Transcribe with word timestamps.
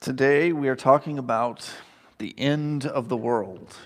Today 0.00 0.52
we 0.52 0.68
are 0.68 0.76
talking 0.76 1.18
about 1.18 1.68
the 2.18 2.32
end 2.38 2.86
of 2.86 3.08
the 3.08 3.16
world. 3.16 3.76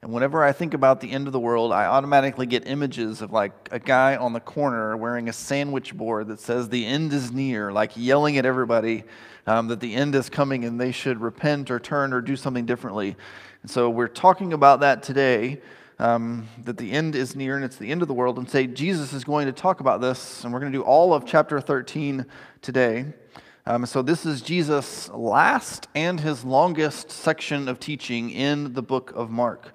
And 0.00 0.10
whenever 0.10 0.42
I 0.42 0.50
think 0.50 0.72
about 0.72 1.02
the 1.02 1.10
end 1.10 1.26
of 1.26 1.34
the 1.34 1.38
world, 1.40 1.72
I 1.72 1.84
automatically 1.84 2.46
get 2.46 2.66
images 2.66 3.20
of 3.20 3.32
like 3.32 3.68
a 3.70 3.78
guy 3.78 4.16
on 4.16 4.32
the 4.32 4.40
corner 4.40 4.96
wearing 4.96 5.28
a 5.28 5.32
sandwich 5.32 5.94
board 5.94 6.28
that 6.28 6.40
says 6.40 6.70
the 6.70 6.86
end 6.86 7.12
is 7.12 7.32
near, 7.32 7.70
like 7.70 7.92
yelling 7.96 8.38
at 8.38 8.46
everybody 8.46 9.04
um, 9.46 9.68
that 9.68 9.80
the 9.80 9.94
end 9.94 10.14
is 10.14 10.30
coming 10.30 10.64
and 10.64 10.80
they 10.80 10.90
should 10.90 11.20
repent 11.20 11.70
or 11.70 11.78
turn 11.78 12.14
or 12.14 12.22
do 12.22 12.34
something 12.34 12.64
differently. 12.64 13.14
And 13.60 13.70
so 13.70 13.90
we're 13.90 14.08
talking 14.08 14.54
about 14.54 14.80
that 14.80 15.02
today, 15.02 15.60
um, 15.98 16.48
that 16.64 16.78
the 16.78 16.92
end 16.92 17.14
is 17.14 17.36
near 17.36 17.56
and 17.56 17.64
it's 17.64 17.76
the 17.76 17.90
end 17.90 18.00
of 18.00 18.08
the 18.08 18.14
world. 18.14 18.38
And 18.38 18.48
say 18.48 18.66
Jesus 18.66 19.12
is 19.12 19.22
going 19.22 19.44
to 19.44 19.52
talk 19.52 19.80
about 19.80 20.00
this, 20.00 20.44
and 20.44 20.52
we're 20.52 20.60
going 20.60 20.72
to 20.72 20.78
do 20.78 20.82
all 20.82 21.12
of 21.12 21.26
chapter 21.26 21.60
13 21.60 22.24
today. 22.62 23.12
Um, 23.68 23.84
so, 23.84 24.00
this 24.00 24.24
is 24.24 24.40
Jesus' 24.40 25.10
last 25.10 25.88
and 25.94 26.18
his 26.18 26.42
longest 26.42 27.10
section 27.10 27.68
of 27.68 27.78
teaching 27.78 28.30
in 28.30 28.72
the 28.72 28.80
book 28.80 29.12
of 29.14 29.28
Mark. 29.28 29.74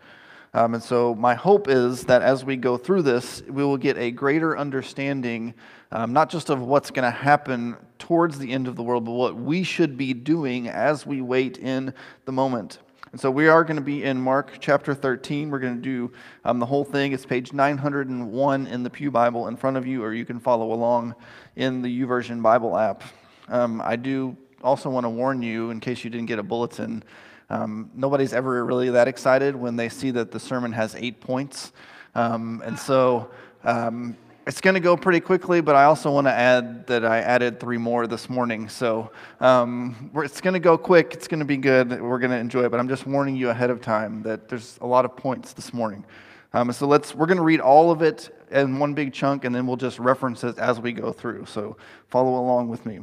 Um, 0.55 0.73
and 0.73 0.81
so, 0.81 1.13
my 1.13 1.35
hope 1.35 1.67
is 1.67 2.01
that 2.05 2.23
as 2.23 2.43
we 2.43 2.55
go 2.55 2.75
through 2.75 3.03
this, 3.03 3.43
we 3.43 3.63
will 3.63 3.77
get 3.77 3.95
a 3.99 4.09
greater 4.09 4.57
understanding, 4.57 5.53
um, 5.91 6.11
not 6.11 6.31
just 6.31 6.49
of 6.49 6.59
what's 6.59 6.89
going 6.89 7.03
to 7.03 7.15
happen 7.15 7.75
towards 7.99 8.39
the 8.39 8.51
end 8.51 8.67
of 8.67 8.75
the 8.75 8.81
world, 8.81 9.05
but 9.05 9.11
what 9.11 9.35
we 9.35 9.61
should 9.61 9.95
be 9.95 10.11
doing 10.15 10.69
as 10.69 11.05
we 11.05 11.21
wait 11.21 11.59
in 11.59 11.93
the 12.25 12.31
moment. 12.31 12.79
And 13.11 13.21
so, 13.21 13.29
we 13.29 13.47
are 13.47 13.63
going 13.63 13.77
to 13.77 13.83
be 13.83 14.03
in 14.03 14.19
Mark 14.19 14.53
chapter 14.59 14.95
13. 14.95 15.51
We're 15.51 15.59
going 15.59 15.75
to 15.75 15.81
do 15.83 16.11
um, 16.45 16.57
the 16.57 16.65
whole 16.65 16.83
thing. 16.83 17.11
It's 17.11 17.27
page 17.27 17.53
901 17.53 18.65
in 18.65 18.81
the 18.81 18.89
Pew 18.89 19.11
Bible 19.11 19.49
in 19.49 19.55
front 19.55 19.77
of 19.77 19.85
you, 19.85 20.03
or 20.03 20.15
you 20.15 20.25
can 20.25 20.39
follow 20.39 20.73
along 20.73 21.13
in 21.55 21.83
the 21.83 22.01
YouVersion 22.01 22.41
Bible 22.41 22.75
app. 22.75 23.03
Um, 23.49 23.81
I 23.83 23.95
do 23.95 24.37
also 24.63 24.89
want 24.89 25.05
to 25.05 25.09
warn 25.09 25.41
you, 25.41 25.69
in 25.69 25.79
case 25.79 26.03
you 26.03 26.09
didn't 26.09 26.27
get 26.27 26.39
a 26.39 26.43
bulletin, 26.43 27.03
um, 27.49 27.89
nobody's 27.93 28.33
ever 28.33 28.65
really 28.65 28.89
that 28.91 29.07
excited 29.07 29.55
when 29.55 29.75
they 29.75 29.89
see 29.89 30.11
that 30.11 30.31
the 30.31 30.39
sermon 30.39 30.71
has 30.71 30.95
eight 30.95 31.19
points. 31.19 31.71
Um, 32.15 32.61
and 32.65 32.77
so 32.79 33.29
um, 33.63 34.15
it's 34.47 34.61
going 34.61 34.73
to 34.73 34.79
go 34.79 34.97
pretty 34.97 35.19
quickly, 35.19 35.61
but 35.61 35.75
I 35.75 35.85
also 35.85 36.11
want 36.11 36.27
to 36.27 36.33
add 36.33 36.87
that 36.87 37.05
I 37.05 37.19
added 37.19 37.59
three 37.59 37.77
more 37.77 38.07
this 38.07 38.29
morning. 38.29 38.69
So 38.69 39.11
um, 39.39 40.11
it's 40.15 40.41
going 40.41 40.53
to 40.53 40.59
go 40.59 40.77
quick. 40.77 41.13
It's 41.13 41.27
going 41.27 41.39
to 41.39 41.45
be 41.45 41.57
good. 41.57 42.01
We're 42.01 42.19
going 42.19 42.31
to 42.31 42.37
enjoy 42.37 42.63
it, 42.65 42.69
but 42.69 42.79
I'm 42.79 42.89
just 42.89 43.05
warning 43.05 43.35
you 43.35 43.49
ahead 43.49 43.69
of 43.69 43.81
time 43.81 44.23
that 44.23 44.49
there's 44.49 44.77
a 44.81 44.87
lot 44.87 45.05
of 45.05 45.15
points 45.15 45.53
this 45.53 45.73
morning. 45.73 46.05
Um, 46.53 46.71
so 46.71 46.87
let's 46.87 47.15
we're 47.15 47.25
going 47.25 47.37
to 47.37 47.43
read 47.43 47.61
all 47.61 47.89
of 47.89 48.01
it 48.01 48.35
in 48.51 48.77
one 48.79 48.93
big 48.93 49.11
chunk, 49.11 49.43
and 49.45 49.55
then 49.55 49.65
we'll 49.65 49.77
just 49.77 49.97
reference 49.97 50.43
it 50.43 50.57
as 50.57 50.79
we 50.79 50.91
go 50.91 51.11
through. 51.11 51.45
So 51.45 51.77
follow 52.09 52.39
along 52.39 52.69
with 52.69 52.85
me. 52.85 52.99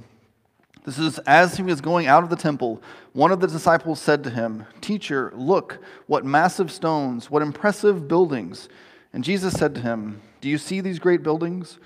This 0.85 0.99
is 0.99 1.19
as 1.21 1.57
he 1.57 1.63
was 1.63 1.81
going 1.81 2.07
out 2.07 2.23
of 2.23 2.31
the 2.31 2.37
temple, 2.37 2.83
one 3.13 3.33
of 3.33 3.41
the 3.41 3.47
disciples 3.47 4.01
said 4.01 4.25
to 4.25 4.31
him, 4.31 4.65
Teacher, 4.81 5.33
look, 5.35 5.79
what 6.07 6.25
massive 6.25 6.73
stones, 6.73 7.31
what 7.31 7.43
impressive 7.43 8.09
buildings. 8.09 8.69
And 9.13 9.23
Jesus 9.23 9.55
said 9.55 9.75
to 9.75 9.81
him, 9.83 10.23
Do 10.41 10.49
you 10.49 10.57
see 10.57 10.81
these 10.81 10.99
great 10.99 11.23
buildings? 11.23 11.79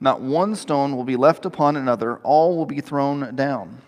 Not 0.00 0.20
one 0.20 0.54
stone 0.54 0.96
will 0.96 1.04
be 1.04 1.16
left 1.16 1.44
upon 1.44 1.76
another, 1.76 2.18
all 2.18 2.56
will 2.56 2.66
be 2.66 2.80
thrown 2.80 3.34
down. 3.34 3.82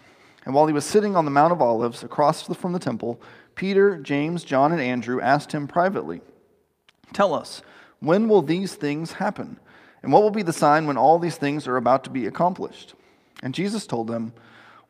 And 0.45 0.55
while 0.55 0.67
he 0.67 0.73
was 0.73 0.85
sitting 0.85 1.17
on 1.17 1.25
the 1.25 1.31
Mount 1.31 1.53
of 1.53 1.63
Olives 1.63 2.03
across 2.03 2.43
from 2.43 2.73
the 2.73 2.79
temple, 2.79 3.21
Peter, 3.55 3.99
James, 3.99 4.43
John, 4.43 4.73
and 4.73 4.81
Andrew 4.81 5.21
asked 5.21 5.53
him 5.53 5.69
privately, 5.69 6.21
Tell 7.13 7.35
us, 7.35 7.63
when 8.01 8.29
will 8.29 8.43
these 8.43 8.75
things 8.75 9.13
happen? 9.13 9.59
And 10.03 10.13
what 10.13 10.23
will 10.23 10.31
be 10.31 10.43
the 10.43 10.53
sign 10.53 10.87
when 10.87 10.97
all 10.97 11.19
these 11.19 11.37
things 11.37 11.67
are 11.67 11.77
about 11.77 12.05
to 12.05 12.11
be 12.11 12.27
accomplished? 12.27 12.95
And 13.43 13.55
Jesus 13.55 13.87
told 13.87 14.07
them, 14.07 14.33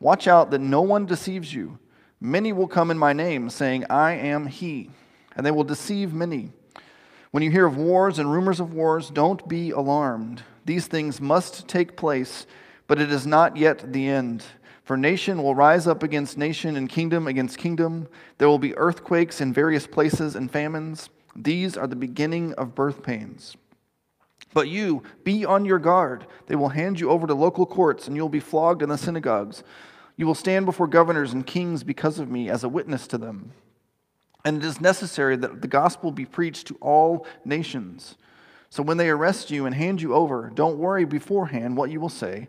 Watch 0.01 0.27
out 0.27 0.49
that 0.49 0.59
no 0.59 0.81
one 0.81 1.05
deceives 1.05 1.53
you. 1.53 1.77
Many 2.19 2.53
will 2.53 2.67
come 2.67 2.89
in 2.89 2.97
my 2.97 3.13
name, 3.13 3.51
saying, 3.51 3.85
I 3.87 4.13
am 4.13 4.47
he, 4.47 4.89
and 5.35 5.45
they 5.45 5.51
will 5.51 5.63
deceive 5.63 6.11
many. 6.11 6.51
When 7.29 7.43
you 7.43 7.51
hear 7.51 7.67
of 7.67 7.77
wars 7.77 8.17
and 8.17 8.31
rumors 8.31 8.59
of 8.59 8.73
wars, 8.73 9.11
don't 9.11 9.47
be 9.47 9.69
alarmed. 9.69 10.41
These 10.65 10.87
things 10.87 11.21
must 11.21 11.67
take 11.67 11.95
place, 11.95 12.47
but 12.87 12.99
it 12.99 13.11
is 13.11 13.27
not 13.27 13.57
yet 13.57 13.93
the 13.93 14.07
end. 14.07 14.43
For 14.83 14.97
nation 14.97 15.43
will 15.43 15.53
rise 15.53 15.85
up 15.85 16.01
against 16.01 16.35
nation 16.35 16.75
and 16.75 16.89
kingdom 16.89 17.27
against 17.27 17.59
kingdom. 17.59 18.07
There 18.39 18.49
will 18.49 18.59
be 18.59 18.75
earthquakes 18.77 19.39
in 19.39 19.53
various 19.53 19.85
places 19.85 20.35
and 20.35 20.49
famines. 20.51 21.09
These 21.35 21.77
are 21.77 21.87
the 21.87 21.95
beginning 21.95 22.53
of 22.55 22.73
birth 22.73 23.03
pains. 23.03 23.55
But 24.53 24.67
you, 24.67 25.03
be 25.23 25.45
on 25.45 25.65
your 25.65 25.79
guard. 25.79 26.27
They 26.47 26.55
will 26.55 26.69
hand 26.69 26.99
you 26.99 27.09
over 27.09 27.25
to 27.27 27.33
local 27.33 27.65
courts, 27.65 28.07
and 28.07 28.15
you'll 28.15 28.29
be 28.29 28.39
flogged 28.39 28.81
in 28.81 28.89
the 28.89 28.97
synagogues. 28.97 29.63
You 30.17 30.27
will 30.27 30.35
stand 30.35 30.65
before 30.65 30.87
governors 30.87 31.33
and 31.33 31.47
kings 31.47 31.83
because 31.83 32.19
of 32.19 32.29
me 32.29 32.49
as 32.49 32.63
a 32.63 32.69
witness 32.69 33.07
to 33.07 33.17
them. 33.17 33.53
And 34.43 34.57
it 34.57 34.65
is 34.65 34.81
necessary 34.81 35.35
that 35.37 35.61
the 35.61 35.67
gospel 35.67 36.11
be 36.11 36.25
preached 36.25 36.67
to 36.67 36.77
all 36.81 37.25
nations. 37.45 38.15
So 38.69 38.83
when 38.83 38.97
they 38.97 39.09
arrest 39.09 39.51
you 39.51 39.65
and 39.65 39.75
hand 39.75 40.01
you 40.01 40.13
over, 40.13 40.51
don't 40.53 40.77
worry 40.77 41.05
beforehand 41.05 41.77
what 41.77 41.91
you 41.91 41.99
will 41.99 42.09
say, 42.09 42.47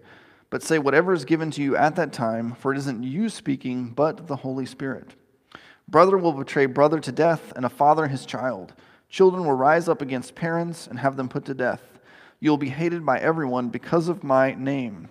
but 0.50 0.62
say 0.62 0.78
whatever 0.78 1.12
is 1.12 1.24
given 1.24 1.50
to 1.52 1.62
you 1.62 1.76
at 1.76 1.96
that 1.96 2.12
time, 2.12 2.54
for 2.54 2.72
it 2.72 2.78
isn't 2.78 3.02
you 3.02 3.28
speaking, 3.28 3.90
but 3.90 4.26
the 4.26 4.36
Holy 4.36 4.66
Spirit. 4.66 5.14
Brother 5.88 6.16
will 6.16 6.32
betray 6.32 6.66
brother 6.66 7.00
to 7.00 7.12
death, 7.12 7.52
and 7.56 7.64
a 7.64 7.68
father 7.68 8.06
his 8.06 8.24
child. 8.24 8.72
Children 9.08 9.44
will 9.44 9.52
rise 9.52 9.88
up 9.88 10.00
against 10.00 10.34
parents 10.34 10.86
and 10.86 10.98
have 10.98 11.16
them 11.16 11.28
put 11.28 11.44
to 11.46 11.54
death. 11.54 11.91
You 12.42 12.50
will 12.50 12.58
be 12.58 12.68
hated 12.68 13.06
by 13.06 13.18
everyone 13.18 13.70
because 13.70 14.08
of 14.08 14.22
my 14.22 14.52
name 14.52 15.08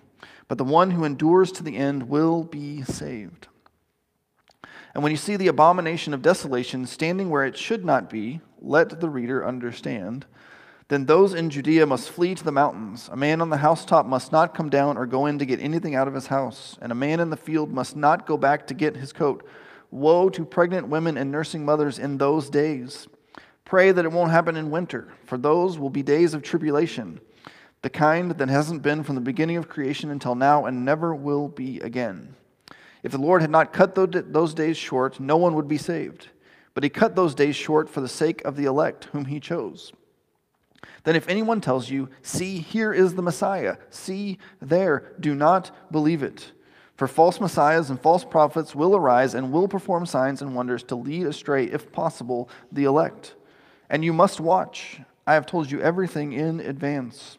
but 0.52 0.58
the 0.58 0.64
one 0.64 0.90
who 0.90 1.04
endures 1.04 1.50
to 1.50 1.62
the 1.62 1.78
end 1.78 2.10
will 2.10 2.44
be 2.44 2.82
saved. 2.82 3.48
And 4.92 5.02
when 5.02 5.10
you 5.10 5.16
see 5.16 5.36
the 5.36 5.48
abomination 5.48 6.12
of 6.12 6.20
desolation 6.20 6.84
standing 6.84 7.30
where 7.30 7.46
it 7.46 7.56
should 7.56 7.86
not 7.86 8.10
be, 8.10 8.42
let 8.60 9.00
the 9.00 9.08
reader 9.08 9.46
understand. 9.46 10.26
Then 10.88 11.06
those 11.06 11.32
in 11.32 11.48
Judea 11.48 11.86
must 11.86 12.10
flee 12.10 12.34
to 12.34 12.44
the 12.44 12.52
mountains. 12.52 13.08
A 13.10 13.16
man 13.16 13.40
on 13.40 13.48
the 13.48 13.56
housetop 13.56 14.04
must 14.04 14.30
not 14.30 14.54
come 14.54 14.68
down 14.68 14.98
or 14.98 15.06
go 15.06 15.24
in 15.24 15.38
to 15.38 15.46
get 15.46 15.58
anything 15.58 15.94
out 15.94 16.06
of 16.06 16.12
his 16.12 16.26
house, 16.26 16.76
and 16.82 16.92
a 16.92 16.94
man 16.94 17.18
in 17.18 17.30
the 17.30 17.36
field 17.38 17.72
must 17.72 17.96
not 17.96 18.26
go 18.26 18.36
back 18.36 18.66
to 18.66 18.74
get 18.74 18.96
his 18.96 19.14
coat. 19.14 19.48
Woe 19.90 20.28
to 20.28 20.44
pregnant 20.44 20.88
women 20.88 21.16
and 21.16 21.30
nursing 21.30 21.64
mothers 21.64 21.98
in 21.98 22.18
those 22.18 22.50
days. 22.50 23.08
Pray 23.64 23.92
that 23.92 24.04
it 24.04 24.12
won't 24.12 24.30
happen 24.30 24.56
in 24.56 24.70
winter, 24.70 25.08
for 25.24 25.38
those 25.38 25.78
will 25.78 25.90
be 25.90 26.02
days 26.02 26.34
of 26.34 26.42
tribulation 26.42 27.20
the 27.82 27.90
kind 27.90 28.30
that 28.30 28.48
hasn't 28.48 28.82
been 28.82 29.02
from 29.02 29.16
the 29.16 29.20
beginning 29.20 29.56
of 29.56 29.68
creation 29.68 30.10
until 30.10 30.36
now 30.36 30.64
and 30.66 30.84
never 30.84 31.14
will 31.14 31.48
be 31.48 31.80
again. 31.80 32.34
If 33.02 33.10
the 33.10 33.18
Lord 33.18 33.42
had 33.42 33.50
not 33.50 33.72
cut 33.72 33.96
those 33.96 34.54
days 34.54 34.76
short, 34.76 35.18
no 35.18 35.36
one 35.36 35.54
would 35.54 35.66
be 35.66 35.78
saved. 35.78 36.28
But 36.74 36.84
he 36.84 36.90
cut 36.90 37.16
those 37.16 37.34
days 37.34 37.56
short 37.56 37.90
for 37.90 38.00
the 38.00 38.08
sake 38.08 38.40
of 38.44 38.56
the 38.56 38.64
elect, 38.64 39.06
whom 39.06 39.24
he 39.24 39.40
chose. 39.40 39.92
Then, 41.02 41.16
if 41.16 41.28
anyone 41.28 41.60
tells 41.60 41.90
you, 41.90 42.08
See, 42.22 42.58
here 42.58 42.92
is 42.92 43.14
the 43.14 43.22
Messiah, 43.22 43.76
see, 43.90 44.38
there, 44.60 45.12
do 45.18 45.34
not 45.34 45.72
believe 45.90 46.22
it. 46.22 46.52
For 46.94 47.08
false 47.08 47.40
messiahs 47.40 47.90
and 47.90 48.00
false 48.00 48.24
prophets 48.24 48.76
will 48.76 48.94
arise 48.94 49.34
and 49.34 49.50
will 49.50 49.66
perform 49.66 50.06
signs 50.06 50.40
and 50.40 50.54
wonders 50.54 50.84
to 50.84 50.94
lead 50.94 51.26
astray, 51.26 51.64
if 51.64 51.90
possible, 51.90 52.48
the 52.70 52.84
elect. 52.84 53.34
And 53.92 54.02
you 54.02 54.14
must 54.14 54.40
watch. 54.40 55.00
I 55.26 55.34
have 55.34 55.44
told 55.44 55.70
you 55.70 55.80
everything 55.82 56.32
in 56.32 56.60
advance. 56.60 57.36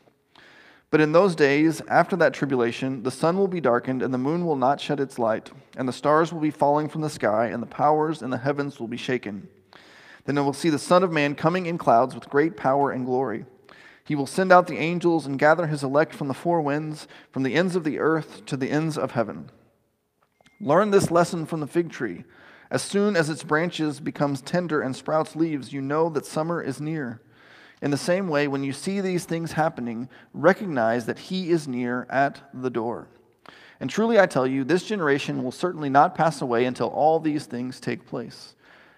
But 0.92 1.02
in 1.02 1.12
those 1.12 1.34
days, 1.36 1.82
after 1.88 2.16
that 2.18 2.36
tribulation, 2.36 3.02
the 3.02 3.10
sun 3.10 3.38
will 3.38 3.48
be 3.48 3.60
darkened, 3.60 4.04
and 4.04 4.14
the 4.14 4.20
moon 4.20 4.46
will 4.46 4.56
not 4.56 4.80
shed 4.80 5.00
its 5.00 5.18
light, 5.18 5.52
and 5.76 5.88
the 5.88 5.92
stars 5.92 6.32
will 6.32 6.40
be 6.40 6.52
falling 6.52 6.88
from 6.88 7.02
the 7.02 7.10
sky, 7.10 7.48
and 7.48 7.64
the 7.64 7.68
powers 7.68 8.22
in 8.22 8.30
the 8.30 8.38
heavens 8.38 8.80
will 8.80 8.88
be 8.88 8.98
shaken. 8.98 9.50
Then 10.26 10.36
they 10.36 10.42
will 10.42 10.54
see 10.54 10.70
the 10.70 10.78
Son 10.78 11.02
of 11.02 11.12
Man 11.12 11.34
coming 11.34 11.66
in 11.66 11.80
clouds 11.80 12.14
with 12.14 12.30
great 12.30 12.56
power 12.56 12.92
and 12.92 13.04
glory. 13.04 13.46
He 14.04 14.14
will 14.14 14.28
send 14.28 14.52
out 14.52 14.68
the 14.68 14.78
angels 14.78 15.26
and 15.26 15.40
gather 15.40 15.66
his 15.66 15.82
elect 15.82 16.14
from 16.14 16.28
the 16.28 16.36
four 16.36 16.62
winds, 16.62 17.08
from 17.32 17.42
the 17.42 17.56
ends 17.56 17.76
of 17.76 17.84
the 17.84 17.98
earth 17.98 18.46
to 18.46 18.56
the 18.56 18.70
ends 18.70 18.96
of 18.96 19.12
heaven. 19.12 19.50
Learn 20.62 20.92
this 20.92 21.10
lesson 21.10 21.48
from 21.48 21.62
the 21.62 21.68
fig 21.68 21.90
tree. 21.90 22.26
As 22.72 22.82
soon 22.82 23.16
as 23.16 23.30
its 23.30 23.44
branches 23.44 24.00
becomes 24.00 24.42
tender 24.42 24.82
and 24.82 24.96
sprouts 24.96 25.36
leaves, 25.36 25.74
you 25.74 25.82
know 25.82 26.10
that 26.10 26.26
summer 26.26 26.62
is 26.62 26.82
near. 26.82 27.22
In 27.82 27.92
the 27.92 27.98
same 27.98 28.28
way, 28.28 28.48
when 28.48 28.64
you 28.64 28.72
see 28.72 29.02
these 29.02 29.26
things 29.26 29.52
happening, 29.52 30.10
recognize 30.34 31.06
that 31.06 31.20
he 31.20 31.52
is 31.52 31.68
near 31.68 32.08
at 32.10 32.42
the 32.54 32.70
door. 32.70 33.08
And 33.80 33.90
truly 33.90 34.20
I 34.20 34.26
tell 34.26 34.48
you, 34.48 34.64
this 34.64 34.86
generation 34.86 35.44
will 35.44 35.52
certainly 35.52 35.90
not 35.90 36.16
pass 36.16 36.42
away 36.42 36.66
until 36.66 36.88
all 36.88 37.20
these 37.20 37.46
things 37.46 37.82
take 37.82 38.08
place. 38.08 38.56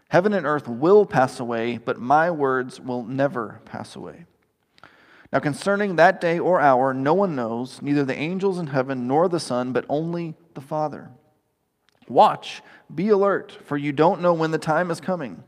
Heaven 0.09 0.33
and 0.33 0.45
earth 0.45 0.67
will 0.67 1.05
pass 1.05 1.39
away, 1.39 1.77
but 1.77 1.99
my 1.99 2.29
words 2.29 2.79
will 2.79 3.03
never 3.03 3.61
pass 3.65 3.95
away. 3.95 4.25
Now, 5.33 5.39
concerning 5.39 5.95
that 5.95 6.21
day 6.21 6.37
or 6.37 6.61
hour, 6.61 6.93
no 6.93 7.13
one 7.13 7.35
knows, 7.35 7.81
neither 7.81 8.05
the 8.05 8.15
angels 8.15 8.59
in 8.59 8.67
heaven 8.67 9.07
nor 9.07 9.27
the 9.27 9.39
Son, 9.39 9.73
but 9.73 9.85
only 9.89 10.35
the 10.53 10.61
Father. 10.61 11.09
Watch, 12.07 12.61
be 12.93 13.09
alert, 13.09 13.51
for 13.51 13.77
you 13.77 13.91
don't 13.91 14.21
know 14.21 14.33
when 14.33 14.51
the 14.51 14.57
time 14.57 14.91
is 14.91 14.99
coming. 14.99 15.43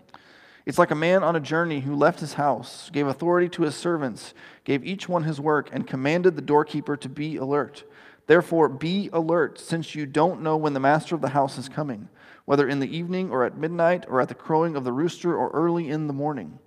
It's 0.65 0.77
like 0.77 0.91
a 0.91 0.95
man 0.95 1.23
on 1.23 1.35
a 1.35 1.39
journey 1.39 1.79
who 1.79 1.95
left 1.95 2.19
his 2.19 2.33
house, 2.33 2.89
gave 2.91 3.07
authority 3.07 3.47
to 3.49 3.63
his 3.63 3.75
servants, 3.75 4.33
gave 4.65 4.83
each 4.83 5.07
one 5.07 5.23
his 5.23 5.39
work, 5.39 5.69
and 5.71 5.87
commanded 5.87 6.35
the 6.35 6.41
doorkeeper 6.41 6.97
to 6.97 7.07
be 7.07 7.37
alert. 7.37 7.83
Therefore, 8.25 8.67
be 8.67 9.09
alert, 9.13 9.59
since 9.59 9.95
you 9.95 10.05
don't 10.05 10.41
know 10.41 10.57
when 10.57 10.73
the 10.73 10.81
master 10.81 11.15
of 11.15 11.21
the 11.21 11.29
house 11.29 11.57
is 11.57 11.69
coming, 11.69 12.09
whether 12.43 12.67
in 12.67 12.81
the 12.81 12.97
evening 12.97 13.31
or 13.31 13.45
at 13.45 13.57
midnight 13.57 14.05
or 14.09 14.19
at 14.19 14.27
the 14.27 14.35
crowing 14.35 14.75
of 14.75 14.83
the 14.83 14.91
rooster 14.91 15.33
or 15.33 15.49
early 15.51 15.87
in 15.87 16.07
the 16.07 16.13
morning. 16.13 16.59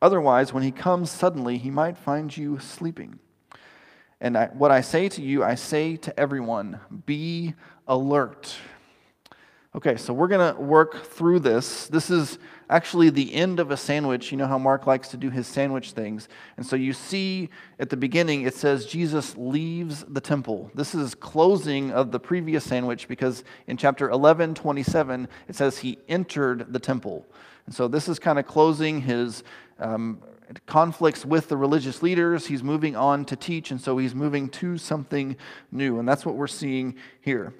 Otherwise, 0.00 0.52
when 0.52 0.62
he 0.62 0.70
comes 0.70 1.10
suddenly, 1.10 1.58
he 1.58 1.70
might 1.70 1.98
find 1.98 2.36
you 2.36 2.58
sleeping. 2.60 3.18
And 4.20 4.38
I, 4.38 4.46
what 4.46 4.70
I 4.70 4.80
say 4.80 5.08
to 5.08 5.22
you, 5.22 5.42
I 5.42 5.56
say 5.56 5.96
to 5.96 6.20
everyone 6.20 6.78
be 7.06 7.54
alert. 7.88 8.54
Okay, 9.72 9.96
so 9.96 10.12
we're 10.12 10.26
going 10.26 10.52
to 10.52 10.60
work 10.60 11.04
through 11.04 11.38
this. 11.38 11.86
This 11.86 12.10
is 12.10 12.40
actually 12.68 13.08
the 13.08 13.32
end 13.32 13.60
of 13.60 13.70
a 13.70 13.76
sandwich. 13.76 14.32
You 14.32 14.36
know 14.36 14.48
how 14.48 14.58
Mark 14.58 14.88
likes 14.88 15.06
to 15.10 15.16
do 15.16 15.30
his 15.30 15.46
sandwich 15.46 15.92
things. 15.92 16.28
And 16.56 16.66
so 16.66 16.74
you 16.74 16.92
see 16.92 17.50
at 17.78 17.88
the 17.88 17.96
beginning, 17.96 18.42
it 18.42 18.54
says 18.54 18.84
Jesus 18.84 19.36
leaves 19.36 20.04
the 20.08 20.20
temple. 20.20 20.72
This 20.74 20.92
is 20.92 21.14
closing 21.14 21.92
of 21.92 22.10
the 22.10 22.18
previous 22.18 22.64
sandwich 22.64 23.06
because 23.06 23.44
in 23.68 23.76
chapter 23.76 24.10
11, 24.10 24.56
27, 24.56 25.28
it 25.46 25.54
says 25.54 25.78
he 25.78 25.98
entered 26.08 26.72
the 26.72 26.80
temple. 26.80 27.24
And 27.66 27.72
so 27.72 27.86
this 27.86 28.08
is 28.08 28.18
kind 28.18 28.40
of 28.40 28.48
closing 28.48 29.00
his 29.00 29.44
um, 29.78 30.20
conflicts 30.66 31.24
with 31.24 31.48
the 31.48 31.56
religious 31.56 32.02
leaders. 32.02 32.48
He's 32.48 32.64
moving 32.64 32.96
on 32.96 33.24
to 33.26 33.36
teach, 33.36 33.70
and 33.70 33.80
so 33.80 33.98
he's 33.98 34.16
moving 34.16 34.48
to 34.48 34.78
something 34.78 35.36
new. 35.70 36.00
And 36.00 36.08
that's 36.08 36.26
what 36.26 36.34
we're 36.34 36.48
seeing 36.48 36.96
here. 37.20 37.54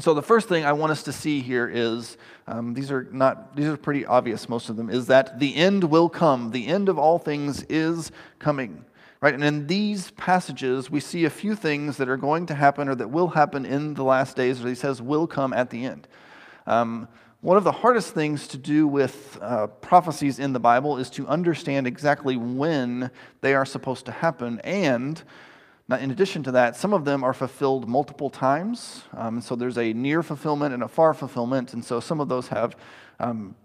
So 0.00 0.14
the 0.14 0.22
first 0.22 0.48
thing 0.48 0.64
I 0.64 0.72
want 0.72 0.90
us 0.90 1.02
to 1.02 1.12
see 1.12 1.40
here 1.40 1.70
is 1.72 2.16
um, 2.46 2.72
these 2.72 2.90
are 2.90 3.06
not 3.12 3.54
these 3.54 3.66
are 3.66 3.76
pretty 3.76 4.06
obvious 4.06 4.48
most 4.48 4.70
of 4.70 4.76
them 4.76 4.88
is 4.88 5.06
that 5.08 5.38
the 5.38 5.54
end 5.54 5.84
will 5.84 6.08
come. 6.08 6.50
The 6.50 6.66
end 6.66 6.88
of 6.88 6.98
all 6.98 7.18
things 7.18 7.62
is 7.64 8.10
coming. 8.38 8.86
Right? 9.20 9.34
And 9.34 9.44
in 9.44 9.68
these 9.68 10.10
passages, 10.12 10.90
we 10.90 10.98
see 10.98 11.26
a 11.26 11.30
few 11.30 11.54
things 11.54 11.96
that 11.98 12.08
are 12.08 12.16
going 12.16 12.46
to 12.46 12.54
happen 12.54 12.88
or 12.88 12.96
that 12.96 13.08
will 13.08 13.28
happen 13.28 13.64
in 13.64 13.94
the 13.94 14.02
last 14.02 14.34
days, 14.34 14.64
or 14.64 14.68
he 14.68 14.74
says 14.74 15.00
will 15.00 15.28
come 15.28 15.52
at 15.52 15.70
the 15.70 15.84
end. 15.84 16.08
Um, 16.66 17.06
one 17.40 17.56
of 17.56 17.62
the 17.62 17.72
hardest 17.72 18.14
things 18.14 18.48
to 18.48 18.58
do 18.58 18.88
with 18.88 19.38
uh, 19.40 19.68
prophecies 19.68 20.40
in 20.40 20.52
the 20.52 20.60
Bible 20.60 20.98
is 20.98 21.08
to 21.10 21.26
understand 21.28 21.86
exactly 21.86 22.36
when 22.36 23.10
they 23.42 23.54
are 23.54 23.66
supposed 23.66 24.06
to 24.06 24.12
happen 24.12 24.60
and 24.64 25.22
now, 25.88 25.96
in 25.96 26.10
addition 26.10 26.42
to 26.44 26.52
that, 26.52 26.76
some 26.76 26.92
of 26.92 27.04
them 27.04 27.24
are 27.24 27.34
fulfilled 27.34 27.88
multiple 27.88 28.30
times. 28.30 29.02
Um, 29.14 29.40
so 29.40 29.56
there's 29.56 29.78
a 29.78 29.92
near 29.92 30.22
fulfillment 30.22 30.72
and 30.72 30.82
a 30.82 30.88
far 30.88 31.12
fulfillment. 31.12 31.74
And 31.74 31.84
so 31.84 31.98
some 31.98 32.20
of 32.20 32.28
those 32.28 32.48
have 32.48 32.76
um, 33.18 33.56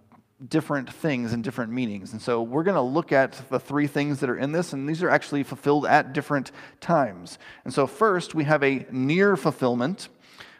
different 0.49 0.91
things 0.91 1.31
and 1.33 1.43
different 1.43 1.71
meanings. 1.71 2.13
And 2.13 2.21
so 2.21 2.41
we're 2.41 2.63
going 2.63 2.75
to 2.75 2.81
look 2.81 3.11
at 3.11 3.39
the 3.49 3.59
three 3.59 3.87
things 3.87 4.19
that 4.19 4.29
are 4.29 4.37
in 4.37 4.51
this, 4.51 4.73
and 4.73 4.89
these 4.89 5.03
are 5.03 5.09
actually 5.09 5.43
fulfilled 5.43 5.85
at 5.85 6.13
different 6.13 6.51
times. 6.79 7.37
And 7.65 7.73
so, 7.73 7.87
first, 7.87 8.33
we 8.35 8.43
have 8.45 8.63
a 8.63 8.85
near 8.91 9.37
fulfillment 9.37 10.09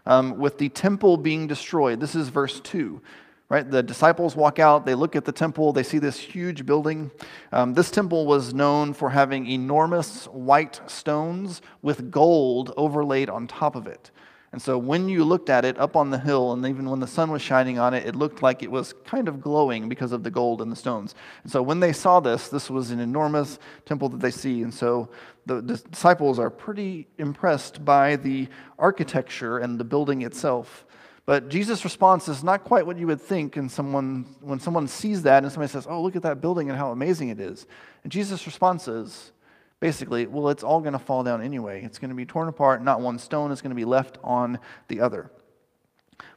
um, 0.05 0.37
with 0.37 0.57
the 0.59 0.69
temple 0.69 1.17
being 1.17 1.47
destroyed. 1.47 1.99
This 1.99 2.15
is 2.15 2.29
verse 2.29 2.59
2 2.61 3.01
right? 3.49 3.69
The 3.69 3.81
disciples 3.81 4.35
walk 4.35 4.59
out, 4.59 4.85
they 4.85 4.95
look 4.95 5.15
at 5.15 5.25
the 5.25 5.31
temple, 5.31 5.71
they 5.71 5.83
see 5.83 5.99
this 5.99 6.19
huge 6.19 6.65
building. 6.65 7.11
Um, 7.51 7.73
this 7.73 7.89
temple 7.89 8.25
was 8.25 8.53
known 8.53 8.93
for 8.93 9.09
having 9.09 9.47
enormous 9.47 10.25
white 10.25 10.81
stones 10.87 11.61
with 11.81 12.11
gold 12.11 12.73
overlaid 12.75 13.29
on 13.29 13.47
top 13.47 13.75
of 13.75 13.87
it. 13.87 14.11
And 14.53 14.61
so 14.61 14.77
when 14.77 15.09
you 15.09 15.23
looked 15.23 15.49
at 15.49 15.65
it 15.65 15.77
up 15.77 15.95
on 15.95 16.09
the 16.09 16.17
hill, 16.17 16.53
and 16.53 16.65
even 16.65 16.89
when 16.89 17.01
the 17.01 17.07
sun 17.07 17.31
was 17.31 17.41
shining 17.41 17.79
on 17.79 17.93
it, 17.93 18.05
it 18.05 18.15
looked 18.15 18.41
like 18.41 18.63
it 18.63 18.71
was 18.71 18.93
kind 19.05 19.27
of 19.27 19.41
glowing 19.41 19.89
because 19.89 20.13
of 20.13 20.23
the 20.23 20.31
gold 20.31 20.61
and 20.61 20.71
the 20.71 20.75
stones. 20.75 21.15
And 21.43 21.51
so 21.51 21.61
when 21.61 21.81
they 21.81 21.91
saw 21.91 22.21
this, 22.21 22.47
this 22.47 22.69
was 22.69 22.91
an 22.91 22.99
enormous 22.99 23.59
temple 23.85 24.07
that 24.09 24.21
they 24.21 24.31
see. 24.31 24.63
And 24.63 24.73
so 24.73 25.09
the 25.45 25.61
disciples 25.61 26.39
are 26.39 26.49
pretty 26.49 27.07
impressed 27.17 27.83
by 27.83 28.15
the 28.15 28.47
architecture 28.79 29.59
and 29.59 29.77
the 29.77 29.83
building 29.83 30.21
itself. 30.21 30.86
But 31.27 31.49
Jesus' 31.49 31.83
response 31.83 32.29
is 32.29 32.41
not 32.41 32.63
quite 32.63 32.85
what 32.85 32.97
you 32.97 33.05
would 33.07 33.19
think 33.19 33.57
and 33.57 33.69
someone, 33.69 34.25
when 34.39 34.61
someone 34.61 34.87
sees 34.87 35.23
that 35.23 35.43
and 35.43 35.51
somebody 35.51 35.69
says, 35.69 35.85
Oh, 35.85 36.01
look 36.01 36.15
at 36.15 36.21
that 36.21 36.39
building 36.39 36.69
and 36.69 36.79
how 36.79 36.91
amazing 36.91 37.27
it 37.27 37.39
is. 37.39 37.67
And 38.03 38.11
Jesus' 38.11 38.45
response 38.45 38.87
is 38.87 39.33
basically, 39.81 40.25
Well, 40.25 40.47
it's 40.47 40.63
all 40.63 40.79
going 40.79 40.93
to 40.93 40.99
fall 40.99 41.25
down 41.25 41.41
anyway. 41.43 41.83
It's 41.83 41.99
going 41.99 42.11
to 42.11 42.15
be 42.15 42.25
torn 42.25 42.47
apart. 42.47 42.81
Not 42.81 43.01
one 43.01 43.19
stone 43.19 43.51
is 43.51 43.61
going 43.61 43.71
to 43.71 43.75
be 43.75 43.83
left 43.83 44.17
on 44.23 44.57
the 44.87 45.01
other. 45.01 45.29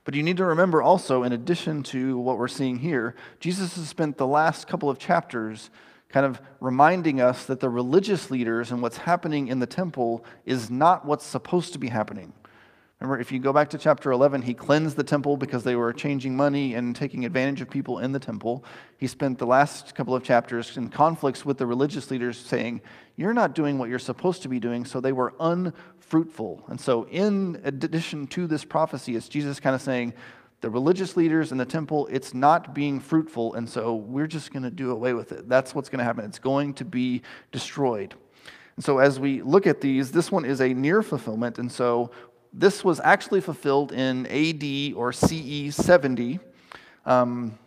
But 0.03 0.15
you 0.15 0.25
need 0.25 0.39
to 0.39 0.45
remember 0.45 0.83
also, 0.83 1.23
in 1.23 1.33
addition 1.33 1.85
to 1.85 2.19
what 2.19 2.37
we're 2.37 2.49
seeing 2.49 2.81
here, 2.81 3.15
Jesus 3.39 3.77
has 3.77 3.89
spent 3.89 4.17
the 4.17 4.27
last 4.27 4.67
couple 4.67 4.91
of 4.91 4.99
chapters 4.99 5.71
kind 6.09 6.27
of 6.27 6.43
reminding 6.59 7.21
us 7.21 7.45
that 7.45 7.61
the 7.61 7.69
religious 7.69 8.29
leaders 8.29 8.73
and 8.73 8.83
what's 8.83 8.97
happening 8.97 9.47
in 9.47 9.61
the 9.61 9.67
temple 9.69 10.25
is 10.45 10.69
not 10.69 11.07
what's 11.07 11.25
supposed 11.25 11.73
to 11.75 11.79
be 11.79 11.91
happening. 11.91 12.33
Remember, 13.01 13.19
if 13.19 13.33
you 13.33 13.39
go 13.39 13.51
back 13.51 13.71
to 13.71 13.79
chapter 13.79 14.13
11, 14.13 14.43
he 14.43 14.53
cleansed 14.53 14.95
the 14.95 15.03
temple 15.03 15.39
because 15.39 15.65
they 15.65 15.75
were 15.75 15.91
changing 15.91 16.37
money 16.37 16.75
and 16.75 16.95
taking 16.95 17.25
advantage 17.25 17.63
of 17.63 17.71
people 17.71 17.99
in 18.01 18.13
the 18.13 18.19
temple. 18.19 18.63
He 18.99 19.07
spent 19.07 19.39
the 19.39 19.47
last 19.47 19.95
couple 19.95 20.15
of 20.15 20.23
chapters 20.23 20.77
in 20.77 20.91
conflicts 20.91 21.47
with 21.47 21.57
the 21.57 21.67
religious 21.67 22.11
leaders 22.11 22.39
saying, 22.39 22.83
You're 23.17 23.33
not 23.33 23.55
doing 23.55 23.79
what 23.79 23.89
you're 23.89 23.99
supposed 23.99 24.43
to 24.43 24.49
be 24.49 24.61
doing, 24.61 24.85
so 24.85 25.01
they 25.01 25.13
were 25.13 25.33
unfruitful. 25.41 26.65
And 26.69 26.79
so, 26.79 27.07
in 27.07 27.59
addition 27.65 28.27
to 28.29 28.47
this 28.47 28.67
prophecy, 28.67 29.17
it's 29.17 29.31
Jesus 29.31 29.61
kind 29.61 29.75
of 29.75 29.81
saying, 29.81 30.13
the 30.61 30.69
religious 30.69 31.17
leaders 31.17 31.53
in 31.53 31.59
the 31.59 31.65
temple, 31.65 32.07
it's 32.09 32.35
not 32.35 32.75
being 32.75 33.01
fruitful, 33.01 33.55
and 33.55 33.67
so 33.67 33.95
we're 33.95 34.27
just 34.27 34.53
going 34.53 34.63
to 34.63 34.71
do 34.71 34.91
away 34.91 35.15
with 35.15 35.33
it. 35.33 35.49
That's 35.49 35.75
what's 35.75 35.89
going 35.89 36.01
to 36.01 36.05
happen. 36.05 36.27
It's 36.27 36.39
going 36.39 36.75
to 36.75 36.85
be 36.85 37.23
destroyed. 37.51 38.15
And 38.77 38.85
so, 38.85 38.99
as 38.99 39.19
we 39.19 39.43
look 39.43 39.67
at 39.67 39.81
these, 39.81 40.13
this 40.13 40.31
one 40.31 40.45
is 40.45 40.61
a 40.61 40.73
near 40.75 41.03
fulfillment. 41.03 41.59
And 41.59 41.71
so, 41.71 42.11
this 42.53 42.85
was 42.85 43.01
actually 43.01 43.41
fulfilled 43.41 43.93
in 43.93 44.27
AD 44.27 44.95
or 44.97 45.13
CE 45.13 45.75
70 45.75 46.41
um, 47.07 47.59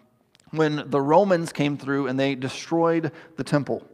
when 0.52 0.84
the 0.88 1.02
Romans 1.02 1.52
came 1.52 1.78
through 1.78 2.08
and 2.08 2.20
they 2.20 2.36
destroyed 2.36 3.12
the 3.38 3.44
temple. 3.44 3.88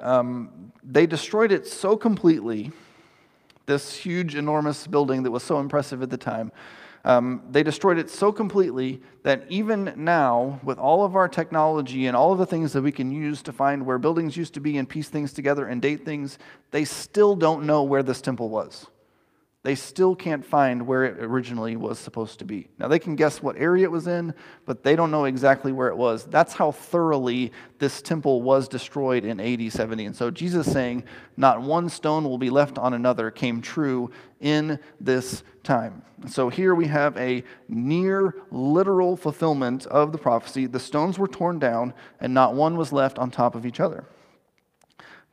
Um, 0.00 0.72
they 0.82 1.06
destroyed 1.06 1.52
it 1.52 1.66
so 1.66 1.96
completely, 1.96 2.72
this 3.66 3.94
huge, 3.94 4.34
enormous 4.34 4.86
building 4.86 5.22
that 5.22 5.30
was 5.30 5.42
so 5.42 5.60
impressive 5.60 6.02
at 6.02 6.10
the 6.10 6.16
time. 6.16 6.50
Um, 7.04 7.42
they 7.50 7.62
destroyed 7.62 7.98
it 7.98 8.10
so 8.10 8.32
completely 8.32 9.02
that 9.24 9.44
even 9.48 9.92
now, 9.96 10.60
with 10.62 10.78
all 10.78 11.04
of 11.04 11.16
our 11.16 11.28
technology 11.28 12.06
and 12.06 12.16
all 12.16 12.32
of 12.32 12.38
the 12.38 12.46
things 12.46 12.72
that 12.72 12.82
we 12.82 12.92
can 12.92 13.10
use 13.10 13.42
to 13.42 13.52
find 13.52 13.84
where 13.84 13.98
buildings 13.98 14.36
used 14.36 14.54
to 14.54 14.60
be 14.60 14.78
and 14.78 14.88
piece 14.88 15.08
things 15.08 15.32
together 15.32 15.66
and 15.66 15.82
date 15.82 16.04
things, 16.04 16.38
they 16.70 16.84
still 16.84 17.34
don't 17.34 17.64
know 17.64 17.82
where 17.82 18.04
this 18.04 18.20
temple 18.20 18.48
was 18.48 18.86
they 19.64 19.76
still 19.76 20.16
can't 20.16 20.44
find 20.44 20.88
where 20.88 21.04
it 21.04 21.22
originally 21.22 21.76
was 21.76 21.96
supposed 21.96 22.40
to 22.40 22.44
be. 22.44 22.66
Now, 22.78 22.88
they 22.88 22.98
can 22.98 23.14
guess 23.14 23.40
what 23.40 23.56
area 23.56 23.84
it 23.84 23.92
was 23.92 24.08
in, 24.08 24.34
but 24.66 24.82
they 24.82 24.96
don't 24.96 25.12
know 25.12 25.24
exactly 25.24 25.70
where 25.70 25.86
it 25.86 25.96
was. 25.96 26.24
That's 26.24 26.52
how 26.52 26.72
thoroughly 26.72 27.52
this 27.78 28.02
temple 28.02 28.42
was 28.42 28.66
destroyed 28.66 29.24
in 29.24 29.38
AD 29.38 29.72
70. 29.72 30.06
And 30.06 30.16
so, 30.16 30.32
Jesus 30.32 30.70
saying, 30.70 31.04
Not 31.36 31.62
one 31.62 31.88
stone 31.88 32.24
will 32.24 32.38
be 32.38 32.50
left 32.50 32.76
on 32.76 32.92
another, 32.92 33.30
came 33.30 33.62
true 33.62 34.10
in 34.40 34.80
this 35.00 35.44
time. 35.62 36.02
So, 36.26 36.48
here 36.48 36.74
we 36.74 36.88
have 36.88 37.16
a 37.16 37.44
near 37.68 38.34
literal 38.50 39.16
fulfillment 39.16 39.86
of 39.86 40.10
the 40.10 40.18
prophecy. 40.18 40.66
The 40.66 40.80
stones 40.80 41.20
were 41.20 41.28
torn 41.28 41.60
down, 41.60 41.94
and 42.20 42.34
not 42.34 42.54
one 42.54 42.76
was 42.76 42.92
left 42.92 43.16
on 43.16 43.30
top 43.30 43.54
of 43.54 43.64
each 43.64 43.78
other. 43.78 44.06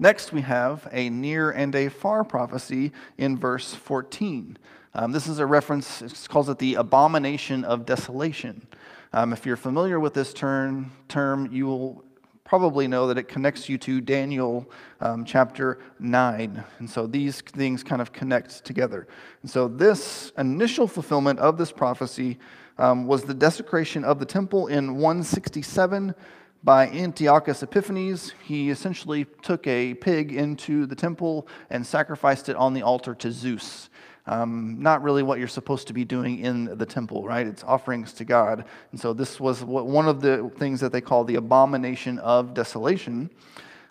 Next, 0.01 0.31
we 0.31 0.39
have 0.43 0.87
a 0.93 1.09
near 1.09 1.51
and 1.51 1.75
a 1.75 1.89
far 1.89 2.23
prophecy 2.23 2.93
in 3.17 3.37
verse 3.37 3.73
14. 3.73 4.57
Um, 4.93 5.11
this 5.11 5.27
is 5.27 5.39
a 5.39 5.45
reference, 5.45 6.01
it 6.01 6.25
calls 6.29 6.47
it 6.47 6.57
the 6.57 6.75
abomination 6.75 7.65
of 7.65 7.85
desolation. 7.85 8.65
Um, 9.11 9.33
if 9.33 9.45
you're 9.45 9.57
familiar 9.57 9.99
with 9.99 10.13
this 10.13 10.33
term, 10.33 10.93
term, 11.09 11.51
you 11.51 11.65
will 11.65 12.05
probably 12.45 12.87
know 12.87 13.07
that 13.07 13.17
it 13.17 13.27
connects 13.27 13.67
you 13.67 13.77
to 13.79 13.99
Daniel 13.99 14.71
um, 15.01 15.25
chapter 15.25 15.79
9. 15.99 16.63
And 16.79 16.89
so 16.89 17.05
these 17.05 17.41
things 17.41 17.83
kind 17.83 18.01
of 18.01 18.13
connect 18.13 18.63
together. 18.63 19.05
And 19.41 19.51
so 19.51 19.67
this 19.67 20.31
initial 20.37 20.87
fulfillment 20.87 21.39
of 21.39 21.57
this 21.57 21.73
prophecy 21.73 22.39
um, 22.77 23.05
was 23.05 23.23
the 23.23 23.33
desecration 23.33 24.05
of 24.05 24.17
the 24.17 24.25
temple 24.25 24.67
in 24.67 24.95
167 24.95 26.15
by 26.63 26.87
Antiochus 26.89 27.63
Epiphanes. 27.63 28.33
He 28.43 28.69
essentially 28.69 29.25
took 29.41 29.65
a 29.67 29.93
pig 29.95 30.33
into 30.33 30.85
the 30.85 30.95
temple 30.95 31.47
and 31.69 31.85
sacrificed 31.85 32.49
it 32.49 32.55
on 32.55 32.73
the 32.73 32.81
altar 32.81 33.15
to 33.15 33.31
Zeus. 33.31 33.89
Um, 34.27 34.75
not 34.79 35.01
really 35.01 35.23
what 35.23 35.39
you're 35.39 35.47
supposed 35.47 35.87
to 35.87 35.93
be 35.93 36.05
doing 36.05 36.39
in 36.39 36.77
the 36.77 36.85
temple, 36.85 37.23
right? 37.23 37.47
It's 37.47 37.63
offerings 37.63 38.13
to 38.13 38.25
God. 38.25 38.65
And 38.91 38.99
so 38.99 39.11
this 39.13 39.39
was 39.39 39.63
one 39.63 40.07
of 40.07 40.21
the 40.21 40.51
things 40.57 40.81
that 40.81 40.91
they 40.91 41.01
call 41.01 41.23
the 41.23 41.35
abomination 41.35 42.19
of 42.19 42.53
desolation. 42.53 43.31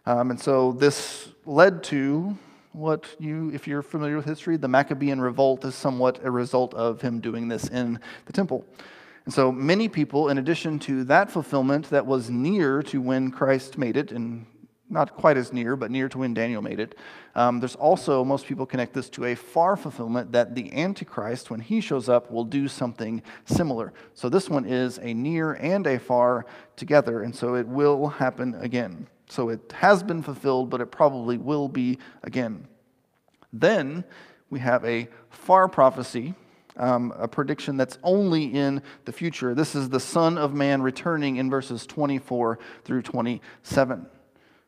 Um, 0.07 0.31
and 0.31 0.41
so 0.41 0.73
this 0.73 1.31
led 1.45 1.83
to 1.85 2.39
what 2.73 3.05
you, 3.19 3.51
if 3.53 3.67
you're 3.67 3.83
familiar 3.83 4.17
with 4.17 4.27
history, 4.27 4.57
the 4.57 4.69
Maccabean 4.69 5.21
revolt 5.21 5.65
is 5.65 5.75
somewhat 5.75 6.21
a 6.23 6.31
result 6.31 6.73
of 6.75 7.01
him 7.01 7.19
doing 7.19 7.49
this 7.49 7.67
in 7.69 7.99
the 8.27 8.33
temple. 8.33 8.65
And 9.29 9.35
so 9.35 9.53
many 9.53 9.91
people, 9.91 10.31
in 10.31 10.39
addition 10.39 10.79
to 10.79 11.05
that 11.05 11.31
fulfillment 11.31 11.91
that 11.91 12.07
was 12.07 12.31
near 12.31 12.83
to 12.85 12.99
when 12.99 13.31
Christ 13.31 13.77
made 13.77 13.99
it 13.99 14.11
and 14.11 14.47
not 14.89 15.17
quite 15.17 15.37
as 15.37 15.53
near, 15.53 15.77
but 15.77 15.91
near 15.91 16.09
to 16.09 16.17
when 16.17 16.33
Daniel 16.33 16.63
made 16.63 16.81
it. 16.81 16.95
Um, 17.35 17.61
there's 17.61 17.75
also, 17.75 18.25
most 18.25 18.47
people 18.47 18.65
connect 18.65 18.95
this 18.95 19.11
to 19.11 19.27
a 19.27 19.35
far 19.35 19.77
fulfillment 19.77 20.33
that 20.33 20.55
the 20.55 20.73
Antichrist, 20.73 21.51
when 21.51 21.61
he 21.61 21.83
shows 21.83 22.09
up, 22.09 22.31
will 22.31 22.47
do 22.47 22.69
something 22.69 23.23
similar. 23.45 23.93
So 24.15 24.31
this 24.31 24.49
one 24.49 24.65
is 24.65 24.99
a 25.03 25.13
near 25.13 25.53
and 25.53 25.87
a 25.87 25.99
far 25.99 26.47
together, 26.77 27.21
and 27.21 27.37
so 27.37 27.55
it 27.55 27.69
will 27.69 28.09
happen 28.09 28.55
again. 28.55 29.09
So 29.29 29.51
it 29.51 29.75
has 29.77 30.03
been 30.03 30.23
fulfilled, 30.23 30.71
but 30.71 30.81
it 30.81 30.87
probably 30.87 31.37
will 31.37 31.69
be 31.69 31.99
again. 32.23 32.67
Then 33.53 34.05
we 34.49 34.61
have 34.61 34.87
a 34.87 35.07
far 35.29 35.69
prophecy 35.69 36.35
um, 36.79 37.13
a 37.17 37.29
prediction 37.29 37.77
that's 37.77 37.99
only 38.03 38.45
in 38.45 38.83
the 39.05 39.13
future. 39.13 39.55
This 39.55 39.75
is 39.75 39.89
the 39.89 40.01
Son 40.01 40.39
of 40.39 40.55
Man 40.55 40.83
returning 40.83 41.37
in 41.37 41.51
verses 41.51 41.87
24 41.87 42.59
through 42.85 43.03
27. 43.03 44.07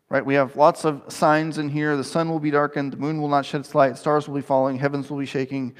Right? 0.08 0.26
We 0.26 0.34
have 0.34 0.56
lots 0.56 0.84
of 0.84 1.02
signs 1.08 1.58
in 1.58 1.68
here. 1.68 1.96
The 1.96 2.04
sun 2.04 2.28
will 2.28 2.40
be 2.40 2.50
darkened, 2.50 2.92
the 2.92 2.96
moon 2.96 3.20
will 3.20 3.28
not 3.28 3.46
shed 3.46 3.60
its 3.60 3.74
light, 3.74 3.96
stars 3.96 4.26
will 4.26 4.34
be 4.34 4.42
falling, 4.42 4.78
heavens 4.78 5.08
will 5.08 5.18
be 5.18 5.26
shaking. 5.26 5.74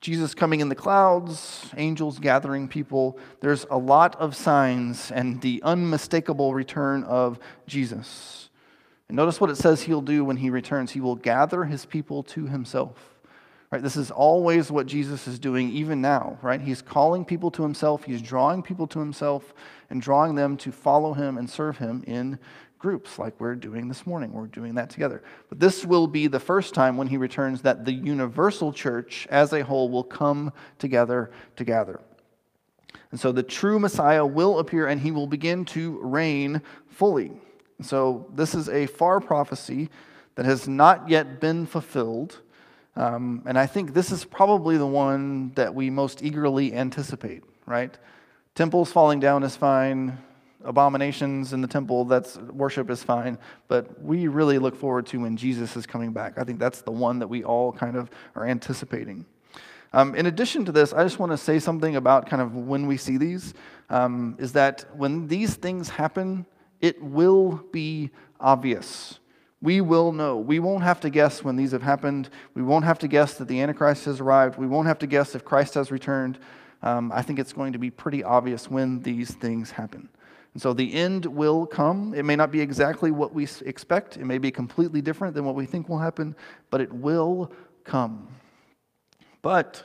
Jesus 0.00 0.34
coming 0.34 0.58
in 0.58 0.68
the 0.68 0.74
clouds, 0.74 1.70
angels 1.76 2.18
gathering 2.18 2.66
people. 2.66 3.20
There's 3.38 3.64
a 3.70 3.78
lot 3.78 4.16
of 4.16 4.34
signs 4.34 5.12
and 5.12 5.40
the 5.40 5.62
unmistakable 5.62 6.54
return 6.54 7.04
of 7.04 7.38
Jesus. 7.68 8.50
And 9.08 9.16
notice 9.16 9.40
what 9.40 9.50
it 9.50 9.56
says 9.56 9.82
he'll 9.82 10.02
do 10.02 10.24
when 10.24 10.38
he 10.38 10.50
returns. 10.50 10.90
He 10.90 11.00
will 11.00 11.14
gather 11.14 11.64
his 11.64 11.86
people 11.86 12.24
to 12.24 12.46
himself. 12.46 13.11
Right? 13.72 13.82
This 13.82 13.96
is 13.96 14.10
always 14.10 14.70
what 14.70 14.86
Jesus 14.86 15.26
is 15.26 15.38
doing, 15.38 15.70
even 15.70 16.02
now, 16.02 16.38
right? 16.42 16.60
He's 16.60 16.82
calling 16.82 17.24
people 17.24 17.50
to 17.52 17.62
himself, 17.62 18.04
he's 18.04 18.20
drawing 18.20 18.62
people 18.62 18.86
to 18.88 18.98
himself, 18.98 19.54
and 19.88 20.02
drawing 20.02 20.34
them 20.34 20.58
to 20.58 20.70
follow 20.70 21.14
him 21.14 21.38
and 21.38 21.48
serve 21.48 21.78
him 21.78 22.04
in 22.06 22.38
groups 22.78 23.18
like 23.18 23.40
we're 23.40 23.54
doing 23.54 23.88
this 23.88 24.06
morning. 24.06 24.32
We're 24.32 24.46
doing 24.46 24.74
that 24.74 24.90
together. 24.90 25.22
But 25.48 25.58
this 25.58 25.86
will 25.86 26.06
be 26.06 26.26
the 26.26 26.38
first 26.38 26.74
time 26.74 26.98
when 26.98 27.06
he 27.06 27.16
returns 27.16 27.62
that 27.62 27.86
the 27.86 27.92
universal 27.92 28.74
church 28.74 29.26
as 29.30 29.54
a 29.54 29.64
whole 29.64 29.88
will 29.88 30.04
come 30.04 30.52
together 30.78 31.30
together. 31.56 31.98
And 33.10 33.18
so 33.18 33.32
the 33.32 33.42
true 33.42 33.78
Messiah 33.78 34.26
will 34.26 34.58
appear 34.58 34.86
and 34.86 35.00
he 35.00 35.12
will 35.12 35.26
begin 35.26 35.64
to 35.66 35.98
reign 36.02 36.60
fully. 36.88 37.32
So 37.80 38.26
this 38.34 38.54
is 38.54 38.68
a 38.68 38.86
far 38.86 39.18
prophecy 39.18 39.88
that 40.34 40.44
has 40.44 40.68
not 40.68 41.08
yet 41.08 41.40
been 41.40 41.64
fulfilled 41.64 42.40
um, 42.96 43.42
and 43.46 43.58
I 43.58 43.66
think 43.66 43.94
this 43.94 44.12
is 44.12 44.24
probably 44.24 44.76
the 44.76 44.86
one 44.86 45.52
that 45.54 45.74
we 45.74 45.88
most 45.88 46.22
eagerly 46.22 46.74
anticipate, 46.74 47.42
right? 47.66 47.96
Temples 48.54 48.92
falling 48.92 49.18
down 49.18 49.42
is 49.42 49.56
fine. 49.56 50.18
Abominations 50.64 51.52
in 51.52 51.60
the 51.60 51.66
temple, 51.66 52.04
that's 52.04 52.36
worship 52.36 52.90
is 52.90 53.02
fine. 53.02 53.38
But 53.66 54.00
we 54.02 54.28
really 54.28 54.58
look 54.58 54.76
forward 54.76 55.06
to 55.06 55.20
when 55.20 55.36
Jesus 55.36 55.74
is 55.74 55.86
coming 55.86 56.12
back. 56.12 56.38
I 56.38 56.44
think 56.44 56.58
that's 56.58 56.82
the 56.82 56.92
one 56.92 57.18
that 57.18 57.28
we 57.28 57.42
all 57.42 57.72
kind 57.72 57.96
of 57.96 58.10
are 58.36 58.46
anticipating. 58.46 59.24
Um, 59.94 60.14
in 60.14 60.26
addition 60.26 60.64
to 60.66 60.72
this, 60.72 60.92
I 60.92 61.02
just 61.02 61.18
want 61.18 61.32
to 61.32 61.38
say 61.38 61.58
something 61.58 61.96
about 61.96 62.28
kind 62.28 62.40
of 62.40 62.54
when 62.54 62.86
we 62.86 62.96
see 62.96 63.16
these. 63.16 63.54
Um, 63.90 64.36
is 64.38 64.52
that 64.52 64.86
when 64.96 65.26
these 65.26 65.54
things 65.54 65.88
happen, 65.88 66.46
it 66.80 67.02
will 67.02 67.62
be 67.72 68.10
obvious. 68.40 69.18
We 69.62 69.80
will 69.80 70.10
know. 70.10 70.36
We 70.36 70.58
won't 70.58 70.82
have 70.82 71.00
to 71.00 71.10
guess 71.10 71.44
when 71.44 71.54
these 71.54 71.70
have 71.70 71.82
happened. 71.82 72.28
We 72.54 72.62
won't 72.62 72.84
have 72.84 72.98
to 72.98 73.08
guess 73.08 73.34
that 73.34 73.46
the 73.46 73.60
Antichrist 73.60 74.04
has 74.06 74.20
arrived. 74.20 74.58
We 74.58 74.66
won't 74.66 74.88
have 74.88 74.98
to 74.98 75.06
guess 75.06 75.36
if 75.36 75.44
Christ 75.44 75.74
has 75.74 75.92
returned. 75.92 76.38
Um, 76.82 77.12
I 77.12 77.22
think 77.22 77.38
it's 77.38 77.52
going 77.52 77.72
to 77.72 77.78
be 77.78 77.88
pretty 77.88 78.24
obvious 78.24 78.68
when 78.68 79.00
these 79.02 79.30
things 79.30 79.70
happen. 79.70 80.08
And 80.52 80.60
so 80.60 80.72
the 80.72 80.92
end 80.92 81.24
will 81.26 81.64
come. 81.64 82.12
It 82.12 82.24
may 82.24 82.34
not 82.34 82.50
be 82.50 82.60
exactly 82.60 83.12
what 83.12 83.32
we 83.32 83.46
expect, 83.64 84.16
it 84.16 84.24
may 84.24 84.38
be 84.38 84.50
completely 84.50 85.00
different 85.00 85.34
than 85.34 85.44
what 85.44 85.54
we 85.54 85.64
think 85.64 85.88
will 85.88 85.98
happen, 85.98 86.34
but 86.68 86.80
it 86.80 86.92
will 86.92 87.52
come. 87.84 88.28
But 89.40 89.82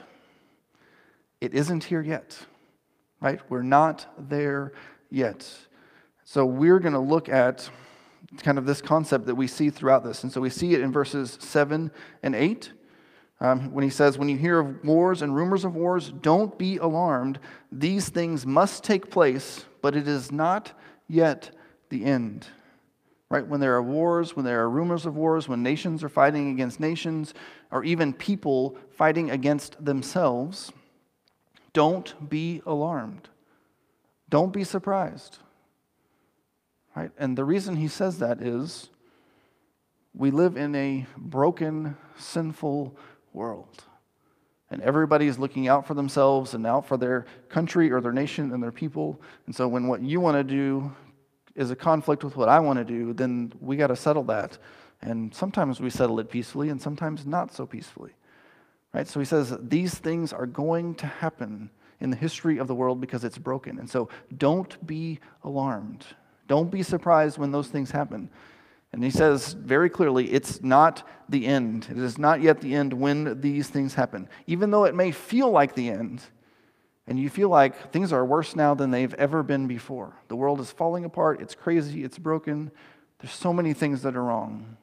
it 1.39 1.53
isn't 1.53 1.83
here 1.83 2.01
yet, 2.01 2.37
right? 3.21 3.39
We're 3.47 3.61
not 3.61 4.07
there 4.17 4.73
yet. 5.09 5.49
So 6.23 6.45
we're 6.45 6.79
going 6.79 6.93
to 6.93 6.99
look 6.99 7.29
at 7.29 7.69
kind 8.37 8.57
of 8.57 8.65
this 8.65 8.81
concept 8.81 9.25
that 9.25 9.35
we 9.35 9.47
see 9.47 9.69
throughout 9.69 10.03
this. 10.03 10.23
And 10.23 10.31
so 10.31 10.41
we 10.41 10.49
see 10.49 10.73
it 10.73 10.81
in 10.81 10.91
verses 10.91 11.37
7 11.41 11.91
and 12.23 12.35
8. 12.35 12.71
Um, 13.39 13.71
when 13.71 13.83
he 13.83 13.89
says, 13.89 14.17
When 14.17 14.29
you 14.29 14.37
hear 14.37 14.59
of 14.59 14.83
wars 14.83 15.21
and 15.21 15.35
rumors 15.35 15.63
of 15.63 15.75
wars, 15.75 16.11
don't 16.21 16.57
be 16.57 16.77
alarmed. 16.77 17.39
These 17.71 18.09
things 18.09 18.45
must 18.45 18.83
take 18.83 19.11
place, 19.11 19.65
but 19.81 19.95
it 19.95 20.07
is 20.07 20.31
not 20.31 20.73
yet 21.07 21.51
the 21.89 22.03
end. 22.03 22.47
Right? 23.29 23.45
When 23.45 23.59
there 23.59 23.75
are 23.75 23.83
wars, 23.83 24.35
when 24.35 24.45
there 24.45 24.61
are 24.61 24.69
rumors 24.69 25.05
of 25.05 25.15
wars, 25.15 25.47
when 25.47 25.61
nations 25.61 26.03
are 26.03 26.09
fighting 26.09 26.49
against 26.51 26.79
nations, 26.79 27.33
or 27.71 27.83
even 27.83 28.13
people 28.13 28.77
fighting 28.89 29.29
against 29.31 29.83
themselves, 29.83 30.71
don't 31.73 32.29
be 32.29 32.61
alarmed. 32.65 33.29
Don't 34.29 34.51
be 34.51 34.63
surprised. 34.63 35.39
Right? 36.97 37.11
And 37.19 37.37
the 37.37 37.45
reason 37.45 37.75
he 37.75 37.89
says 37.89 38.17
that 38.19 38.41
is 38.41 38.89
we 40.15 40.31
live 40.31 40.57
in 40.57 40.73
a 40.73 41.05
broken, 41.15 41.95
sinful 42.17 42.97
world. 43.33 43.83
And 44.71 44.81
everybody 44.81 45.27
is 45.27 45.37
looking 45.37 45.67
out 45.67 45.85
for 45.85 45.93
themselves 45.93 46.55
and 46.55 46.65
out 46.65 46.87
for 46.87 46.97
their 46.97 47.27
country 47.49 47.91
or 47.91 48.01
their 48.01 48.11
nation 48.11 48.51
and 48.51 48.63
their 48.63 48.71
people. 48.71 49.21
And 49.45 49.55
so 49.55 49.67
when 49.67 49.87
what 49.87 50.01
you 50.01 50.19
want 50.19 50.37
to 50.37 50.43
do 50.43 50.91
is 51.53 51.69
a 51.69 51.75
conflict 51.75 52.23
with 52.23 52.35
what 52.35 52.49
I 52.49 52.59
want 52.59 52.79
to 52.79 52.83
do, 52.83 53.13
then 53.13 53.53
we 53.61 53.77
got 53.77 53.87
to 53.87 53.95
settle 53.95 54.23
that. 54.23 54.57
And 54.99 55.31
sometimes 55.35 55.79
we 55.79 55.91
settle 55.91 56.19
it 56.19 56.31
peacefully 56.31 56.69
and 56.69 56.81
sometimes 56.81 57.27
not 57.27 57.53
so 57.53 57.67
peacefully. 57.67 58.13
Right? 58.91 59.07
So 59.07 59.19
he 59.19 59.25
says 59.27 59.55
these 59.61 59.93
things 59.93 60.33
are 60.33 60.47
going 60.47 60.95
to 60.95 61.05
happen 61.05 61.69
in 61.99 62.09
the 62.09 62.17
history 62.17 62.57
of 62.57 62.67
the 62.67 62.73
world 62.73 62.99
because 62.99 63.23
it's 63.23 63.37
broken. 63.37 63.77
And 63.77 63.87
so 63.87 64.09
don't 64.35 64.83
be 64.87 65.19
alarmed. 65.43 66.03
Don't 66.47 66.71
be 66.71 66.83
surprised 66.83 67.37
when 67.37 67.51
those 67.51 67.67
things 67.67 67.91
happen. 67.91 68.29
And 68.93 69.03
he 69.03 69.09
says 69.09 69.53
very 69.53 69.89
clearly, 69.89 70.31
it's 70.31 70.63
not 70.63 71.07
the 71.29 71.45
end. 71.45 71.87
It 71.91 71.97
is 71.97 72.17
not 72.17 72.41
yet 72.41 72.61
the 72.61 72.73
end 72.73 72.93
when 72.93 73.41
these 73.41 73.67
things 73.67 73.93
happen. 73.93 74.29
Even 74.47 74.71
though 74.71 74.85
it 74.85 74.95
may 74.95 75.11
feel 75.11 75.51
like 75.51 75.75
the 75.75 75.89
end, 75.89 76.21
and 77.07 77.17
you 77.17 77.29
feel 77.29 77.49
like 77.49 77.91
things 77.91 78.11
are 78.11 78.25
worse 78.25 78.55
now 78.55 78.73
than 78.73 78.91
they've 78.91 79.13
ever 79.13 79.41
been 79.41 79.67
before. 79.67 80.13
The 80.27 80.35
world 80.35 80.59
is 80.59 80.71
falling 80.71 81.05
apart, 81.05 81.41
it's 81.41 81.55
crazy, 81.55 82.03
it's 82.03 82.17
broken. 82.17 82.71
There's 83.19 83.33
so 83.33 83.53
many 83.53 83.73
things 83.73 84.01
that 84.01 84.15
are 84.15 84.23
wrong. 84.23 84.77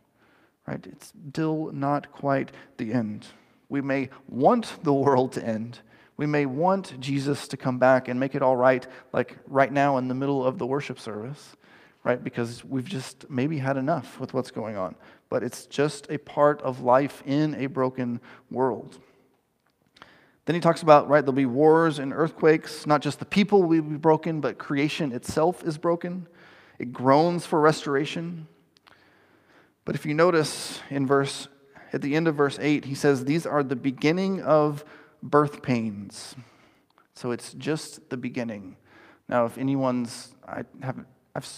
Right? 0.66 0.84
It's 0.86 1.12
still 1.30 1.70
not 1.72 2.10
quite 2.10 2.50
the 2.78 2.92
end. 2.92 3.26
We 3.68 3.82
may 3.82 4.08
want 4.28 4.82
the 4.82 4.92
world 4.94 5.32
to 5.32 5.44
end, 5.44 5.80
we 6.16 6.26
may 6.26 6.46
want 6.46 6.98
Jesus 7.00 7.48
to 7.48 7.56
come 7.56 7.78
back 7.78 8.08
and 8.08 8.18
make 8.20 8.34
it 8.34 8.42
all 8.42 8.56
right, 8.56 8.86
like 9.12 9.36
right 9.46 9.72
now 9.72 9.96
in 9.96 10.08
the 10.08 10.14
middle 10.14 10.44
of 10.44 10.58
the 10.58 10.66
worship 10.66 10.98
service, 11.00 11.56
right? 12.04 12.22
Because 12.22 12.64
we've 12.64 12.88
just 12.88 13.28
maybe 13.28 13.58
had 13.58 13.76
enough 13.76 14.20
with 14.20 14.32
what's 14.32 14.50
going 14.50 14.76
on. 14.76 14.94
But 15.28 15.42
it's 15.42 15.66
just 15.66 16.06
a 16.10 16.18
part 16.18 16.62
of 16.62 16.80
life 16.80 17.22
in 17.26 17.54
a 17.56 17.66
broken 17.66 18.20
world. 18.50 18.98
Then 20.44 20.54
he 20.54 20.60
talks 20.60 20.82
about, 20.82 21.08
right, 21.08 21.22
there'll 21.22 21.32
be 21.32 21.46
wars 21.46 21.98
and 21.98 22.12
earthquakes. 22.12 22.86
Not 22.86 23.00
just 23.00 23.18
the 23.18 23.24
people 23.24 23.62
will 23.62 23.80
be 23.80 23.96
broken, 23.96 24.40
but 24.40 24.58
creation 24.58 25.10
itself 25.12 25.64
is 25.64 25.78
broken. 25.78 26.28
It 26.78 26.92
groans 26.92 27.46
for 27.46 27.60
restoration. 27.60 28.46
But 29.84 29.94
if 29.94 30.04
you 30.04 30.14
notice 30.14 30.80
in 30.90 31.06
verse, 31.06 31.48
at 31.92 32.02
the 32.02 32.14
end 32.14 32.28
of 32.28 32.34
verse 32.34 32.58
8, 32.60 32.84
he 32.84 32.94
says, 32.94 33.24
These 33.24 33.46
are 33.46 33.62
the 33.62 33.76
beginning 33.76 34.42
of 34.42 34.84
birth 35.24 35.62
pains. 35.62 36.36
So 37.14 37.32
it's 37.32 37.54
just 37.54 38.10
the 38.10 38.16
beginning. 38.16 38.76
Now, 39.28 39.46
if 39.46 39.56
anyone's, 39.56 40.34
I 40.46 40.64
haven't, 40.82 41.06
I've, 41.34 41.48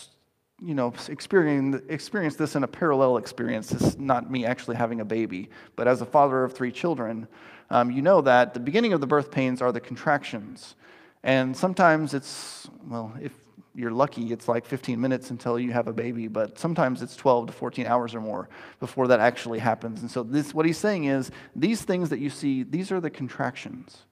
you 0.62 0.74
know, 0.74 0.94
experienced, 1.08 1.84
experienced 1.88 2.38
this 2.38 2.54
in 2.54 2.62
a 2.62 2.68
parallel 2.68 3.16
experience. 3.16 3.72
It's 3.72 3.98
not 3.98 4.30
me 4.30 4.46
actually 4.46 4.76
having 4.76 5.00
a 5.00 5.04
baby, 5.04 5.50
but 5.74 5.88
as 5.88 6.00
a 6.00 6.06
father 6.06 6.44
of 6.44 6.54
three 6.54 6.70
children, 6.72 7.26
um, 7.68 7.90
you 7.90 8.00
know 8.00 8.20
that 8.20 8.54
the 8.54 8.60
beginning 8.60 8.92
of 8.92 9.00
the 9.00 9.06
birth 9.06 9.30
pains 9.30 9.60
are 9.60 9.72
the 9.72 9.80
contractions. 9.80 10.76
And 11.24 11.56
sometimes 11.56 12.14
it's, 12.14 12.70
well, 12.86 13.12
if 13.20 13.32
you're 13.74 13.90
lucky, 13.90 14.32
it's 14.32 14.48
like 14.48 14.64
15 14.64 15.00
minutes 15.00 15.30
until 15.30 15.58
you 15.58 15.72
have 15.72 15.86
a 15.86 15.92
baby, 15.92 16.28
but 16.28 16.58
sometimes 16.58 17.02
it's 17.02 17.14
12 17.14 17.48
to 17.48 17.52
14 17.52 17.86
hours 17.86 18.14
or 18.14 18.20
more 18.20 18.48
before 18.80 19.08
that 19.08 19.20
actually 19.20 19.58
happens. 19.58 20.00
And 20.00 20.10
so, 20.10 20.22
this, 20.22 20.54
what 20.54 20.66
he's 20.66 20.78
saying 20.78 21.04
is, 21.04 21.30
these 21.54 21.82
things 21.82 22.08
that 22.10 22.18
you 22.18 22.30
see, 22.30 22.62
these 22.62 22.90
are 22.90 23.00
the 23.00 23.10
contractions. 23.10 24.04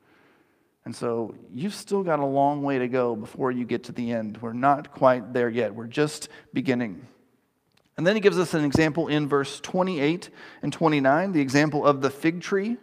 And 0.85 0.95
so, 0.95 1.35
you've 1.53 1.75
still 1.75 2.03
got 2.03 2.21
a 2.21 2.27
long 2.27 2.63
way 2.63 2.79
to 2.79 2.89
go 2.89 3.17
before 3.17 3.51
you 3.51 3.65
get 3.65 3.85
to 3.85 3.93
the 3.93 4.13
end. 4.13 4.39
We're 4.43 4.53
not 4.53 4.93
quite 4.93 5.33
there 5.33 5.49
yet, 5.49 5.75
we're 5.75 5.87
just 5.87 6.29
beginning. 6.53 7.07
And 7.97 8.07
then 8.07 8.17
he 8.17 8.21
gives 8.21 8.39
us 8.39 8.55
an 8.55 8.65
example 8.65 9.09
in 9.09 9.29
verse 9.29 9.61
28 9.61 10.29
and 10.63 10.73
29, 10.73 11.33
the 11.33 11.41
example 11.41 11.87
of 11.87 12.01
the 12.01 12.11
fig 12.11 12.41
tree. 12.41 12.77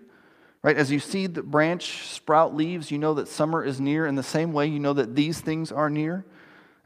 Right? 0.63 0.77
As 0.77 0.91
you 0.91 0.99
see 0.99 1.25
the 1.25 1.41
branch 1.41 2.07
sprout 2.07 2.55
leaves, 2.55 2.91
you 2.91 2.99
know 2.99 3.15
that 3.15 3.27
summer 3.27 3.63
is 3.63 3.81
near. 3.81 4.05
In 4.05 4.15
the 4.15 4.23
same 4.23 4.53
way, 4.53 4.67
you 4.67 4.79
know 4.79 4.93
that 4.93 5.15
these 5.15 5.41
things 5.41 5.71
are 5.71 5.89
near. 5.89 6.23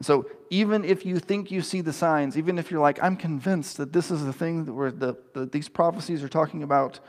So 0.01 0.29
even 0.49 0.83
if 0.83 1.05
you 1.05 1.19
think 1.19 1.51
you 1.51 1.61
see 1.61 1.81
the 1.81 1.93
signs, 1.93 2.37
even 2.37 2.59
if 2.59 2.69
you're 2.69 2.81
like, 2.81 3.01
I'm 3.01 3.15
convinced 3.15 3.77
that 3.77 3.93
this 3.93 4.11
is 4.11 4.25
the 4.25 4.33
thing 4.33 4.65
that 4.65 4.73
we're, 4.73 4.91
the, 4.91 5.15
these 5.51 5.69
prophecies 5.69 6.23
are 6.23 6.29
talking 6.29 6.63
about, 6.63 6.99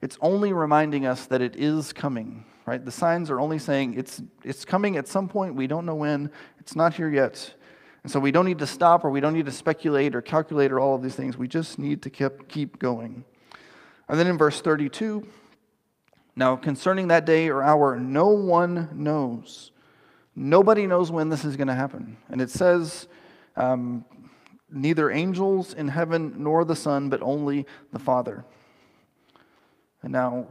it's 0.00 0.16
only 0.22 0.52
reminding 0.52 1.04
us 1.04 1.26
that 1.26 1.42
it 1.42 1.56
is 1.56 1.92
coming, 1.92 2.46
right? 2.64 2.82
The 2.82 2.90
signs 2.90 3.30
are 3.30 3.38
only 3.38 3.58
saying 3.58 3.94
it's, 3.94 4.22
it's 4.42 4.64
coming 4.64 4.96
at 4.96 5.06
some 5.06 5.28
point. 5.28 5.54
We 5.54 5.66
don't 5.66 5.84
know 5.84 5.94
when. 5.94 6.30
It's 6.58 6.74
not 6.74 6.94
here 6.94 7.10
yet. 7.10 7.54
And 8.02 8.10
so 8.10 8.18
we 8.18 8.32
don't 8.32 8.46
need 8.46 8.58
to 8.60 8.66
stop 8.66 9.04
or 9.04 9.10
we 9.10 9.20
don't 9.20 9.34
need 9.34 9.44
to 9.44 9.52
speculate 9.52 10.14
or 10.14 10.22
calculate 10.22 10.72
or 10.72 10.80
all 10.80 10.94
of 10.94 11.02
these 11.02 11.14
things. 11.14 11.36
We 11.36 11.48
just 11.48 11.78
need 11.78 12.00
to 12.02 12.10
keep, 12.10 12.48
keep 12.48 12.78
going. 12.78 13.24
And 14.08 14.18
then 14.18 14.26
in 14.26 14.38
verse 14.38 14.62
32, 14.62 15.26
now 16.34 16.56
concerning 16.56 17.08
that 17.08 17.26
day 17.26 17.50
or 17.50 17.62
hour, 17.62 17.98
no 17.98 18.28
one 18.28 18.88
knows. 18.94 19.72
Nobody 20.42 20.86
knows 20.86 21.10
when 21.12 21.28
this 21.28 21.44
is 21.44 21.58
going 21.58 21.68
to 21.68 21.74
happen. 21.74 22.16
And 22.30 22.40
it 22.40 22.48
says, 22.48 23.08
um, 23.56 24.06
neither 24.70 25.10
angels 25.10 25.74
in 25.74 25.86
heaven 25.86 26.36
nor 26.38 26.64
the 26.64 26.74
Son, 26.74 27.10
but 27.10 27.20
only 27.20 27.66
the 27.92 27.98
Father. 27.98 28.46
And 30.00 30.10
now, 30.10 30.46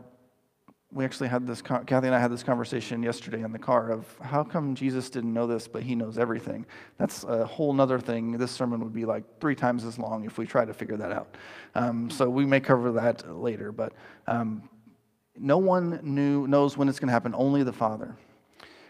we 0.91 1.03
actually 1.03 1.29
had 1.29 1.47
this, 1.47 1.63
Kathy 1.63 2.05
and 2.05 2.13
I 2.13 2.19
had 2.19 2.31
this 2.31 2.43
conversation 2.43 3.01
yesterday 3.01 3.41
in 3.41 3.51
the 3.51 3.57
car 3.57 3.89
of 3.89 4.05
how 4.21 4.43
come 4.43 4.75
Jesus 4.75 5.09
didn't 5.09 5.33
know 5.33 5.47
this, 5.47 5.67
but 5.67 5.81
he 5.81 5.95
knows 5.95 6.19
everything. 6.19 6.67
That's 6.99 7.23
a 7.23 7.47
whole 7.47 7.73
nother 7.73 7.99
thing. 7.99 8.33
This 8.33 8.51
sermon 8.51 8.81
would 8.81 8.93
be 8.93 9.05
like 9.05 9.23
three 9.41 9.55
times 9.55 9.85
as 9.85 9.97
long 9.97 10.23
if 10.23 10.37
we 10.37 10.45
try 10.45 10.65
to 10.65 10.73
figure 10.73 10.97
that 10.97 11.11
out. 11.11 11.35
Um, 11.73 12.11
so 12.11 12.29
we 12.29 12.45
may 12.45 12.59
cover 12.59 12.91
that 12.91 13.27
later, 13.35 13.71
but 13.71 13.93
um, 14.27 14.69
no 15.35 15.57
one 15.57 15.99
knew, 16.03 16.45
knows 16.45 16.77
when 16.77 16.87
it's 16.89 16.99
going 16.99 17.07
to 17.07 17.13
happen, 17.13 17.33
only 17.33 17.63
the 17.63 17.73
Father. 17.73 18.15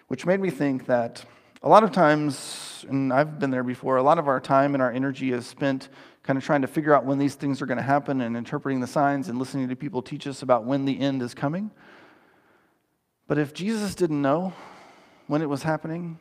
Which 0.09 0.25
made 0.25 0.39
me 0.39 0.49
think 0.49 0.87
that 0.87 1.23
a 1.61 1.69
lot 1.69 1.83
of 1.83 1.91
times, 1.91 2.83
and 2.89 3.13
I've 3.13 3.37
been 3.37 3.51
there 3.51 3.63
before, 3.63 3.97
a 3.97 4.03
lot 4.03 4.17
of 4.17 4.27
our 4.27 4.39
time 4.39 4.73
and 4.73 4.81
our 4.81 4.91
energy 4.91 5.31
is 5.31 5.45
spent 5.45 5.87
kind 6.23 6.35
of 6.35 6.43
trying 6.43 6.63
to 6.63 6.67
figure 6.67 6.95
out 6.95 7.05
when 7.05 7.19
these 7.19 7.35
things 7.35 7.61
are 7.61 7.67
going 7.67 7.77
to 7.77 7.83
happen 7.83 8.21
and 8.21 8.35
interpreting 8.35 8.79
the 8.79 8.87
signs 8.87 9.29
and 9.29 9.37
listening 9.37 9.69
to 9.69 9.75
people 9.75 10.01
teach 10.01 10.25
us 10.25 10.41
about 10.41 10.65
when 10.65 10.85
the 10.85 10.99
end 10.99 11.21
is 11.21 11.35
coming. 11.35 11.69
But 13.27 13.37
if 13.37 13.53
Jesus 13.53 13.93
didn't 13.93 14.19
know 14.19 14.53
when 15.27 15.43
it 15.43 15.49
was 15.49 15.61
happening, 15.61 16.17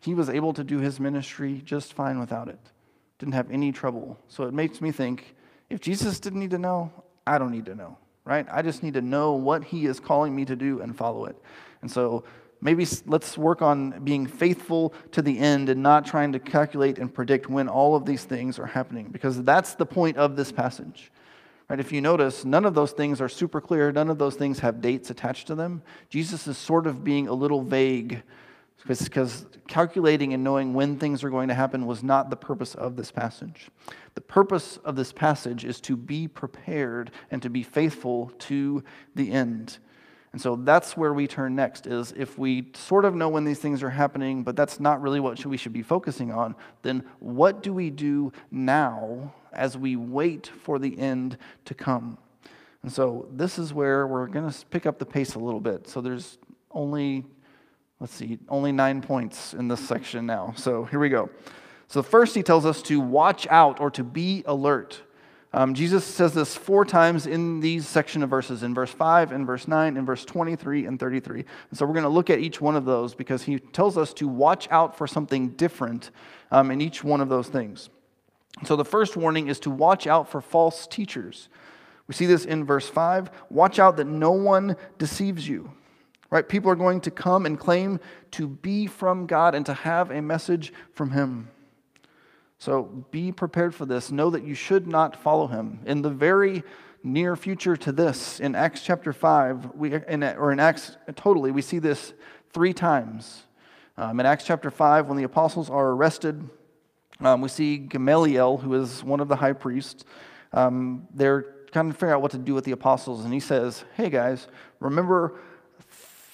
he 0.00 0.14
was 0.14 0.30
able 0.30 0.54
to 0.54 0.64
do 0.64 0.78
his 0.78 0.98
ministry 0.98 1.60
just 1.62 1.92
fine 1.92 2.18
without 2.18 2.48
it. 2.48 2.58
Didn't 3.18 3.34
have 3.34 3.50
any 3.50 3.70
trouble. 3.70 4.18
So 4.28 4.44
it 4.44 4.54
makes 4.54 4.80
me 4.80 4.92
think 4.92 5.36
if 5.68 5.80
Jesus 5.80 6.18
didn't 6.20 6.40
need 6.40 6.52
to 6.52 6.58
know, 6.58 6.90
I 7.26 7.36
don't 7.36 7.50
need 7.50 7.66
to 7.66 7.74
know, 7.74 7.98
right? 8.24 8.46
I 8.50 8.62
just 8.62 8.82
need 8.82 8.94
to 8.94 9.02
know 9.02 9.34
what 9.34 9.62
he 9.62 9.84
is 9.84 10.00
calling 10.00 10.34
me 10.34 10.46
to 10.46 10.56
do 10.56 10.80
and 10.80 10.96
follow 10.96 11.26
it. 11.26 11.36
And 11.82 11.90
so 11.90 12.24
Maybe 12.64 12.86
let's 13.06 13.36
work 13.36 13.60
on 13.60 14.04
being 14.04 14.26
faithful 14.26 14.94
to 15.10 15.20
the 15.20 15.36
end 15.36 15.68
and 15.68 15.82
not 15.82 16.06
trying 16.06 16.32
to 16.32 16.38
calculate 16.38 16.96
and 16.98 17.12
predict 17.12 17.50
when 17.50 17.68
all 17.68 17.96
of 17.96 18.06
these 18.06 18.22
things 18.22 18.58
are 18.60 18.66
happening, 18.66 19.08
because 19.10 19.42
that's 19.42 19.74
the 19.74 19.84
point 19.84 20.16
of 20.16 20.36
this 20.36 20.52
passage. 20.52 21.10
Right? 21.68 21.80
If 21.80 21.90
you 21.90 22.00
notice, 22.00 22.44
none 22.44 22.64
of 22.64 22.74
those 22.74 22.92
things 22.92 23.20
are 23.20 23.28
super 23.28 23.60
clear, 23.60 23.90
none 23.90 24.08
of 24.10 24.18
those 24.18 24.36
things 24.36 24.60
have 24.60 24.80
dates 24.80 25.10
attached 25.10 25.48
to 25.48 25.56
them. 25.56 25.82
Jesus 26.08 26.46
is 26.46 26.56
sort 26.56 26.86
of 26.86 27.02
being 27.02 27.26
a 27.26 27.34
little 27.34 27.62
vague 27.62 28.22
because 28.86 29.46
calculating 29.68 30.32
and 30.32 30.44
knowing 30.44 30.74
when 30.74 30.98
things 30.98 31.24
are 31.24 31.30
going 31.30 31.48
to 31.48 31.54
happen 31.54 31.86
was 31.86 32.02
not 32.02 32.30
the 32.30 32.36
purpose 32.36 32.74
of 32.74 32.96
this 32.96 33.10
passage. 33.10 33.70
The 34.14 34.20
purpose 34.20 34.76
of 34.84 34.96
this 34.96 35.12
passage 35.12 35.64
is 35.64 35.80
to 35.82 35.96
be 35.96 36.28
prepared 36.28 37.10
and 37.30 37.40
to 37.42 37.50
be 37.50 37.62
faithful 37.62 38.32
to 38.40 38.84
the 39.14 39.32
end. 39.32 39.78
And 40.32 40.40
so 40.40 40.56
that's 40.56 40.96
where 40.96 41.12
we 41.12 41.26
turn 41.26 41.54
next 41.54 41.86
is 41.86 42.12
if 42.16 42.38
we 42.38 42.68
sort 42.74 43.04
of 43.04 43.14
know 43.14 43.28
when 43.28 43.44
these 43.44 43.58
things 43.58 43.82
are 43.82 43.90
happening, 43.90 44.42
but 44.42 44.56
that's 44.56 44.80
not 44.80 45.02
really 45.02 45.20
what 45.20 45.44
we 45.44 45.56
should 45.58 45.74
be 45.74 45.82
focusing 45.82 46.32
on, 46.32 46.54
then 46.80 47.04
what 47.18 47.62
do 47.62 47.74
we 47.74 47.90
do 47.90 48.32
now 48.50 49.34
as 49.52 49.76
we 49.76 49.96
wait 49.96 50.46
for 50.46 50.78
the 50.78 50.98
end 50.98 51.36
to 51.66 51.74
come? 51.74 52.16
And 52.82 52.90
so 52.90 53.28
this 53.30 53.58
is 53.58 53.74
where 53.74 54.06
we're 54.06 54.26
going 54.26 54.50
to 54.50 54.66
pick 54.66 54.86
up 54.86 54.98
the 54.98 55.06
pace 55.06 55.34
a 55.34 55.38
little 55.38 55.60
bit. 55.60 55.86
So 55.86 56.00
there's 56.00 56.38
only 56.70 57.26
let's 58.02 58.14
see, 58.14 58.36
only 58.48 58.72
9 58.72 59.00
points 59.00 59.54
in 59.54 59.68
this 59.68 59.78
section 59.78 60.26
now. 60.26 60.52
So 60.56 60.84
here 60.86 60.98
we 60.98 61.08
go. 61.08 61.30
So 61.86 62.02
first 62.02 62.34
he 62.34 62.42
tells 62.42 62.66
us 62.66 62.82
to 62.82 62.98
watch 62.98 63.46
out 63.48 63.78
or 63.78 63.92
to 63.92 64.02
be 64.02 64.42
alert. 64.44 65.02
Um, 65.54 65.74
Jesus 65.74 66.04
says 66.04 66.32
this 66.32 66.56
four 66.56 66.84
times 66.84 67.26
in 67.26 67.60
these 67.60 67.86
section 67.86 68.22
of 68.22 68.30
verses 68.30 68.62
in 68.62 68.74
verse 68.74 68.90
5, 68.90 69.32
in 69.32 69.44
verse 69.44 69.68
9, 69.68 69.98
in 69.98 70.06
verse 70.06 70.24
23, 70.24 70.86
and 70.86 70.98
33. 70.98 71.44
And 71.68 71.78
so 71.78 71.84
we're 71.84 71.92
going 71.92 72.04
to 72.04 72.08
look 72.08 72.30
at 72.30 72.38
each 72.38 72.60
one 72.60 72.74
of 72.74 72.86
those 72.86 73.14
because 73.14 73.42
he 73.42 73.58
tells 73.58 73.98
us 73.98 74.14
to 74.14 74.28
watch 74.28 74.66
out 74.70 74.96
for 74.96 75.06
something 75.06 75.50
different 75.50 76.10
um, 76.50 76.70
in 76.70 76.80
each 76.80 77.04
one 77.04 77.20
of 77.20 77.28
those 77.28 77.48
things. 77.48 77.90
So 78.64 78.76
the 78.76 78.84
first 78.84 79.16
warning 79.16 79.48
is 79.48 79.60
to 79.60 79.70
watch 79.70 80.06
out 80.06 80.30
for 80.30 80.40
false 80.40 80.86
teachers. 80.86 81.48
We 82.06 82.14
see 82.14 82.26
this 82.26 82.44
in 82.44 82.64
verse 82.64 82.88
5 82.88 83.30
watch 83.50 83.78
out 83.78 83.96
that 83.98 84.06
no 84.06 84.32
one 84.32 84.76
deceives 84.98 85.46
you. 85.46 85.72
Right? 86.30 86.48
People 86.48 86.70
are 86.70 86.76
going 86.76 87.02
to 87.02 87.10
come 87.10 87.44
and 87.44 87.58
claim 87.58 88.00
to 88.32 88.48
be 88.48 88.86
from 88.86 89.26
God 89.26 89.54
and 89.54 89.66
to 89.66 89.74
have 89.74 90.10
a 90.10 90.22
message 90.22 90.72
from 90.94 91.10
Him. 91.10 91.50
So 92.62 92.84
be 93.10 93.32
prepared 93.32 93.74
for 93.74 93.86
this. 93.86 94.12
Know 94.12 94.30
that 94.30 94.44
you 94.44 94.54
should 94.54 94.86
not 94.86 95.20
follow 95.20 95.48
him. 95.48 95.80
In 95.84 96.00
the 96.00 96.10
very 96.10 96.62
near 97.02 97.34
future 97.34 97.76
to 97.78 97.90
this, 97.90 98.38
in 98.38 98.54
Acts 98.54 98.82
chapter 98.82 99.12
5, 99.12 99.74
we, 99.74 99.92
in, 99.92 100.22
or 100.22 100.52
in 100.52 100.60
Acts 100.60 100.96
totally, 101.16 101.50
we 101.50 101.60
see 101.60 101.80
this 101.80 102.12
three 102.52 102.72
times. 102.72 103.42
Um, 103.96 104.20
in 104.20 104.26
Acts 104.26 104.44
chapter 104.44 104.70
5, 104.70 105.08
when 105.08 105.16
the 105.16 105.24
apostles 105.24 105.70
are 105.70 105.88
arrested, 105.90 106.48
um, 107.18 107.40
we 107.40 107.48
see 107.48 107.78
Gamaliel, 107.78 108.58
who 108.58 108.74
is 108.74 109.02
one 109.02 109.18
of 109.18 109.26
the 109.26 109.34
high 109.34 109.54
priests, 109.54 110.04
um, 110.52 111.08
they're 111.12 111.46
kind 111.72 111.90
of 111.90 111.96
figuring 111.96 112.14
out 112.14 112.22
what 112.22 112.30
to 112.30 112.38
do 112.38 112.54
with 112.54 112.64
the 112.64 112.70
apostles. 112.70 113.24
And 113.24 113.34
he 113.34 113.40
says, 113.40 113.84
Hey 113.96 114.08
guys, 114.08 114.46
remember 114.78 115.40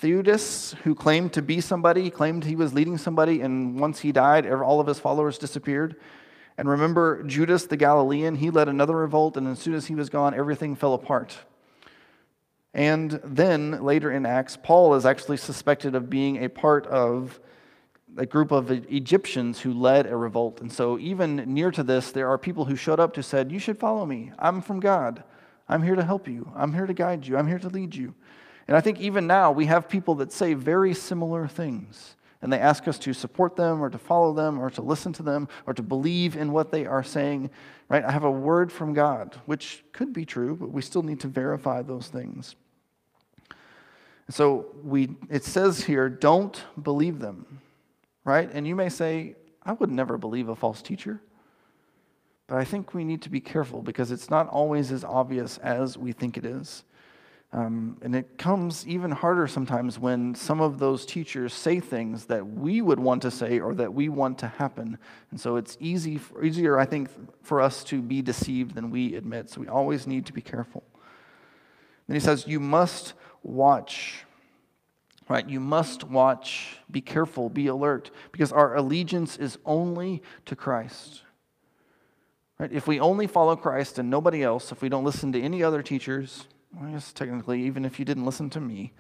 Theudas, 0.02 0.74
who 0.82 0.94
claimed 0.94 1.32
to 1.32 1.40
be 1.40 1.62
somebody, 1.62 2.10
claimed 2.10 2.44
he 2.44 2.54
was 2.54 2.74
leading 2.74 2.98
somebody, 2.98 3.40
and 3.40 3.80
once 3.80 4.00
he 4.00 4.12
died, 4.12 4.46
all 4.46 4.78
of 4.78 4.86
his 4.86 5.00
followers 5.00 5.38
disappeared. 5.38 5.96
And 6.58 6.68
remember 6.68 7.22
Judas 7.22 7.66
the 7.66 7.76
Galilean, 7.76 8.34
he 8.34 8.50
led 8.50 8.68
another 8.68 8.96
revolt, 8.96 9.36
and 9.36 9.46
as 9.46 9.60
soon 9.60 9.74
as 9.74 9.86
he 9.86 9.94
was 9.94 10.10
gone, 10.10 10.34
everything 10.34 10.74
fell 10.74 10.92
apart. 10.92 11.38
And 12.74 13.20
then 13.24 13.84
later 13.84 14.10
in 14.10 14.26
Acts, 14.26 14.58
Paul 14.60 14.96
is 14.96 15.06
actually 15.06 15.36
suspected 15.36 15.94
of 15.94 16.10
being 16.10 16.44
a 16.44 16.48
part 16.48 16.86
of 16.88 17.38
a 18.16 18.26
group 18.26 18.50
of 18.50 18.72
Egyptians 18.72 19.60
who 19.60 19.72
led 19.72 20.06
a 20.06 20.16
revolt. 20.16 20.60
And 20.60 20.72
so, 20.72 20.98
even 20.98 21.36
near 21.54 21.70
to 21.70 21.84
this, 21.84 22.10
there 22.10 22.28
are 22.28 22.36
people 22.36 22.64
who 22.64 22.74
showed 22.74 22.98
up 22.98 23.14
to 23.14 23.22
said, 23.22 23.52
You 23.52 23.60
should 23.60 23.78
follow 23.78 24.04
me. 24.04 24.32
I'm 24.38 24.60
from 24.60 24.80
God. 24.80 25.22
I'm 25.68 25.82
here 25.82 25.94
to 25.94 26.04
help 26.04 26.26
you. 26.26 26.50
I'm 26.56 26.72
here 26.72 26.86
to 26.86 26.94
guide 26.94 27.26
you. 27.26 27.36
I'm 27.36 27.46
here 27.46 27.58
to 27.60 27.68
lead 27.68 27.94
you. 27.94 28.14
And 28.66 28.76
I 28.76 28.80
think 28.80 29.00
even 29.00 29.26
now, 29.28 29.52
we 29.52 29.66
have 29.66 29.88
people 29.88 30.16
that 30.16 30.32
say 30.32 30.54
very 30.54 30.92
similar 30.92 31.46
things 31.46 32.16
and 32.40 32.52
they 32.52 32.58
ask 32.58 32.86
us 32.86 32.98
to 33.00 33.12
support 33.12 33.56
them 33.56 33.82
or 33.82 33.90
to 33.90 33.98
follow 33.98 34.32
them 34.32 34.60
or 34.60 34.70
to 34.70 34.82
listen 34.82 35.12
to 35.14 35.22
them 35.22 35.48
or 35.66 35.74
to 35.74 35.82
believe 35.82 36.36
in 36.36 36.52
what 36.52 36.70
they 36.70 36.86
are 36.86 37.02
saying, 37.02 37.50
right? 37.88 38.04
I 38.04 38.12
have 38.12 38.24
a 38.24 38.30
word 38.30 38.70
from 38.70 38.94
God, 38.94 39.40
which 39.46 39.84
could 39.92 40.12
be 40.12 40.24
true, 40.24 40.54
but 40.54 40.70
we 40.70 40.82
still 40.82 41.02
need 41.02 41.20
to 41.20 41.28
verify 41.28 41.82
those 41.82 42.08
things. 42.08 42.54
So 44.30 44.66
we, 44.84 45.16
it 45.30 45.44
says 45.44 45.82
here, 45.84 46.08
don't 46.08 46.62
believe 46.80 47.18
them, 47.18 47.60
right? 48.24 48.48
And 48.52 48.68
you 48.68 48.76
may 48.76 48.88
say, 48.88 49.34
I 49.62 49.72
would 49.72 49.90
never 49.90 50.16
believe 50.16 50.48
a 50.48 50.54
false 50.54 50.82
teacher. 50.82 51.20
But 52.46 52.58
I 52.58 52.64
think 52.64 52.94
we 52.94 53.04
need 53.04 53.22
to 53.22 53.30
be 53.30 53.40
careful 53.40 53.82
because 53.82 54.10
it's 54.10 54.30
not 54.30 54.48
always 54.48 54.92
as 54.92 55.04
obvious 55.04 55.58
as 55.58 55.98
we 55.98 56.12
think 56.12 56.36
it 56.36 56.44
is. 56.44 56.84
Um, 57.50 57.96
and 58.02 58.14
it 58.14 58.36
comes 58.36 58.86
even 58.86 59.10
harder 59.10 59.46
sometimes 59.46 59.98
when 59.98 60.34
some 60.34 60.60
of 60.60 60.78
those 60.78 61.06
teachers 61.06 61.54
say 61.54 61.80
things 61.80 62.26
that 62.26 62.46
we 62.46 62.82
would 62.82 63.00
want 63.00 63.22
to 63.22 63.30
say 63.30 63.58
or 63.58 63.74
that 63.74 63.94
we 63.94 64.10
want 64.10 64.38
to 64.38 64.48
happen. 64.48 64.98
And 65.30 65.40
so 65.40 65.56
it's 65.56 65.78
easy, 65.80 66.18
for, 66.18 66.44
easier, 66.44 66.78
I 66.78 66.84
think, 66.84 67.08
for 67.42 67.62
us 67.62 67.82
to 67.84 68.02
be 68.02 68.20
deceived 68.20 68.74
than 68.74 68.90
we 68.90 69.14
admit. 69.14 69.48
So 69.48 69.62
we 69.62 69.68
always 69.68 70.06
need 70.06 70.26
to 70.26 70.34
be 70.34 70.42
careful. 70.42 70.82
Then 72.06 72.14
he 72.14 72.20
says, 72.20 72.46
You 72.46 72.60
must 72.60 73.14
watch. 73.42 74.24
Right? 75.26 75.48
You 75.48 75.60
must 75.60 76.04
watch, 76.04 76.78
be 76.90 77.02
careful, 77.02 77.50
be 77.50 77.66
alert, 77.66 78.10
because 78.32 78.50
our 78.50 78.76
allegiance 78.76 79.36
is 79.36 79.58
only 79.66 80.22
to 80.46 80.56
Christ. 80.56 81.22
Right? 82.58 82.72
If 82.72 82.86
we 82.86 82.98
only 82.98 83.26
follow 83.26 83.54
Christ 83.56 83.98
and 83.98 84.08
nobody 84.08 84.42
else, 84.42 84.72
if 84.72 84.80
we 84.80 84.88
don't 84.88 85.04
listen 85.04 85.32
to 85.32 85.40
any 85.40 85.62
other 85.62 85.82
teachers, 85.82 86.46
I 86.80 86.90
guess 86.90 87.12
technically, 87.12 87.62
even 87.62 87.84
if 87.84 87.98
you 87.98 88.04
didn't 88.04 88.24
listen 88.24 88.50
to 88.50 88.60
me, 88.60 88.92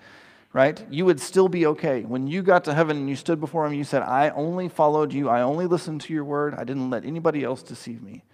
right, 0.52 0.84
you 0.90 1.04
would 1.04 1.20
still 1.20 1.48
be 1.48 1.66
okay. 1.66 2.02
When 2.02 2.26
you 2.26 2.42
got 2.42 2.64
to 2.64 2.74
heaven 2.74 2.96
and 2.96 3.08
you 3.08 3.16
stood 3.16 3.40
before 3.40 3.66
him, 3.66 3.74
you 3.74 3.84
said, 3.84 4.02
I 4.02 4.30
only 4.30 4.68
followed 4.68 5.12
you, 5.12 5.28
I 5.28 5.42
only 5.42 5.66
listened 5.66 6.00
to 6.02 6.14
your 6.14 6.24
word, 6.24 6.54
I 6.54 6.64
didn't 6.64 6.90
let 6.90 7.04
anybody 7.04 7.44
else 7.44 7.62
deceive 7.62 8.02
me. 8.02 8.24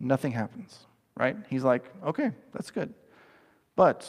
Nothing 0.00 0.32
happens, 0.32 0.86
right? 1.16 1.36
He's 1.50 1.64
like, 1.64 1.84
okay, 2.04 2.30
that's 2.52 2.70
good. 2.70 2.94
But 3.76 4.08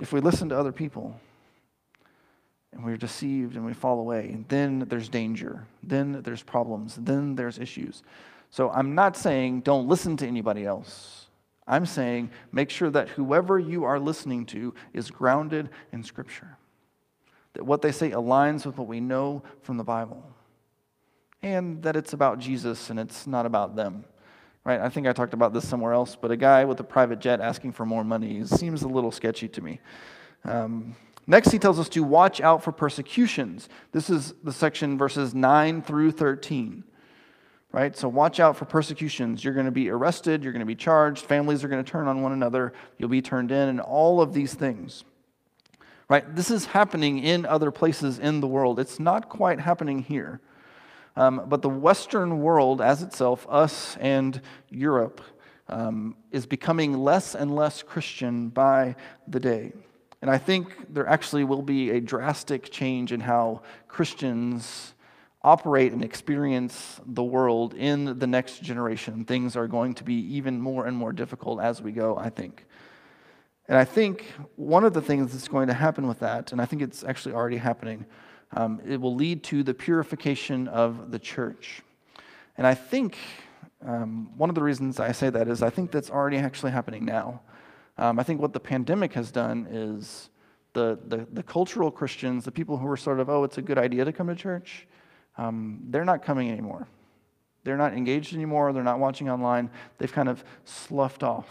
if 0.00 0.12
we 0.12 0.20
listen 0.20 0.48
to 0.50 0.58
other 0.58 0.72
people, 0.72 1.18
and 2.74 2.84
we're 2.84 2.96
deceived 2.96 3.56
and 3.56 3.64
we 3.64 3.72
fall 3.72 4.00
away. 4.00 4.36
Then 4.48 4.80
there's 4.88 5.08
danger. 5.08 5.66
Then 5.82 6.22
there's 6.22 6.42
problems. 6.42 6.96
Then 6.96 7.36
there's 7.36 7.58
issues. 7.58 8.02
So 8.50 8.70
I'm 8.70 8.94
not 8.94 9.16
saying 9.16 9.60
don't 9.60 9.88
listen 9.88 10.16
to 10.18 10.26
anybody 10.26 10.66
else. 10.66 11.23
I'm 11.66 11.86
saying 11.86 12.30
make 12.52 12.70
sure 12.70 12.90
that 12.90 13.10
whoever 13.10 13.58
you 13.58 13.84
are 13.84 13.98
listening 13.98 14.46
to 14.46 14.74
is 14.92 15.10
grounded 15.10 15.70
in 15.92 16.02
Scripture, 16.02 16.56
that 17.54 17.64
what 17.64 17.82
they 17.82 17.92
say 17.92 18.10
aligns 18.10 18.66
with 18.66 18.76
what 18.76 18.88
we 18.88 19.00
know 19.00 19.42
from 19.62 19.76
the 19.76 19.84
Bible, 19.84 20.22
and 21.42 21.82
that 21.82 21.96
it's 21.96 22.12
about 22.12 22.38
Jesus 22.38 22.90
and 22.90 22.98
it's 22.98 23.26
not 23.26 23.46
about 23.46 23.76
them. 23.76 24.04
Right? 24.64 24.80
I 24.80 24.88
think 24.88 25.06
I 25.06 25.12
talked 25.12 25.34
about 25.34 25.52
this 25.52 25.68
somewhere 25.68 25.92
else, 25.92 26.16
but 26.16 26.30
a 26.30 26.36
guy 26.36 26.64
with 26.64 26.80
a 26.80 26.84
private 26.84 27.18
jet 27.18 27.40
asking 27.40 27.72
for 27.72 27.84
more 27.84 28.02
money 28.02 28.44
seems 28.46 28.82
a 28.82 28.88
little 28.88 29.10
sketchy 29.10 29.48
to 29.48 29.60
me. 29.60 29.80
Um, 30.44 30.96
Next, 31.26 31.50
he 31.50 31.58
tells 31.58 31.78
us 31.78 31.88
to 31.90 32.02
watch 32.02 32.40
out 32.40 32.62
for 32.62 32.72
persecutions. 32.72 33.68
This 33.92 34.10
is 34.10 34.34
the 34.42 34.52
section 34.52 34.98
verses 34.98 35.34
9 35.34 35.82
through 35.82 36.12
13. 36.12 36.84
Right? 37.74 37.96
So 37.96 38.08
watch 38.08 38.38
out 38.38 38.56
for 38.56 38.66
persecutions. 38.66 39.42
You're 39.42 39.52
going 39.52 39.66
to 39.66 39.72
be 39.72 39.90
arrested, 39.90 40.44
you're 40.44 40.52
going 40.52 40.60
to 40.60 40.64
be 40.64 40.76
charged, 40.76 41.24
families 41.24 41.64
are 41.64 41.68
going 41.68 41.84
to 41.84 41.90
turn 41.90 42.06
on 42.06 42.22
one 42.22 42.30
another, 42.30 42.72
you'll 42.98 43.08
be 43.08 43.20
turned 43.20 43.50
in, 43.50 43.68
and 43.68 43.80
all 43.80 44.20
of 44.20 44.32
these 44.32 44.54
things. 44.54 45.02
Right? 46.08 46.36
This 46.36 46.52
is 46.52 46.66
happening 46.66 47.18
in 47.18 47.44
other 47.44 47.72
places 47.72 48.20
in 48.20 48.38
the 48.38 48.46
world. 48.46 48.78
It's 48.78 49.00
not 49.00 49.28
quite 49.28 49.58
happening 49.58 49.98
here. 49.98 50.40
Um, 51.16 51.46
but 51.48 51.62
the 51.62 51.68
Western 51.68 52.42
world, 52.42 52.80
as 52.80 53.02
itself, 53.02 53.44
us 53.50 53.96
and 53.96 54.40
Europe, 54.70 55.20
um, 55.68 56.14
is 56.30 56.46
becoming 56.46 56.98
less 56.98 57.34
and 57.34 57.56
less 57.56 57.82
Christian 57.82 58.50
by 58.50 58.94
the 59.26 59.40
day. 59.40 59.72
And 60.22 60.30
I 60.30 60.38
think 60.38 60.94
there 60.94 61.08
actually 61.08 61.42
will 61.42 61.62
be 61.62 61.90
a 61.90 62.00
drastic 62.00 62.70
change 62.70 63.10
in 63.10 63.18
how 63.18 63.62
Christians 63.88 64.93
operate 65.44 65.92
and 65.92 66.02
experience 66.02 67.00
the 67.06 67.22
world 67.22 67.74
in 67.74 68.18
the 68.18 68.26
next 68.26 68.62
generation. 68.62 69.24
Things 69.26 69.56
are 69.56 69.68
going 69.68 69.94
to 69.94 70.04
be 70.04 70.14
even 70.34 70.58
more 70.58 70.86
and 70.86 70.96
more 70.96 71.12
difficult 71.12 71.60
as 71.60 71.82
we 71.82 71.92
go, 71.92 72.16
I 72.16 72.30
think. 72.30 72.64
And 73.68 73.76
I 73.76 73.84
think 73.84 74.24
one 74.56 74.84
of 74.84 74.94
the 74.94 75.02
things 75.02 75.32
that's 75.32 75.48
going 75.48 75.68
to 75.68 75.74
happen 75.74 76.08
with 76.08 76.20
that, 76.20 76.52
and 76.52 76.60
I 76.60 76.64
think 76.64 76.80
it's 76.80 77.04
actually 77.04 77.34
already 77.34 77.58
happening, 77.58 78.06
um, 78.52 78.80
it 78.86 79.00
will 79.00 79.14
lead 79.14 79.42
to 79.44 79.62
the 79.62 79.74
purification 79.74 80.66
of 80.68 81.10
the 81.10 81.18
church. 81.18 81.82
And 82.56 82.66
I 82.66 82.74
think 82.74 83.18
um, 83.84 84.30
one 84.36 84.48
of 84.48 84.54
the 84.54 84.62
reasons 84.62 84.98
I 84.98 85.12
say 85.12 85.28
that 85.30 85.48
is 85.48 85.62
I 85.62 85.70
think 85.70 85.90
that's 85.90 86.10
already 86.10 86.38
actually 86.38 86.72
happening 86.72 87.04
now. 87.04 87.42
Um, 87.98 88.18
I 88.18 88.22
think 88.22 88.40
what 88.40 88.52
the 88.52 88.60
pandemic 88.60 89.12
has 89.12 89.30
done 89.30 89.66
is 89.70 90.30
the, 90.72 90.98
the, 91.06 91.26
the, 91.32 91.42
cultural 91.42 91.90
Christians, 91.90 92.44
the 92.44 92.50
people 92.50 92.76
who 92.76 92.86
were 92.86 92.96
sort 92.96 93.20
of, 93.20 93.30
oh, 93.30 93.44
it's 93.44 93.58
a 93.58 93.62
good 93.62 93.78
idea 93.78 94.04
to 94.04 94.12
come 94.12 94.26
to 94.26 94.34
church, 94.34 94.88
um, 95.36 95.80
they're 95.88 96.04
not 96.04 96.24
coming 96.24 96.50
anymore. 96.50 96.86
They're 97.64 97.76
not 97.76 97.94
engaged 97.94 98.34
anymore. 98.34 98.72
They're 98.72 98.82
not 98.82 98.98
watching 98.98 99.30
online. 99.30 99.70
They've 99.98 100.12
kind 100.12 100.28
of 100.28 100.44
sloughed 100.64 101.22
off. 101.22 101.48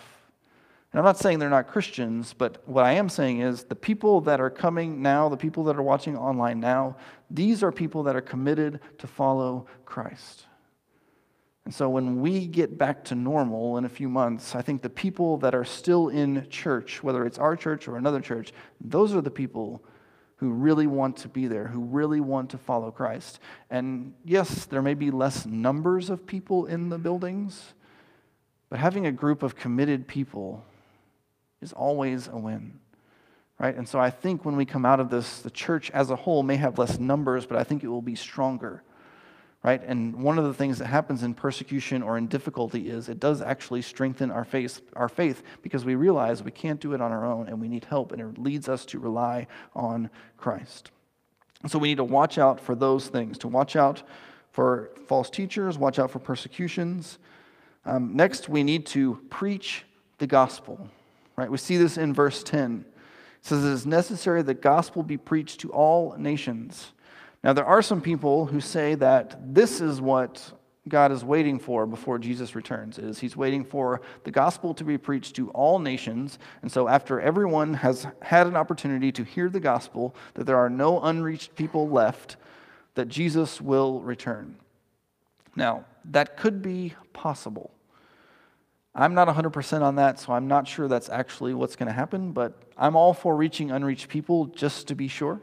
And 0.91 0.99
I'm 0.99 1.05
not 1.05 1.17
saying 1.17 1.39
they're 1.39 1.49
not 1.49 1.67
Christians, 1.67 2.35
but 2.37 2.61
what 2.69 2.85
I 2.85 2.93
am 2.93 3.09
saying 3.09 3.39
is 3.39 3.63
the 3.63 3.75
people 3.75 4.21
that 4.21 4.39
are 4.39 4.51
coming 4.51 5.01
now, 5.01 5.27
the 5.27 5.37
people 5.37 5.63
that 5.63 5.75
are 5.75 5.81
watching 5.81 6.15
online 6.15 6.59
now, 6.59 6.97
these 7.31 7.63
are 7.63 7.71
people 7.71 8.03
that 8.03 8.15
are 8.15 8.21
committed 8.21 8.79
to 8.99 9.07
follow 9.07 9.65
Christ. 9.85 10.45
And 11.65 11.73
so 11.73 11.89
when 11.89 12.21
we 12.21 12.45
get 12.45 12.77
back 12.77 13.03
to 13.05 13.15
normal 13.15 13.77
in 13.77 13.85
a 13.85 13.89
few 13.89 14.07
months, 14.07 14.53
I 14.53 14.61
think 14.61 14.83
the 14.83 14.89
people 14.89 15.37
that 15.37 15.55
are 15.55 15.65
still 15.65 16.09
in 16.09 16.47
church, 16.49 17.01
whether 17.01 17.25
it's 17.25 17.39
our 17.39 17.55
church 17.55 17.87
or 17.87 17.95
another 17.97 18.19
church, 18.19 18.53
those 18.79 19.15
are 19.15 19.21
the 19.21 19.31
people 19.31 19.83
who 20.43 20.49
really 20.49 20.87
want 20.87 21.15
to 21.15 21.29
be 21.29 21.47
there, 21.47 21.67
who 21.67 21.79
really 21.79 22.19
want 22.19 22.49
to 22.49 22.57
follow 22.57 22.91
Christ. 22.91 23.39
And 23.69 24.13
yes, 24.25 24.65
there 24.65 24.81
may 24.81 24.93
be 24.93 25.09
less 25.09 25.45
numbers 25.45 26.09
of 26.09 26.27
people 26.27 26.65
in 26.65 26.89
the 26.89 26.97
buildings, 26.97 27.73
but 28.69 28.77
having 28.77 29.05
a 29.05 29.11
group 29.13 29.41
of 29.41 29.55
committed 29.55 30.05
people 30.05 30.65
is 31.61 31.71
always 31.71 32.27
a 32.27 32.35
win. 32.35 32.77
Right? 33.57 33.73
And 33.73 33.87
so 33.87 34.01
I 34.01 34.09
think 34.09 34.43
when 34.43 34.57
we 34.57 34.65
come 34.65 34.85
out 34.85 34.99
of 34.99 35.09
this, 35.09 35.39
the 35.39 35.49
church 35.49 35.89
as 35.91 36.09
a 36.09 36.17
whole 36.17 36.43
may 36.43 36.57
have 36.57 36.77
less 36.77 36.99
numbers, 36.99 37.45
but 37.45 37.57
I 37.57 37.63
think 37.63 37.81
it 37.81 37.87
will 37.87 38.01
be 38.01 38.15
stronger 38.15 38.83
right? 39.63 39.81
And 39.85 40.21
one 40.21 40.37
of 40.37 40.43
the 40.43 40.53
things 40.53 40.77
that 40.79 40.87
happens 40.87 41.23
in 41.23 41.33
persecution 41.33 42.03
or 42.03 42.17
in 42.17 42.27
difficulty 42.27 42.89
is 42.89 43.07
it 43.07 43.19
does 43.19 43.41
actually 43.41 43.81
strengthen 43.81 44.29
our 44.29 44.43
faith, 44.43 44.81
our 44.95 45.07
faith 45.07 45.41
because 45.61 45.85
we 45.85 45.95
realize 45.95 46.43
we 46.43 46.51
can't 46.51 46.81
do 46.81 46.93
it 46.93 47.01
on 47.01 47.13
our 47.13 47.25
own 47.25 47.47
and 47.47 47.61
we 47.61 47.69
need 47.69 47.85
help, 47.85 48.11
and 48.11 48.21
it 48.21 48.37
leads 48.37 48.67
us 48.67 48.85
to 48.85 48.99
rely 48.99 49.47
on 49.73 50.09
Christ. 50.37 50.91
So 51.67 51.79
we 51.79 51.87
need 51.87 51.97
to 51.97 52.03
watch 52.03 52.37
out 52.37 52.59
for 52.59 52.75
those 52.75 53.07
things, 53.07 53.37
to 53.39 53.47
watch 53.47 53.77
out 53.77 54.03
for 54.51 54.91
false 55.07 55.29
teachers, 55.29 55.77
watch 55.77 55.97
out 55.97 56.11
for 56.11 56.19
persecutions. 56.19 57.17
Um, 57.85 58.15
next, 58.15 58.49
we 58.49 58.63
need 58.63 58.85
to 58.87 59.19
preach 59.29 59.85
the 60.17 60.27
gospel, 60.27 60.89
right? 61.37 61.49
We 61.49 61.57
see 61.57 61.77
this 61.77 61.97
in 61.97 62.13
verse 62.13 62.43
10. 62.43 62.83
It 62.85 63.45
says, 63.45 63.63
It 63.63 63.69
is 63.69 63.85
necessary 63.85 64.41
that 64.41 64.61
gospel 64.61 65.03
be 65.03 65.17
preached 65.17 65.61
to 65.61 65.71
all 65.71 66.15
nations 66.17 66.91
now, 67.43 67.51
there 67.51 67.65
are 67.65 67.81
some 67.81 68.01
people 68.01 68.45
who 68.45 68.61
say 68.61 68.95
that 68.95 69.53
this 69.53 69.81
is 69.81 69.99
what 69.99 70.53
God 70.87 71.11
is 71.11 71.25
waiting 71.25 71.59
for 71.59 71.85
before 71.85 72.17
Jesus 72.17 72.55
returns 72.55 72.97
is 72.97 73.19
he's 73.19 73.37
waiting 73.37 73.63
for 73.63 74.01
the 74.23 74.31
gospel 74.31 74.73
to 74.75 74.83
be 74.83 74.97
preached 74.97 75.35
to 75.37 75.49
all 75.51 75.79
nations 75.79 76.39
and 76.61 76.69
so 76.69 76.89
after 76.89 77.21
everyone 77.21 77.75
has 77.75 78.05
had 78.21 78.47
an 78.47 78.57
opportunity 78.57 79.09
to 79.13 79.23
hear 79.23 79.49
the 79.49 79.61
gospel 79.61 80.13
that 80.33 80.43
there 80.45 80.57
are 80.57 80.69
no 80.69 81.01
unreached 81.01 81.55
people 81.55 81.87
left 81.87 82.35
that 82.95 83.07
Jesus 83.07 83.61
will 83.61 84.01
return. 84.01 84.57
Now, 85.55 85.85
that 86.05 86.35
could 86.35 86.61
be 86.61 86.95
possible. 87.13 87.71
I'm 88.93 89.13
not 89.13 89.27
100% 89.29 89.81
on 89.81 89.95
that, 89.95 90.19
so 90.19 90.33
I'm 90.33 90.47
not 90.47 90.67
sure 90.67 90.87
that's 90.87 91.09
actually 91.09 91.53
what's 91.53 91.77
going 91.77 91.87
to 91.87 91.93
happen, 91.93 92.33
but 92.33 92.61
I'm 92.77 92.95
all 92.95 93.13
for 93.13 93.35
reaching 93.35 93.71
unreached 93.71 94.09
people 94.09 94.47
just 94.47 94.87
to 94.89 94.95
be 94.95 95.07
sure 95.07 95.39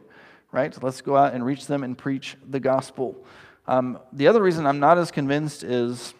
right? 0.52 0.74
So 0.74 0.80
let's 0.82 1.00
go 1.00 1.16
out 1.16 1.34
and 1.34 1.44
reach 1.44 1.66
them 1.66 1.84
and 1.84 1.96
preach 1.96 2.36
the 2.48 2.60
gospel. 2.60 3.24
Um, 3.66 3.98
the 4.12 4.28
other 4.28 4.42
reason 4.42 4.66
I'm 4.66 4.80
not 4.80 4.98
as 4.98 5.10
convinced 5.10 5.62
is 5.62 6.14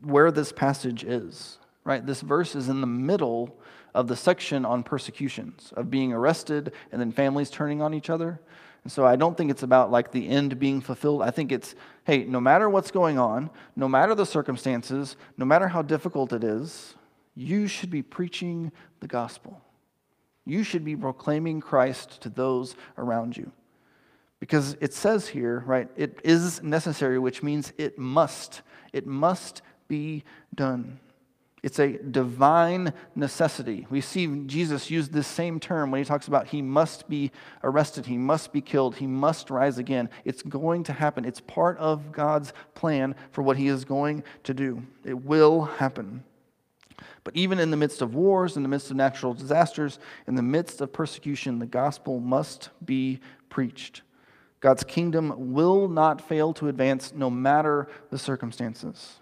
where 0.00 0.30
this 0.30 0.52
passage 0.52 1.02
is, 1.04 1.58
right? 1.84 2.04
This 2.04 2.20
verse 2.20 2.54
is 2.54 2.68
in 2.68 2.80
the 2.80 2.86
middle 2.86 3.58
of 3.94 4.08
the 4.08 4.16
section 4.16 4.64
on 4.64 4.82
persecutions, 4.82 5.72
of 5.76 5.90
being 5.90 6.12
arrested 6.12 6.72
and 6.92 7.00
then 7.00 7.12
families 7.12 7.50
turning 7.50 7.80
on 7.80 7.94
each 7.94 8.10
other. 8.10 8.40
And 8.82 8.92
so 8.92 9.06
I 9.06 9.16
don't 9.16 9.36
think 9.36 9.50
it's 9.50 9.62
about 9.62 9.90
like 9.90 10.12
the 10.12 10.28
end 10.28 10.58
being 10.58 10.80
fulfilled. 10.80 11.22
I 11.22 11.30
think 11.30 11.52
it's, 11.52 11.74
hey, 12.04 12.24
no 12.24 12.40
matter 12.40 12.68
what's 12.68 12.90
going 12.90 13.18
on, 13.18 13.50
no 13.76 13.88
matter 13.88 14.14
the 14.14 14.26
circumstances, 14.26 15.16
no 15.38 15.46
matter 15.46 15.68
how 15.68 15.80
difficult 15.80 16.32
it 16.32 16.44
is, 16.44 16.94
you 17.34 17.66
should 17.66 17.90
be 17.90 18.02
preaching 18.02 18.72
the 19.00 19.08
gospel. 19.08 19.60
You 20.44 20.62
should 20.62 20.84
be 20.84 20.96
proclaiming 20.96 21.60
Christ 21.60 22.20
to 22.22 22.28
those 22.28 22.76
around 22.98 23.36
you. 23.36 23.50
Because 24.40 24.76
it 24.80 24.92
says 24.92 25.28
here, 25.28 25.62
right, 25.66 25.88
it 25.96 26.20
is 26.22 26.62
necessary, 26.62 27.18
which 27.18 27.42
means 27.42 27.72
it 27.78 27.98
must. 27.98 28.62
It 28.92 29.06
must 29.06 29.62
be 29.88 30.24
done. 30.54 31.00
It's 31.62 31.78
a 31.78 31.96
divine 31.96 32.92
necessity. 33.16 33.86
We 33.88 34.02
see 34.02 34.26
Jesus 34.44 34.90
use 34.90 35.08
this 35.08 35.26
same 35.26 35.58
term 35.58 35.90
when 35.90 35.98
he 35.98 36.04
talks 36.04 36.28
about 36.28 36.48
he 36.48 36.60
must 36.60 37.08
be 37.08 37.30
arrested, 37.62 38.04
he 38.04 38.18
must 38.18 38.52
be 38.52 38.60
killed, 38.60 38.96
he 38.96 39.06
must 39.06 39.48
rise 39.48 39.78
again. 39.78 40.10
It's 40.26 40.42
going 40.42 40.84
to 40.84 40.92
happen. 40.92 41.24
It's 41.24 41.40
part 41.40 41.78
of 41.78 42.12
God's 42.12 42.52
plan 42.74 43.14
for 43.30 43.40
what 43.40 43.56
he 43.56 43.68
is 43.68 43.86
going 43.86 44.24
to 44.42 44.52
do. 44.52 44.82
It 45.06 45.24
will 45.24 45.62
happen. 45.62 46.22
But 47.22 47.36
even 47.36 47.58
in 47.58 47.70
the 47.70 47.76
midst 47.76 48.02
of 48.02 48.14
wars, 48.14 48.56
in 48.56 48.62
the 48.62 48.68
midst 48.68 48.90
of 48.90 48.96
natural 48.96 49.34
disasters, 49.34 49.98
in 50.26 50.34
the 50.34 50.42
midst 50.42 50.80
of 50.80 50.92
persecution, 50.92 51.58
the 51.58 51.66
gospel 51.66 52.20
must 52.20 52.70
be 52.84 53.20
preached. 53.48 54.02
God's 54.60 54.84
kingdom 54.84 55.52
will 55.52 55.88
not 55.88 56.20
fail 56.20 56.52
to 56.54 56.68
advance 56.68 57.12
no 57.14 57.28
matter 57.28 57.86
the 58.10 58.18
circumstances. 58.18 59.16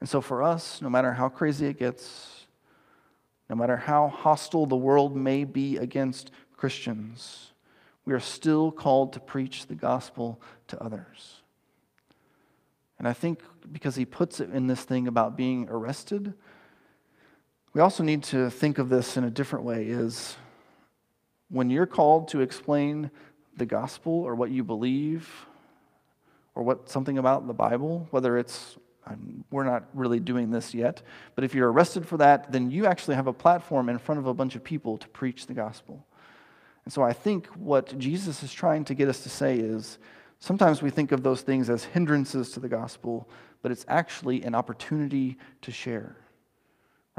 And 0.00 0.08
so, 0.08 0.20
for 0.20 0.42
us, 0.42 0.82
no 0.82 0.90
matter 0.90 1.12
how 1.12 1.28
crazy 1.28 1.66
it 1.66 1.78
gets, 1.78 2.46
no 3.48 3.56
matter 3.56 3.76
how 3.76 4.08
hostile 4.08 4.66
the 4.66 4.76
world 4.76 5.16
may 5.16 5.44
be 5.44 5.76
against 5.76 6.30
Christians, 6.56 7.52
we 8.04 8.12
are 8.12 8.20
still 8.20 8.70
called 8.70 9.12
to 9.14 9.20
preach 9.20 9.66
the 9.66 9.74
gospel 9.74 10.40
to 10.68 10.82
others. 10.82 11.42
And 12.98 13.08
I 13.08 13.12
think 13.12 13.40
because 13.72 13.96
he 13.96 14.04
puts 14.04 14.40
it 14.40 14.50
in 14.50 14.66
this 14.66 14.82
thing 14.82 15.08
about 15.08 15.36
being 15.36 15.68
arrested, 15.70 16.34
we 17.72 17.80
also 17.80 18.02
need 18.02 18.22
to 18.24 18.50
think 18.50 18.78
of 18.78 18.88
this 18.88 19.16
in 19.16 19.24
a 19.24 19.30
different 19.30 19.64
way 19.64 19.86
is 19.86 20.36
when 21.48 21.70
you're 21.70 21.86
called 21.86 22.28
to 22.28 22.40
explain 22.40 23.10
the 23.56 23.66
gospel 23.66 24.12
or 24.12 24.34
what 24.34 24.50
you 24.50 24.64
believe 24.64 25.46
or 26.54 26.62
what 26.62 26.88
something 26.88 27.18
about 27.18 27.46
the 27.46 27.54
Bible, 27.54 28.08
whether 28.10 28.36
it's 28.38 28.76
we're 29.50 29.64
not 29.64 29.88
really 29.92 30.20
doing 30.20 30.50
this 30.50 30.72
yet, 30.72 31.02
but 31.34 31.42
if 31.42 31.52
you're 31.52 31.72
arrested 31.72 32.06
for 32.06 32.16
that, 32.18 32.52
then 32.52 32.70
you 32.70 32.86
actually 32.86 33.16
have 33.16 33.26
a 33.26 33.32
platform 33.32 33.88
in 33.88 33.98
front 33.98 34.20
of 34.20 34.26
a 34.26 34.34
bunch 34.34 34.54
of 34.54 34.62
people 34.62 34.96
to 34.98 35.08
preach 35.08 35.46
the 35.46 35.54
gospel. 35.54 36.06
And 36.84 36.92
so 36.92 37.02
I 37.02 37.12
think 37.12 37.46
what 37.48 37.98
Jesus 37.98 38.44
is 38.44 38.52
trying 38.52 38.84
to 38.84 38.94
get 38.94 39.08
us 39.08 39.22
to 39.24 39.28
say 39.28 39.56
is 39.56 39.98
sometimes 40.38 40.80
we 40.80 40.90
think 40.90 41.10
of 41.10 41.24
those 41.24 41.40
things 41.40 41.68
as 41.68 41.82
hindrances 41.82 42.52
to 42.52 42.60
the 42.60 42.68
gospel, 42.68 43.28
but 43.62 43.72
it's 43.72 43.84
actually 43.88 44.42
an 44.44 44.54
opportunity 44.54 45.38
to 45.62 45.72
share. 45.72 46.16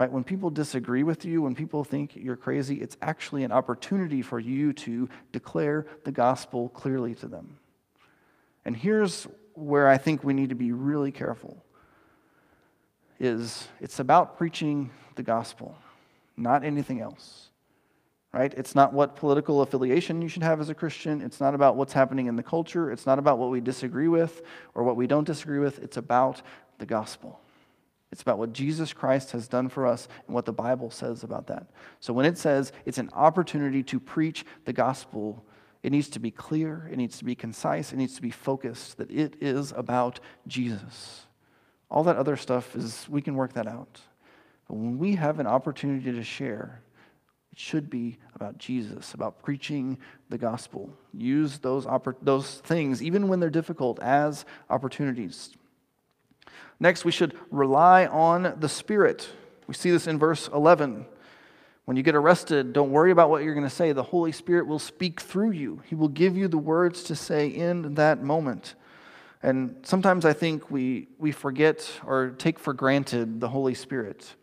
Right? 0.02 0.12
When 0.12 0.24
people 0.24 0.50
disagree 0.50 1.04
with 1.04 1.26
you, 1.26 1.44
when 1.44 1.54
people 1.54 1.84
think 1.84 2.16
you're 2.16 2.36
crazy, 2.36 2.82
it's 2.82 2.98
actually 3.04 3.44
an 3.44 3.52
opportunity 3.52 4.24
for 4.24 4.40
you 4.40 4.74
to 4.74 5.08
declare 5.32 5.86
the 6.06 6.12
gospel 6.12 6.70
clearly 6.70 7.14
to 7.14 7.28
them. 7.28 7.60
And 8.66 8.76
here's 8.76 9.28
where 9.54 9.88
I 9.88 10.00
think 10.00 10.24
we 10.24 10.34
need 10.34 10.50
to 10.50 10.56
be 10.56 10.72
really 10.72 11.12
careful 11.12 11.64
is 13.20 13.68
it's 13.80 14.00
about 14.00 14.40
preaching 14.40 14.90
the 15.18 15.22
gospel, 15.22 15.78
not 16.36 16.64
anything 16.64 17.00
else. 17.00 17.50
Right? 18.34 18.52
It's 18.58 18.74
not 18.74 18.94
what 18.94 19.16
political 19.16 19.62
affiliation 19.62 20.20
you 20.24 20.30
should 20.30 20.42
have 20.42 20.60
as 20.60 20.70
a 20.70 20.74
Christian. 20.74 21.22
It's 21.22 21.40
not 21.40 21.54
about 21.54 21.76
what's 21.76 21.94
happening 21.94 22.26
in 22.26 22.36
the 22.36 22.42
culture. 22.42 22.90
It's 22.90 23.06
not 23.06 23.20
about 23.20 23.38
what 23.38 23.52
we 23.52 23.62
disagree 23.62 24.08
with 24.08 24.42
or 24.74 24.82
what 24.82 24.96
we 24.96 25.06
don't 25.06 25.26
disagree 25.26 25.60
with. 25.60 25.78
It's 25.78 25.98
about 25.98 26.42
the 26.80 26.88
gospel. 26.88 27.40
It's 28.12 28.22
about 28.22 28.38
what 28.38 28.52
Jesus 28.52 28.92
Christ 28.92 29.32
has 29.32 29.48
done 29.48 29.70
for 29.70 29.88
us 29.88 30.08
and 30.28 30.36
what 30.36 30.46
the 30.46 30.54
Bible 30.54 30.92
says 30.92 31.24
about 31.24 31.48
that. 31.48 31.68
So 32.00 32.12
when 32.12 32.26
it 32.26 32.38
says 32.38 32.74
it's 32.86 32.98
an 32.98 33.10
opportunity 33.14 33.84
to 33.84 34.00
preach 34.00 34.46
the 34.66 34.74
gospel, 34.74 35.46
it 35.82 35.92
needs 35.92 36.10
to 36.10 36.20
be 36.20 36.30
clear, 36.30 36.90
it 36.92 36.98
needs 36.98 37.18
to 37.20 37.26
be 37.26 37.36
concise, 37.36 37.94
it 37.94 37.98
needs 37.98 38.16
to 38.16 38.22
be 38.22 38.30
focused, 38.30 38.98
that 38.98 39.10
it 39.10 39.36
is 39.40 39.72
about 39.76 40.20
Jesus. 40.46 41.26
All 41.90 42.04
that 42.04 42.18
other 42.18 42.36
stuff 42.36 42.76
is, 42.76 43.08
we 43.10 43.22
can 43.22 43.36
work 43.36 43.54
that 43.54 43.68
out. 43.68 44.02
But 44.68 44.76
when 44.76 44.98
we 44.98 45.16
have 45.16 45.40
an 45.40 45.48
opportunity 45.48 46.12
to 46.12 46.24
share, 46.24 46.82
it 47.52 47.60
should 47.60 47.90
be 47.90 48.18
about 48.36 48.58
Jesus, 48.58 49.14
about 49.14 49.42
preaching 49.42 49.98
the 50.30 50.38
gospel. 50.38 50.94
Use 51.14 51.60
those, 51.60 51.86
oppor- 51.86 52.16
those 52.22 52.56
things, 52.60 53.02
even 53.02 53.28
when 53.28 53.40
they're 53.40 53.50
difficult, 53.50 54.00
as 54.00 54.46
opportunities. 54.70 55.56
Next, 56.82 57.06
we 57.06 57.12
should 57.12 57.38
rely 57.52 58.08
on 58.08 58.56
the 58.60 58.68
Spirit. 58.68 59.30
We 59.68 59.76
see 59.76 59.92
this 59.92 60.08
in 60.08 60.18
verse 60.18 60.50
11. 60.52 61.06
When 61.86 61.96
you 61.96 62.02
get 62.02 62.16
arrested, 62.16 62.74
don't 62.74 62.90
worry 62.90 63.12
about 63.12 63.30
what 63.30 63.44
you're 63.44 63.54
going 63.54 63.70
to 63.70 63.74
say. 63.74 63.92
The 63.92 64.02
Holy 64.02 64.32
Spirit 64.32 64.66
will 64.66 64.80
speak 64.80 65.22
through 65.22 65.52
you, 65.52 65.84
He 65.86 65.94
will 65.94 66.08
give 66.08 66.36
you 66.36 66.48
the 66.48 66.58
words 66.58 67.04
to 67.04 67.16
say 67.16 67.48
in 67.48 67.94
that 67.96 68.24
moment. 68.24 68.74
And 69.44 69.76
sometimes 69.84 70.26
I 70.26 70.34
think 70.34 70.72
we, 70.72 71.08
we 71.20 71.32
forget 71.32 71.88
or 72.04 72.32
take 72.32 72.58
for 72.58 72.74
granted 72.74 73.40
the 73.40 73.50
Holy 73.50 73.76
Spirit, 73.76 74.34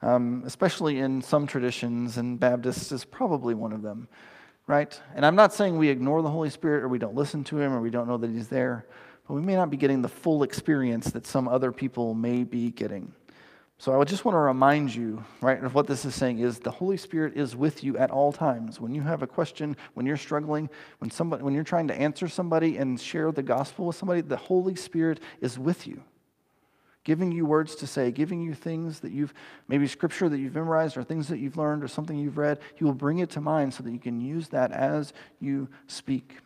um, 0.00 0.42
especially 0.44 0.98
in 0.98 1.22
some 1.22 1.46
traditions, 1.46 2.16
and 2.16 2.40
Baptists 2.40 2.90
is 2.90 3.04
probably 3.04 3.54
one 3.54 3.72
of 3.72 3.82
them, 3.82 4.08
right? 4.66 5.00
And 5.14 5.24
I'm 5.24 5.36
not 5.36 5.54
saying 5.54 5.78
we 5.78 5.90
ignore 5.90 6.22
the 6.22 6.30
Holy 6.30 6.50
Spirit 6.50 6.82
or 6.82 6.88
we 6.88 6.98
don't 6.98 7.14
listen 7.14 7.44
to 7.44 7.60
Him 7.60 7.72
or 7.72 7.80
we 7.80 7.90
don't 7.90 8.08
know 8.08 8.18
that 8.18 8.30
He's 8.30 8.48
there, 8.48 8.84
but 9.26 9.34
we 9.34 9.42
may 9.42 9.54
not 9.54 9.70
be 9.70 9.76
getting 9.76 10.02
the 10.02 10.08
full 10.08 10.42
experience 10.42 11.10
that 11.12 11.26
some 11.26 11.48
other 11.48 11.72
people 11.72 12.14
may 12.14 12.44
be 12.44 12.70
getting. 12.70 13.12
So 13.82 14.00
I 14.00 14.04
just 14.04 14.24
want 14.24 14.36
to 14.36 14.40
remind 14.40 14.94
you, 14.94 15.24
right, 15.40 15.60
of 15.62 15.74
what 15.74 15.88
this 15.88 16.04
is 16.04 16.14
saying 16.14 16.38
is 16.38 16.60
the 16.60 16.70
Holy 16.70 16.96
Spirit 16.96 17.36
is 17.36 17.56
with 17.56 17.82
you 17.82 17.98
at 17.98 18.12
all 18.12 18.32
times. 18.32 18.78
When 18.78 18.94
you 18.94 19.02
have 19.02 19.22
a 19.22 19.26
question, 19.26 19.76
when 19.94 20.06
you're 20.06 20.16
struggling, 20.16 20.70
when 20.98 21.10
somebody 21.10 21.42
when 21.42 21.52
you're 21.52 21.64
trying 21.64 21.88
to 21.88 21.94
answer 21.94 22.28
somebody 22.28 22.76
and 22.76 23.00
share 23.00 23.32
the 23.32 23.42
gospel 23.42 23.86
with 23.86 23.96
somebody, 23.96 24.20
the 24.20 24.36
Holy 24.36 24.76
Spirit 24.76 25.18
is 25.40 25.58
with 25.58 25.88
you. 25.88 26.00
Giving 27.02 27.32
you 27.32 27.44
words 27.44 27.74
to 27.74 27.88
say, 27.88 28.12
giving 28.12 28.40
you 28.40 28.54
things 28.54 29.00
that 29.00 29.10
you've 29.10 29.34
maybe 29.66 29.88
scripture 29.88 30.28
that 30.28 30.38
you've 30.38 30.54
memorized 30.54 30.96
or 30.96 31.02
things 31.02 31.26
that 31.26 31.40
you've 31.40 31.56
learned 31.56 31.82
or 31.82 31.88
something 31.88 32.16
you've 32.16 32.38
read, 32.38 32.60
he 32.76 32.84
will 32.84 32.94
bring 32.94 33.18
it 33.18 33.30
to 33.30 33.40
mind 33.40 33.74
so 33.74 33.82
that 33.82 33.90
you 33.90 33.98
can 33.98 34.20
use 34.20 34.46
that 34.50 34.70
as 34.70 35.12
you 35.40 35.68
speak. 35.88 36.36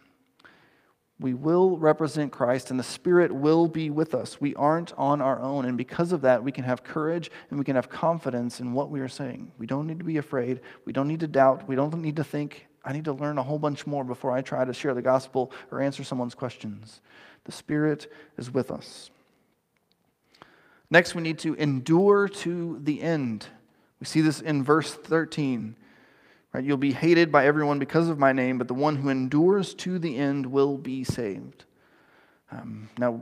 We 1.18 1.33
will 1.33 1.79
represent 1.79 2.31
Christ, 2.31 2.70
and 2.70 2.79
the 2.79 2.85
Spirit 2.85 3.33
will 3.33 3.68
be 3.68 3.88
with 3.88 4.14
us. 4.14 4.38
We 4.38 4.55
aren't 4.55 4.92
on 4.98 5.22
our 5.22 5.40
own. 5.40 5.64
And 5.64 5.79
because 5.79 6.12
of 6.12 6.20
that, 6.22 6.44
we 6.44 6.52
can 6.52 6.64
have 6.64 6.85
courage 6.85 7.31
and 7.48 7.59
we 7.59 7.64
can 7.64 7.76
have 7.76 7.88
confidence 7.88 8.61
in 8.61 8.74
what 8.74 8.90
we 8.90 9.00
are 9.00 9.09
saying. 9.09 9.50
We 9.57 9.66
don't 9.66 9.87
need 9.87 9.98
to 9.98 10.05
be 10.05 10.18
afraid. 10.18 10.61
We 10.85 10.92
don't 10.92 11.09
need 11.09 11.20
to 11.20 11.26
doubt. 11.26 11.66
We 11.66 11.74
don't 11.74 11.94
need 12.02 12.16
to 12.16 12.24
think, 12.24 12.66
I 12.85 12.92
need 12.92 13.07
to 13.07 13.14
learn 13.14 13.38
a 13.38 13.42
whole 13.42 13.59
bunch 13.59 13.87
more 13.87 14.05
before 14.05 14.31
I 14.31 14.42
try 14.42 14.66
to 14.66 14.74
share 14.74 14.92
the 14.92 15.00
gospel 15.00 15.52
or 15.70 15.81
answer 15.81 16.05
someone's 16.05 16.35
questions. 16.35 17.00
The 17.44 17.52
Spirit 17.52 18.12
is 18.37 18.52
with 18.52 18.70
us. 18.70 19.11
Next, 20.90 21.14
we 21.14 21.22
need 21.22 21.38
to 21.40 21.55
endure 21.55 22.29
to 22.29 22.79
the 22.83 23.00
end. 23.00 23.46
We 24.00 24.07
see 24.07 24.20
this 24.20 24.40
in 24.40 24.62
verse 24.62 24.92
13. 24.92 25.76
You'll 26.62 26.76
be 26.76 26.92
hated 26.92 27.30
by 27.30 27.46
everyone 27.46 27.78
because 27.78 28.08
of 28.08 28.18
my 28.18 28.32
name, 28.32 28.58
but 28.58 28.68
the 28.68 28.74
one 28.74 28.96
who 28.96 29.08
endures 29.08 29.74
to 29.74 29.98
the 29.98 30.16
end 30.16 30.46
will 30.46 30.76
be 30.78 31.04
saved. 31.04 31.64
Um, 32.50 32.88
now, 32.98 33.20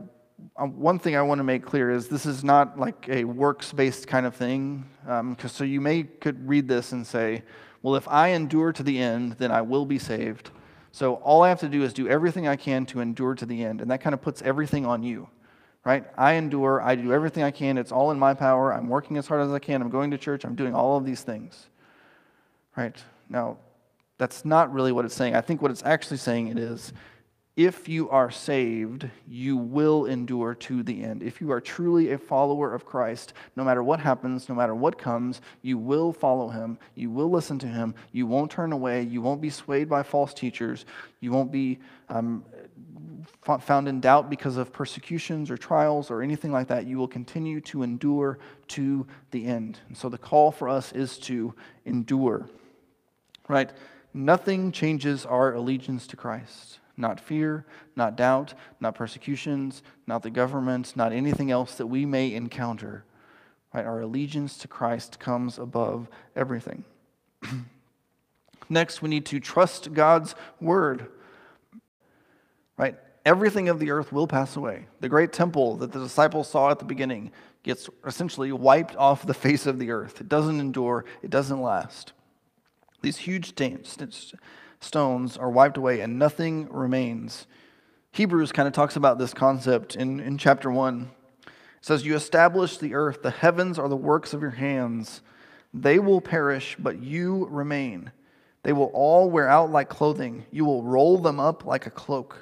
um, 0.57 0.79
one 0.79 0.99
thing 0.99 1.17
I 1.17 1.23
want 1.23 1.39
to 1.39 1.45
make 1.45 1.65
clear 1.65 1.91
is 1.91 2.09
this 2.09 2.27
is 2.27 2.45
not 2.45 2.79
like 2.79 3.09
a 3.09 3.25
works 3.25 3.73
based 3.73 4.07
kind 4.07 4.27
of 4.27 4.35
thing. 4.35 4.85
Um, 5.07 5.37
so 5.47 5.65
you 5.65 5.81
may 5.81 6.05
could 6.05 6.47
read 6.49 6.69
this 6.69 6.93
and 6.93 7.07
say, 7.07 7.43
well, 7.83 7.97
if 7.97 8.09
I 8.09 8.29
endure 8.29 8.73
to 8.73 8.83
the 8.83 8.99
end, 8.99 9.33
then 9.33 9.51
I 9.51 9.63
will 9.63 9.85
be 9.85 9.99
saved. 9.99 10.51
So 10.93 11.15
all 11.17 11.43
I 11.43 11.49
have 11.49 11.61
to 11.61 11.69
do 11.69 11.83
is 11.83 11.93
do 11.93 12.09
everything 12.09 12.47
I 12.47 12.57
can 12.57 12.87
to 12.87 13.01
endure 13.01 13.35
to 13.35 13.47
the 13.47 13.65
end. 13.65 13.81
And 13.81 13.91
that 13.91 14.01
kind 14.01 14.15
of 14.15 14.23
puts 14.23 14.43
everything 14.43 14.87
on 14.87 15.03
you, 15.03 15.29
right? 15.85 16.05
I 16.17 16.35
endure, 16.35 16.81
I 16.81 16.95
do 16.95 17.13
everything 17.13 17.43
I 17.43 17.51
can. 17.51 17.79
It's 17.79 17.93
all 17.93 18.11
in 18.11 18.19
my 18.19 18.33
power. 18.33 18.73
I'm 18.73 18.89
working 18.89 19.17
as 19.17 19.27
hard 19.27 19.41
as 19.41 19.51
I 19.51 19.59
can. 19.59 19.83
I'm 19.83 19.91
going 19.91 20.13
to 20.13 20.19
church. 20.19 20.45
I'm 20.45 20.55
doing 20.55 20.75
all 20.75 20.97
of 20.97 21.05
these 21.05 21.23
things, 21.23 21.69
right? 22.77 22.97
Now, 23.29 23.59
that's 24.19 24.45
not 24.45 24.73
really 24.73 24.93
what 24.93 25.05
it's 25.05 25.15
saying. 25.15 25.35
I 25.35 25.41
think 25.41 25.61
what 25.61 25.71
it's 25.71 25.83
actually 25.85 26.19
saying 26.19 26.49
it 26.49 26.59
is 26.59 26.93
if 27.57 27.89
you 27.89 28.11
are 28.11 28.33
saved, 28.33 29.09
you 29.29 29.57
will 29.57 30.07
endure 30.07 30.57
to 30.57 30.83
the 30.83 31.05
end. 31.05 31.23
If 31.23 31.41
you 31.41 31.53
are 31.53 31.61
truly 31.61 32.11
a 32.11 32.19
follower 32.19 32.75
of 32.75 32.85
Christ, 32.85 33.33
no 33.55 33.63
matter 33.63 33.83
what 33.83 34.01
happens, 34.01 34.49
no 34.49 34.57
matter 34.57 34.75
what 34.75 34.99
comes, 34.99 35.41
you 35.63 35.79
will 35.79 36.13
follow 36.13 36.49
him. 36.49 36.79
You 36.97 37.11
will 37.11 37.31
listen 37.31 37.61
to 37.61 37.69
him. 37.69 37.95
You 38.11 38.27
won't 38.27 38.51
turn 38.51 38.73
away. 38.73 39.03
You 39.03 39.23
won't 39.23 39.41
be 39.41 39.51
swayed 39.51 39.89
by 39.89 40.03
false 40.03 40.35
teachers. 40.35 40.85
You 41.21 41.31
won't 41.31 41.53
be 41.53 41.79
um, 42.09 42.45
found 43.61 43.87
in 43.87 44.01
doubt 44.01 44.29
because 44.29 44.57
of 44.57 44.73
persecutions 44.73 45.49
or 45.49 45.57
trials 45.57 46.11
or 46.11 46.23
anything 46.23 46.51
like 46.51 46.67
that. 46.69 46.87
You 46.87 46.99
will 46.99 47.09
continue 47.09 47.61
to 47.63 47.85
endure 47.85 48.41
to 48.69 49.07
the 49.31 49.47
end. 49.47 49.79
And 49.87 49.97
so 49.97 50.09
the 50.09 50.19
call 50.19 50.51
for 50.51 50.69
us 50.69 50.91
is 50.91 51.19
to 51.19 51.55
endure 51.85 52.49
right? 53.49 53.73
Nothing 54.13 54.71
changes 54.73 55.27
our 55.27 55.55
allegiance 55.55 56.07
to 56.09 56.17
Christ. 56.17 56.79
Not 56.97 57.19
fear, 57.19 57.67
not 57.97 58.17
doubt, 58.17 58.55
not 58.79 58.95
persecutions, 58.95 59.83
not 60.07 60.23
the 60.23 60.31
government, 60.31 60.97
not 60.97 61.13
anything 61.13 61.51
else 61.51 61.75
that 61.75 61.89
we 61.89 62.07
may 62.07 62.33
encounter. 62.33 63.05
Right? 63.75 63.85
Our 63.85 64.01
allegiance 64.01 64.57
to 64.59 64.69
Christ 64.69 65.19
comes 65.19 65.59
above 65.59 66.09
everything. 66.37 66.85
Next, 68.69 69.03
we 69.03 69.09
need 69.09 69.27
to 69.27 69.41
trust 69.41 69.93
God's 69.93 70.37
word. 70.61 71.09
Right? 72.79 72.97
Everything 73.27 73.69
of 73.69 73.81
the 73.81 73.91
earth 73.91 74.13
will 74.13 74.29
pass 74.29 74.55
away. 74.55 74.87
The 75.01 75.09
great 75.09 75.33
temple 75.33 75.77
that 75.79 75.91
the 75.91 75.99
disciples 75.99 76.49
saw 76.49 76.71
at 76.71 76.79
the 76.79 76.85
beginning 76.85 77.33
gets 77.65 77.89
essentially 78.07 78.53
wiped 78.53 78.95
off 78.95 79.27
the 79.27 79.35
face 79.47 79.67
of 79.67 79.81
the 79.81 79.91
earth. 79.91 80.21
It 80.21 80.29
doesn't 80.29 80.61
endure, 80.61 81.05
it 81.23 81.31
doesn't 81.31 81.61
last. 81.61 82.13
These 83.05 83.19
huge 83.19 83.53
stones 84.81 85.37
are 85.37 85.51
wiped 85.51 85.77
away 85.77 86.01
and 86.01 86.19
nothing 86.19 86.73
remains. 86.73 87.47
Hebrews 88.13 88.51
kind 88.51 88.67
of 88.67 88.73
talks 88.73 88.97
about 88.97 89.19
this 89.19 89.35
concept 89.35 89.95
in, 89.95 90.21
in 90.21 90.39
chapter 90.39 90.71
1. 90.71 91.11
It 91.45 91.53
says, 91.83 92.07
You 92.07 92.15
establish 92.15 92.79
the 92.79 92.95
earth, 92.95 93.21
the 93.21 93.31
heavens 93.31 93.79
are 93.79 93.91
the 93.91 93.97
works 93.97 94.33
of 94.33 94.41
your 94.41 94.53
hands. 94.53 95.21
They 95.75 95.99
will 95.99 96.23
perish, 96.23 96.77
but 96.79 97.03
you 97.03 97.47
remain. 97.51 98.11
They 98.63 98.73
will 98.73 98.91
all 98.95 99.29
wear 99.29 99.49
out 99.51 99.71
like 99.71 99.91
clothing. 99.91 100.47
You 100.51 100.65
will 100.65 100.83
roll 100.83 101.19
them 101.19 101.39
up 101.39 101.67
like 101.67 101.87
a 101.87 101.91
cloak, 101.91 102.39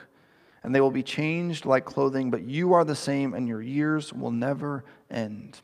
and 0.63 0.73
they 0.73 0.81
will 0.81 0.93
be 0.93 1.03
changed 1.03 1.67
like 1.67 1.85
clothing, 1.85 2.31
but 2.31 2.43
you 2.43 2.73
are 2.75 2.85
the 2.85 2.95
same, 2.95 3.35
and 3.35 3.49
your 3.49 3.63
years 3.63 4.13
will 4.13 4.31
never 4.31 4.85
end. 5.11 5.61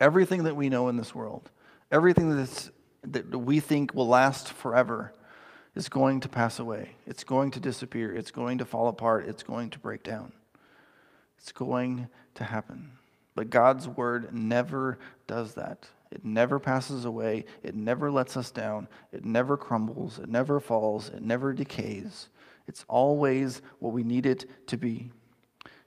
Everything 0.00 0.44
that 0.44 0.56
we 0.56 0.68
know 0.68 0.88
in 0.88 0.98
this 0.98 1.14
world, 1.14 1.50
everything 1.90 2.36
that's 2.36 2.70
that 3.02 3.36
we 3.36 3.60
think 3.60 3.94
will 3.94 4.08
last 4.08 4.52
forever 4.52 5.12
is 5.74 5.88
going 5.88 6.20
to 6.20 6.28
pass 6.28 6.58
away. 6.58 6.90
It's 7.06 7.24
going 7.24 7.52
to 7.52 7.60
disappear. 7.60 8.14
It's 8.14 8.30
going 8.30 8.58
to 8.58 8.64
fall 8.64 8.88
apart. 8.88 9.26
It's 9.28 9.42
going 9.42 9.70
to 9.70 9.78
break 9.78 10.02
down. 10.02 10.32
It's 11.38 11.52
going 11.52 12.08
to 12.34 12.44
happen. 12.44 12.92
But 13.34 13.50
God's 13.50 13.88
word 13.88 14.34
never 14.34 14.98
does 15.26 15.54
that. 15.54 15.88
It 16.10 16.24
never 16.24 16.58
passes 16.58 17.04
away. 17.04 17.44
It 17.62 17.74
never 17.74 18.10
lets 18.10 18.36
us 18.36 18.50
down. 18.50 18.88
It 19.12 19.24
never 19.24 19.56
crumbles. 19.56 20.18
It 20.18 20.28
never 20.28 20.58
falls. 20.58 21.08
It 21.08 21.22
never 21.22 21.52
decays. 21.52 22.28
It's 22.66 22.84
always 22.88 23.62
what 23.78 23.92
we 23.92 24.02
need 24.02 24.26
it 24.26 24.44
to 24.66 24.76
be. 24.76 25.10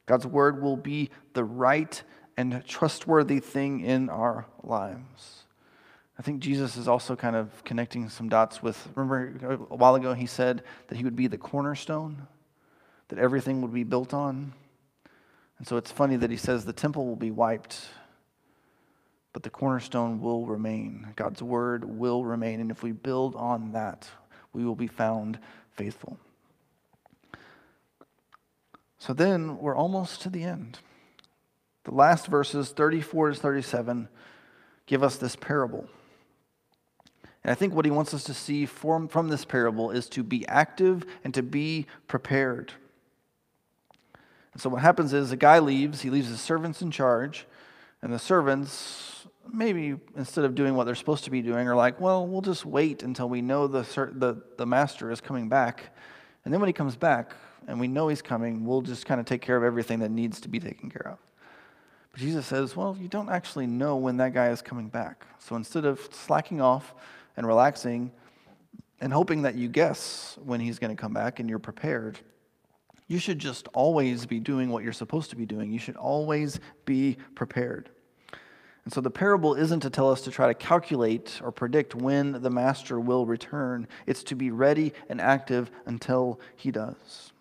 God's 0.05 0.25
word 0.25 0.61
will 0.61 0.77
be 0.77 1.09
the 1.33 1.43
right 1.43 2.01
and 2.37 2.65
trustworthy 2.65 3.39
thing 3.39 3.81
in 3.81 4.09
our 4.09 4.47
lives. 4.63 5.42
I 6.17 6.21
think 6.21 6.41
Jesus 6.41 6.77
is 6.77 6.87
also 6.87 7.15
kind 7.15 7.35
of 7.35 7.63
connecting 7.63 8.07
some 8.09 8.29
dots 8.29 8.61
with, 8.61 8.87
remember 8.95 9.65
a 9.71 9.75
while 9.75 9.95
ago 9.95 10.13
he 10.13 10.27
said 10.27 10.63
that 10.87 10.97
he 10.97 11.03
would 11.03 11.15
be 11.15 11.27
the 11.27 11.37
cornerstone, 11.37 12.27
that 13.07 13.17
everything 13.17 13.61
would 13.61 13.73
be 13.73 13.83
built 13.83 14.13
on. 14.13 14.53
And 15.57 15.67
so 15.67 15.77
it's 15.77 15.91
funny 15.91 16.15
that 16.17 16.29
he 16.29 16.37
says 16.37 16.65
the 16.65 16.73
temple 16.73 17.07
will 17.07 17.15
be 17.15 17.31
wiped, 17.31 17.79
but 19.33 19.41
the 19.41 19.49
cornerstone 19.49 20.21
will 20.21 20.45
remain. 20.45 21.07
God's 21.15 21.41
word 21.41 21.83
will 21.83 22.23
remain. 22.23 22.59
And 22.59 22.69
if 22.69 22.83
we 22.83 22.91
build 22.91 23.35
on 23.35 23.71
that, 23.71 24.07
we 24.53 24.63
will 24.63 24.75
be 24.75 24.87
found 24.87 25.39
faithful. 25.71 26.19
So 28.99 29.13
then 29.13 29.57
we're 29.57 29.75
almost 29.75 30.21
to 30.21 30.29
the 30.29 30.43
end. 30.43 30.79
The 31.85 31.93
last 31.93 32.27
verses, 32.27 32.69
34 32.69 33.31
to 33.31 33.35
37, 33.35 34.07
give 34.85 35.03
us 35.03 35.17
this 35.17 35.35
parable. 35.35 35.89
And 37.43 37.51
I 37.51 37.55
think 37.55 37.73
what 37.73 37.85
he 37.85 37.91
wants 37.91 38.13
us 38.13 38.23
to 38.25 38.33
see 38.33 38.65
from, 38.65 39.07
from 39.07 39.27
this 39.27 39.43
parable 39.43 39.91
is 39.91 40.07
to 40.09 40.23
be 40.23 40.47
active 40.47 41.05
and 41.23 41.33
to 41.33 41.43
be 41.43 41.87
prepared. 42.07 42.71
And 44.53 44.61
so 44.61 44.69
what 44.69 44.81
happens 44.81 45.13
is 45.13 45.31
a 45.31 45.37
guy 45.37 45.59
leaves, 45.59 46.01
he 46.01 46.09
leaves 46.09 46.29
his 46.29 46.39
servants 46.39 46.81
in 46.81 46.91
charge, 46.91 47.45
and 48.01 48.13
the 48.13 48.19
servants, 48.19 49.25
maybe 49.51 49.95
instead 50.15 50.45
of 50.45 50.55
doing 50.55 50.75
what 50.75 50.85
they're 50.85 50.95
supposed 50.95 51.23
to 51.25 51.31
be 51.31 51.41
doing, 51.41 51.67
are 51.67 51.75
like, 51.75 51.99
well, 51.99 52.25
we'll 52.25 52.41
just 52.41 52.65
wait 52.65 53.03
until 53.03 53.27
we 53.27 53.41
know 53.41 53.67
the, 53.67 53.81
the, 54.13 54.41
the 54.57 54.65
master 54.65 55.11
is 55.11 55.19
coming 55.19 55.49
back. 55.49 55.95
And 56.45 56.53
then 56.53 56.61
when 56.61 56.67
he 56.67 56.73
comes 56.73 56.95
back, 56.95 57.33
and 57.67 57.79
we 57.79 57.87
know 57.87 58.09
he's 58.09 58.21
coming, 58.21 58.65
we'll 58.65 58.81
just 58.81 59.05
kind 59.05 59.19
of 59.19 59.25
take 59.25 59.41
care 59.41 59.57
of 59.57 59.63
everything 59.63 59.99
that 59.99 60.11
needs 60.11 60.41
to 60.41 60.49
be 60.49 60.59
taken 60.59 60.89
care 60.89 61.13
of. 61.13 61.17
But 62.11 62.21
Jesus 62.21 62.45
says, 62.45 62.75
well, 62.75 62.95
you 62.99 63.07
don't 63.07 63.29
actually 63.29 63.67
know 63.67 63.95
when 63.95 64.17
that 64.17 64.33
guy 64.33 64.49
is 64.49 64.61
coming 64.61 64.89
back. 64.89 65.25
So 65.39 65.55
instead 65.55 65.85
of 65.85 65.99
slacking 66.11 66.61
off 66.61 66.93
and 67.35 67.47
relaxing 67.47 68.11
and 69.01 69.11
hoping 69.11 69.41
that 69.41 69.55
you 69.55 69.67
guess 69.67 70.37
when 70.43 70.59
he's 70.59 70.79
going 70.79 70.95
to 70.95 71.01
come 71.01 71.13
back 71.13 71.39
and 71.39 71.49
you're 71.49 71.59
prepared, 71.59 72.19
you 73.07 73.19
should 73.19 73.39
just 73.39 73.67
always 73.73 74.25
be 74.25 74.39
doing 74.39 74.69
what 74.69 74.83
you're 74.83 74.93
supposed 74.93 75.29
to 75.31 75.35
be 75.35 75.45
doing. 75.45 75.71
You 75.71 75.79
should 75.79 75.97
always 75.97 76.59
be 76.85 77.17
prepared. 77.35 77.89
And 78.85 78.93
so 78.93 79.01
the 79.01 79.11
parable 79.11 79.55
isn't 79.55 79.81
to 79.81 79.89
tell 79.89 80.11
us 80.11 80.21
to 80.21 80.31
try 80.31 80.47
to 80.47 80.53
calculate 80.53 81.39
or 81.43 81.51
predict 81.51 81.95
when 81.95 82.41
the 82.41 82.49
master 82.49 82.99
will 82.99 83.25
return, 83.25 83.87
it's 84.05 84.23
to 84.23 84.35
be 84.35 84.51
ready 84.51 84.93
and 85.09 85.21
active 85.21 85.71
until 85.85 86.39
he 86.55 86.71
does. 86.71 87.31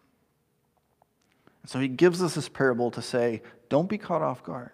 So 1.67 1.79
he 1.79 1.89
gives 1.89 2.23
us 2.23 2.35
this 2.35 2.49
parable 2.49 2.91
to 2.93 3.03
say, 3.03 3.43
don't 3.69 3.89
be 3.89 3.99
caught 3.99 4.23
off 4.23 4.43
guard. 4.43 4.73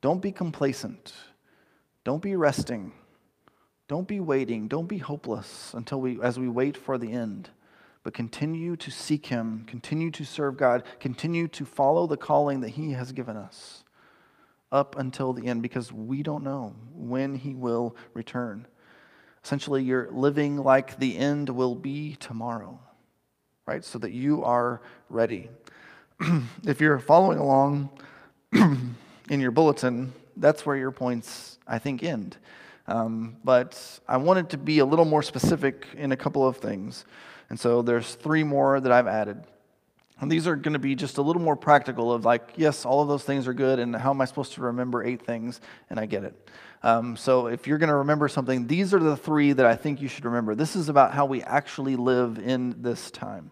Don't 0.00 0.22
be 0.22 0.30
complacent. 0.30 1.12
Don't 2.04 2.22
be 2.22 2.36
resting. 2.36 2.92
Don't 3.88 4.06
be 4.06 4.20
waiting. 4.20 4.68
Don't 4.68 4.86
be 4.86 4.98
hopeless 4.98 5.72
until 5.74 6.00
we 6.00 6.20
as 6.22 6.38
we 6.38 6.48
wait 6.48 6.76
for 6.76 6.98
the 6.98 7.12
end. 7.12 7.50
But 8.04 8.14
continue 8.14 8.76
to 8.76 8.90
seek 8.90 9.26
him, 9.26 9.64
continue 9.66 10.10
to 10.12 10.24
serve 10.24 10.56
God, 10.56 10.84
continue 11.00 11.48
to 11.48 11.64
follow 11.64 12.06
the 12.06 12.16
calling 12.16 12.60
that 12.60 12.70
he 12.70 12.92
has 12.92 13.12
given 13.12 13.36
us 13.36 13.82
up 14.70 14.96
until 14.96 15.32
the 15.32 15.46
end 15.46 15.62
because 15.62 15.92
we 15.92 16.22
don't 16.22 16.44
know 16.44 16.74
when 16.94 17.34
he 17.34 17.54
will 17.54 17.96
return. 18.14 18.66
Essentially, 19.42 19.82
you're 19.82 20.10
living 20.10 20.58
like 20.58 20.98
the 20.98 21.16
end 21.16 21.48
will 21.48 21.74
be 21.74 22.16
tomorrow 22.16 22.78
right? 23.68 23.84
So 23.84 23.98
that 23.98 24.12
you 24.12 24.42
are 24.44 24.80
ready. 25.10 25.50
if 26.66 26.80
you're 26.80 26.98
following 26.98 27.38
along 27.38 27.90
in 28.52 29.40
your 29.40 29.50
bulletin, 29.50 30.14
that's 30.38 30.64
where 30.64 30.74
your 30.74 30.90
points, 30.90 31.58
I 31.66 31.78
think, 31.78 32.02
end. 32.02 32.38
Um, 32.88 33.36
but 33.44 34.00
I 34.08 34.16
wanted 34.16 34.50
to 34.50 34.58
be 34.58 34.78
a 34.78 34.84
little 34.84 35.04
more 35.04 35.22
specific 35.22 35.86
in 35.94 36.10
a 36.10 36.16
couple 36.16 36.48
of 36.48 36.56
things. 36.56 37.04
And 37.50 37.60
so 37.60 37.82
there's 37.82 38.14
three 38.14 38.42
more 38.42 38.80
that 38.80 38.90
I've 38.90 39.06
added. 39.06 39.44
And 40.20 40.32
these 40.32 40.48
are 40.48 40.56
going 40.56 40.72
to 40.72 40.80
be 40.80 40.94
just 40.94 41.18
a 41.18 41.22
little 41.22 41.42
more 41.42 41.54
practical 41.54 42.12
of 42.12 42.24
like, 42.24 42.54
yes, 42.56 42.86
all 42.86 43.02
of 43.02 43.08
those 43.08 43.22
things 43.22 43.46
are 43.46 43.52
good, 43.52 43.78
and 43.78 43.94
how 43.94 44.10
am 44.10 44.20
I 44.20 44.24
supposed 44.24 44.54
to 44.54 44.62
remember 44.62 45.04
eight 45.04 45.24
things? 45.24 45.60
And 45.90 46.00
I 46.00 46.06
get 46.06 46.24
it. 46.24 46.50
Um, 46.82 47.16
so 47.16 47.46
if 47.46 47.66
you're 47.66 47.78
going 47.78 47.88
to 47.90 47.96
remember 47.96 48.26
something, 48.26 48.66
these 48.66 48.94
are 48.94 48.98
the 48.98 49.16
three 49.16 49.52
that 49.52 49.66
I 49.66 49.76
think 49.76 50.00
you 50.00 50.08
should 50.08 50.24
remember. 50.24 50.54
This 50.54 50.74
is 50.74 50.88
about 50.88 51.12
how 51.12 51.26
we 51.26 51.42
actually 51.42 51.94
live 51.94 52.38
in 52.38 52.82
this 52.82 53.10
time. 53.10 53.50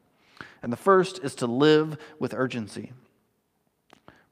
And 0.63 0.73
the 0.73 0.77
first 0.79 1.21
is 1.23 1.35
to 1.37 1.47
live 1.47 1.99
with 2.19 2.35
urgency. 2.35 2.93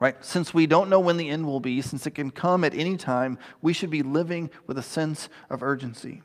Right? 0.01 0.23
Since 0.25 0.53
we 0.53 0.67
don't 0.67 0.91
know 0.91 1.01
when 1.01 1.17
the 1.17 1.29
end 1.29 1.47
will 1.47 1.61
be, 1.61 1.81
since 1.81 2.07
it 2.07 2.13
can 2.13 2.31
come 2.31 2.65
at 2.65 2.75
any 2.75 2.97
time, 2.97 3.39
we 3.63 3.73
should 3.73 3.91
be 3.91 4.03
living 4.03 4.51
with 4.67 4.77
a 4.77 4.83
sense 4.83 5.29
of 5.49 5.63
urgency. 5.63 6.23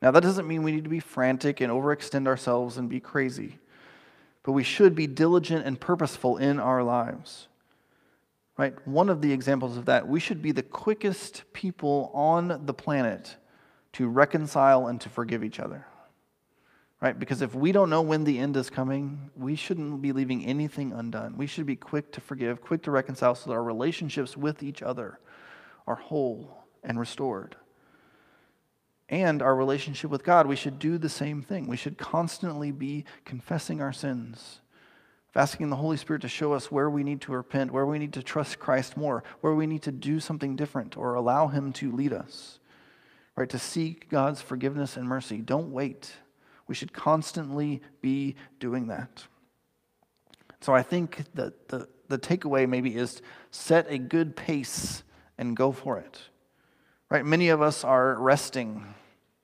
Now, 0.00 0.10
that 0.12 0.22
doesn't 0.22 0.46
mean 0.46 0.62
we 0.62 0.72
need 0.72 0.84
to 0.84 0.90
be 0.90 1.00
frantic 1.00 1.60
and 1.60 1.72
overextend 1.72 2.26
ourselves 2.26 2.76
and 2.76 2.88
be 2.88 3.00
crazy, 3.00 3.58
but 4.42 4.52
we 4.52 4.62
should 4.62 4.94
be 4.94 5.06
diligent 5.06 5.66
and 5.66 5.80
purposeful 5.80 6.36
in 6.36 6.60
our 6.60 6.82
lives. 6.82 7.48
Right? 8.56 8.74
One 8.86 9.08
of 9.08 9.20
the 9.20 9.32
examples 9.32 9.76
of 9.76 9.86
that, 9.86 10.06
we 10.06 10.20
should 10.20 10.40
be 10.40 10.52
the 10.52 10.62
quickest 10.62 11.44
people 11.52 12.10
on 12.14 12.66
the 12.66 12.74
planet 12.74 13.36
to 13.94 14.08
reconcile 14.08 14.86
and 14.86 15.00
to 15.00 15.08
forgive 15.08 15.42
each 15.42 15.58
other 15.60 15.86
right? 17.00 17.18
Because 17.18 17.42
if 17.42 17.54
we 17.54 17.72
don't 17.72 17.90
know 17.90 18.02
when 18.02 18.24
the 18.24 18.38
end 18.38 18.56
is 18.56 18.70
coming, 18.70 19.30
we 19.36 19.54
shouldn't 19.54 20.00
be 20.00 20.12
leaving 20.12 20.44
anything 20.44 20.92
undone. 20.92 21.36
We 21.36 21.46
should 21.46 21.66
be 21.66 21.76
quick 21.76 22.12
to 22.12 22.20
forgive, 22.20 22.60
quick 22.60 22.82
to 22.84 22.90
reconcile 22.90 23.34
so 23.34 23.50
that 23.50 23.56
our 23.56 23.62
relationships 23.62 24.36
with 24.36 24.62
each 24.62 24.82
other 24.82 25.18
are 25.86 25.96
whole 25.96 26.64
and 26.82 26.98
restored. 26.98 27.56
And 29.08 29.40
our 29.40 29.54
relationship 29.54 30.10
with 30.10 30.24
God, 30.24 30.46
we 30.46 30.56
should 30.56 30.78
do 30.78 30.98
the 30.98 31.08
same 31.08 31.42
thing. 31.42 31.68
We 31.68 31.76
should 31.76 31.98
constantly 31.98 32.72
be 32.72 33.04
confessing 33.24 33.80
our 33.80 33.92
sins, 33.92 34.60
asking 35.34 35.70
the 35.70 35.76
Holy 35.76 35.96
Spirit 35.96 36.22
to 36.22 36.28
show 36.28 36.54
us 36.54 36.72
where 36.72 36.90
we 36.90 37.04
need 37.04 37.20
to 37.20 37.32
repent, 37.32 37.70
where 37.70 37.86
we 37.86 37.98
need 37.98 38.14
to 38.14 38.22
trust 38.22 38.58
Christ 38.58 38.96
more, 38.96 39.22
where 39.42 39.54
we 39.54 39.66
need 39.66 39.82
to 39.82 39.92
do 39.92 40.18
something 40.18 40.56
different 40.56 40.96
or 40.96 41.14
allow 41.14 41.46
Him 41.46 41.72
to 41.74 41.92
lead 41.92 42.12
us. 42.12 42.58
Right? 43.36 43.50
To 43.50 43.58
seek 43.58 44.08
God's 44.08 44.40
forgiveness 44.40 44.96
and 44.96 45.06
mercy. 45.06 45.42
Don't 45.42 45.70
wait. 45.70 46.10
We 46.68 46.74
should 46.74 46.92
constantly 46.92 47.80
be 48.00 48.36
doing 48.58 48.88
that. 48.88 49.24
So 50.60 50.74
I 50.74 50.82
think 50.82 51.24
that 51.34 51.68
the, 51.68 51.88
the 52.08 52.18
takeaway 52.18 52.68
maybe 52.68 52.96
is 52.96 53.22
set 53.50 53.86
a 53.88 53.98
good 53.98 54.36
pace 54.36 55.02
and 55.38 55.56
go 55.56 55.72
for 55.72 55.98
it. 55.98 56.20
Right? 57.08 57.24
Many 57.24 57.50
of 57.50 57.62
us 57.62 57.84
are 57.84 58.14
resting, 58.18 58.84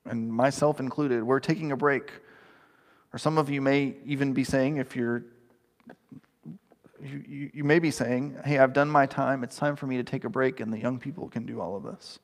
and 0.04 0.32
myself 0.32 0.80
included. 0.80 1.22
We're 1.22 1.38
taking 1.38 1.70
a 1.70 1.76
break. 1.76 2.10
Or 3.12 3.18
some 3.18 3.38
of 3.38 3.50
you 3.50 3.60
may 3.60 3.96
even 4.04 4.32
be 4.32 4.42
saying, 4.42 4.78
if 4.78 4.96
you're 4.96 5.24
you, 7.00 7.24
you, 7.26 7.50
you, 7.54 7.64
may 7.64 7.80
be 7.80 7.90
saying, 7.90 8.38
hey, 8.44 8.58
I've 8.58 8.72
done 8.72 8.88
my 8.88 9.06
time. 9.06 9.42
It's 9.42 9.56
time 9.56 9.74
for 9.74 9.88
me 9.88 9.96
to 9.96 10.04
take 10.04 10.24
a 10.24 10.28
break, 10.28 10.60
and 10.60 10.72
the 10.72 10.78
young 10.78 11.00
people 11.00 11.28
can 11.28 11.46
do 11.46 11.60
all 11.60 11.76
of 11.76 11.82
this. 11.82 12.20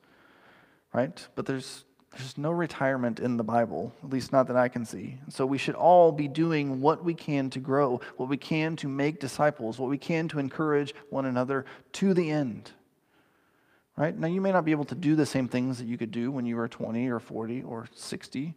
Right? 0.93 1.27
But 1.35 1.45
there's 1.45 1.83
there's 2.11 2.37
no 2.37 2.51
retirement 2.51 3.19
in 3.19 3.37
the 3.37 3.43
Bible, 3.43 3.93
at 4.03 4.09
least 4.09 4.31
not 4.31 4.47
that 4.47 4.55
I 4.55 4.67
can 4.67 4.83
see. 4.83 5.19
So 5.29 5.45
we 5.45 5.57
should 5.57 5.75
all 5.75 6.11
be 6.11 6.27
doing 6.27 6.81
what 6.81 7.03
we 7.03 7.13
can 7.13 7.49
to 7.51 7.59
grow, 7.59 8.01
what 8.17 8.29
we 8.29 8.37
can 8.37 8.75
to 8.77 8.87
make 8.87 9.19
disciples, 9.19 9.77
what 9.77 9.89
we 9.89 9.97
can 9.97 10.27
to 10.29 10.39
encourage 10.39 10.95
one 11.09 11.25
another 11.25 11.65
to 11.93 12.13
the 12.13 12.31
end. 12.31 12.71
Right? 13.95 14.17
Now, 14.17 14.27
you 14.27 14.41
may 14.41 14.51
not 14.51 14.65
be 14.65 14.71
able 14.71 14.85
to 14.85 14.95
do 14.95 15.15
the 15.15 15.25
same 15.25 15.47
things 15.47 15.77
that 15.77 15.85
you 15.85 15.97
could 15.97 16.11
do 16.11 16.31
when 16.31 16.45
you 16.45 16.55
were 16.55 16.67
20 16.67 17.09
or 17.09 17.19
40 17.19 17.63
or 17.63 17.87
60, 17.93 18.55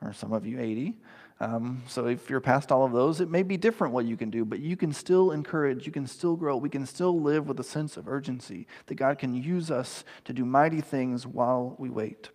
or 0.00 0.12
some 0.12 0.32
of 0.32 0.46
you 0.46 0.60
80. 0.60 0.94
Um, 1.40 1.82
so 1.88 2.06
if 2.06 2.30
you're 2.30 2.40
past 2.40 2.70
all 2.70 2.84
of 2.84 2.92
those, 2.92 3.20
it 3.20 3.28
may 3.28 3.42
be 3.42 3.56
different 3.56 3.92
what 3.92 4.04
you 4.06 4.16
can 4.16 4.30
do, 4.30 4.44
but 4.44 4.60
you 4.60 4.76
can 4.76 4.92
still 4.92 5.32
encourage, 5.32 5.84
you 5.84 5.92
can 5.92 6.06
still 6.06 6.36
grow, 6.36 6.56
we 6.56 6.68
can 6.68 6.86
still 6.86 7.20
live 7.20 7.48
with 7.48 7.58
a 7.58 7.64
sense 7.64 7.96
of 7.96 8.08
urgency 8.08 8.66
that 8.86 8.94
God 8.94 9.18
can 9.18 9.34
use 9.34 9.70
us 9.70 10.04
to 10.24 10.32
do 10.32 10.44
mighty 10.44 10.80
things 10.80 11.26
while 11.26 11.74
we 11.78 11.90
wait. 11.90 12.30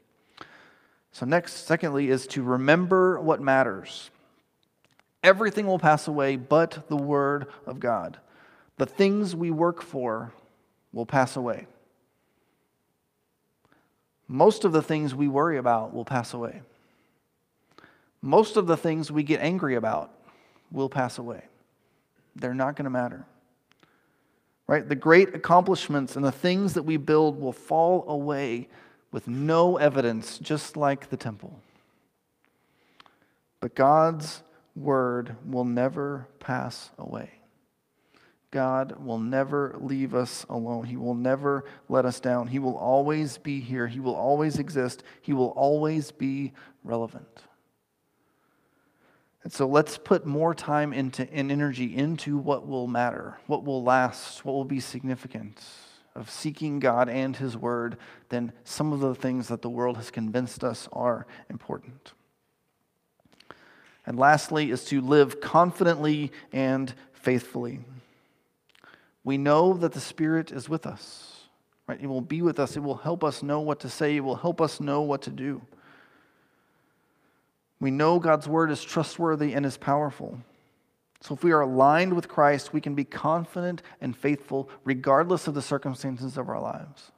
So, 1.12 1.26
next, 1.26 1.66
secondly, 1.66 2.10
is 2.10 2.28
to 2.28 2.44
remember 2.44 3.20
what 3.20 3.42
matters. 3.42 4.10
Everything 5.24 5.66
will 5.66 5.80
pass 5.80 6.08
away 6.08 6.36
but 6.36 6.88
the 6.88 6.96
Word 6.96 7.48
of 7.66 7.80
God. 7.80 8.18
The 8.78 8.86
things 8.86 9.36
we 9.36 9.52
work 9.52 9.82
for 9.82 10.32
will 10.94 11.06
pass 11.06 11.36
away. 11.36 11.68
Most 14.28 14.64
of 14.64 14.72
the 14.72 14.82
things 14.82 15.16
we 15.16 15.28
worry 15.28 15.58
about 15.58 15.94
will 15.94 16.06
pass 16.06 16.34
away. 16.34 16.62
Most 18.22 18.58
of 18.58 18.68
the 18.68 18.78
things 18.78 19.12
we 19.12 19.24
get 19.24 19.42
angry 19.42 19.76
about 19.76 20.12
will 20.72 20.90
pass 20.90 21.18
away. 21.18 21.44
They're 22.36 22.54
not 22.54 22.76
going 22.76 22.84
to 22.86 22.92
matter. 22.92 23.26
Right? 24.68 24.88
The 24.88 24.96
great 24.96 25.34
accomplishments 25.34 26.16
and 26.16 26.24
the 26.24 26.32
things 26.32 26.76
that 26.76 26.84
we 26.84 26.98
build 26.98 27.42
will 27.42 27.54
fall 27.54 28.06
away 28.08 28.68
with 29.12 29.28
no 29.28 29.78
evidence, 29.78 30.38
just 30.38 30.78
like 30.78 31.10
the 31.10 31.18
temple. 31.18 31.60
But 33.60 33.76
God's 33.76 34.44
word 34.76 35.36
will 35.46 35.66
never 35.66 36.28
pass 36.40 36.92
away. 36.98 37.32
God 38.52 39.04
will 39.06 39.20
never 39.20 39.76
leave 39.80 40.16
us 40.16 40.46
alone. 40.50 40.86
He 40.86 40.98
will 40.98 41.14
never 41.14 41.66
let 41.88 42.06
us 42.06 42.20
down. 42.20 42.48
He 42.48 42.58
will 42.58 42.78
always 42.78 43.38
be 43.38 43.60
here. 43.60 43.88
He 43.88 44.00
will 44.00 44.16
always 44.16 44.58
exist. 44.58 45.04
He 45.22 45.34
will 45.34 45.50
always 45.50 46.12
be 46.12 46.54
relevant. 46.84 47.44
And 49.44 49.54
so 49.54 49.68
let's 49.68 49.98
put 49.98 50.26
more 50.26 50.56
time 50.56 50.94
into, 50.94 51.32
and 51.32 51.52
energy 51.52 51.96
into 51.96 52.38
what 52.38 52.68
will 52.68 52.88
matter, 52.88 53.38
what 53.46 53.64
will 53.64 53.84
last, 53.84 54.44
what 54.44 54.54
will 54.54 54.66
be 54.66 54.80
significant 54.80 55.62
of 56.20 56.30
seeking 56.30 56.80
God 56.80 57.10
and 57.10 57.36
His 57.36 57.58
Word 57.58 57.98
than 58.30 58.52
some 58.64 58.94
of 58.94 59.00
the 59.00 59.16
things 59.16 59.48
that 59.48 59.62
the 59.62 59.70
world 59.70 59.98
has 59.98 60.12
convinced 60.12 60.64
us 60.64 60.88
are 60.92 61.26
important. 61.50 62.14
And 64.06 64.18
lastly, 64.18 64.72
is 64.72 64.86
to 64.86 65.02
live 65.02 65.40
confidently 65.40 66.32
and 66.52 66.94
faithfully. 67.14 67.80
We 69.24 69.38
know 69.38 69.74
that 69.74 69.94
the 69.94 70.00
Spirit 70.00 70.52
is 70.52 70.68
with 70.68 70.86
us, 70.86 71.44
right? 71.88 72.00
It 72.02 72.08
will 72.08 72.22
be 72.22 72.42
with 72.42 72.60
us, 72.60 72.76
it 72.76 72.84
will 72.84 72.96
help 72.96 73.24
us 73.24 73.44
know 73.44 73.60
what 73.60 73.80
to 73.82 73.90
say, 73.90 74.18
it 74.18 74.24
will 74.24 74.36
help 74.36 74.62
us 74.62 74.80
know 74.80 75.02
what 75.02 75.22
to 75.24 75.30
do. 75.30 75.62
We 77.80 77.92
know 77.92 78.20
God's 78.20 78.48
word 78.48 78.72
is 78.72 78.84
trustworthy 78.84 79.54
and 79.54 79.66
is 79.66 79.78
powerful. 79.78 80.40
So 81.22 81.34
if 81.34 81.44
we 81.44 81.52
are 81.52 81.62
aligned 81.62 82.14
with 82.14 82.30
Christ, 82.30 82.74
we 82.74 82.82
can 82.82 82.96
be 82.96 83.04
confident 83.04 83.82
and 84.00 84.16
faithful 84.16 84.70
regardless 84.84 85.48
of 85.48 85.54
the 85.54 85.62
circumstances 85.62 86.38
of 86.38 86.48
our 86.48 86.62
lives. 86.62 87.12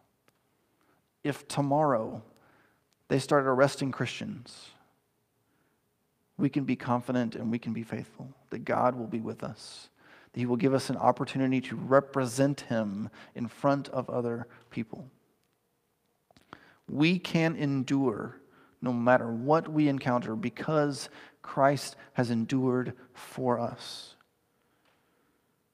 If 1.23 1.47
tomorrow 1.47 2.23
they 3.09 3.19
start 3.19 3.45
arresting 3.45 3.91
Christians, 3.91 4.71
we 6.37 6.49
can 6.49 6.63
be 6.63 6.75
confident 6.75 7.35
and 7.35 7.51
we 7.51 7.59
can 7.59 7.73
be 7.73 7.83
faithful 7.83 8.27
that 8.49 8.65
God 8.65 8.95
will 8.95 9.07
be 9.07 9.19
with 9.19 9.43
us, 9.43 9.89
that 10.33 10.39
He 10.39 10.47
will 10.47 10.55
give 10.55 10.73
us 10.73 10.89
an 10.89 10.97
opportunity 10.97 11.61
to 11.61 11.75
represent 11.75 12.61
Him 12.61 13.09
in 13.35 13.47
front 13.47 13.87
of 13.89 14.09
other 14.09 14.47
people. 14.71 15.05
We 16.89 17.19
can 17.19 17.55
endure 17.55 18.37
no 18.81 18.91
matter 18.91 19.31
what 19.31 19.69
we 19.69 19.87
encounter 19.87 20.35
because 20.35 21.09
Christ 21.41 21.95
has 22.13 22.29
endured 22.29 22.93
for 23.13 23.59
us. 23.59 24.15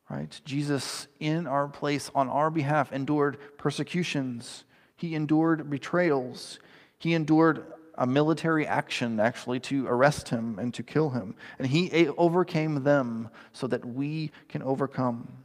Right? 0.09 0.39
Jesus, 0.45 1.07
in 1.19 1.47
our 1.47 1.67
place, 1.67 2.09
on 2.15 2.29
our 2.29 2.49
behalf, 2.49 2.93
endured 2.93 3.37
persecutions. 3.57 4.63
He 4.95 5.15
endured 5.15 5.69
betrayals. 5.69 6.59
He 6.97 7.13
endured 7.13 7.65
a 7.95 8.07
military 8.07 8.65
action, 8.65 9.19
actually, 9.19 9.59
to 9.61 9.85
arrest 9.87 10.29
him 10.29 10.59
and 10.59 10.73
to 10.75 10.83
kill 10.83 11.09
him. 11.09 11.35
And 11.59 11.67
he 11.67 12.07
overcame 12.09 12.83
them 12.83 13.29
so 13.51 13.67
that 13.67 13.83
we 13.83 14.31
can 14.47 14.63
overcome. 14.63 15.43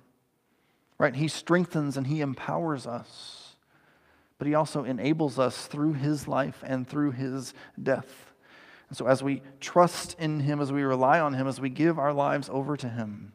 Right? 0.99 1.17
He 1.17 1.29
strengthens 1.29 1.97
and 1.97 2.07
he 2.07 2.21
empowers 2.21 2.87
us 2.87 3.43
but 4.43 4.49
he 4.49 4.57
also 4.57 4.83
enables 4.83 5.39
us 5.39 5.69
through 5.69 5.93
his 5.93 6.27
life 6.27 6.65
and 6.67 6.85
through 6.85 7.13
his 7.13 7.55
death. 7.81 8.32
And 8.93 8.97
so, 8.99 9.07
as 9.07 9.23
we 9.23 9.41
trust 9.59 10.17
in 10.19 10.41
him, 10.41 10.61
as 10.61 10.71
we 10.71 10.83
rely 10.83 11.19
on 11.19 11.33
him, 11.33 11.49
as 11.49 11.59
we 11.59 11.71
give 11.71 11.99
our 11.99 12.13
lives 12.13 12.51
over 12.53 12.77
to 12.77 12.91
him, 12.91 13.33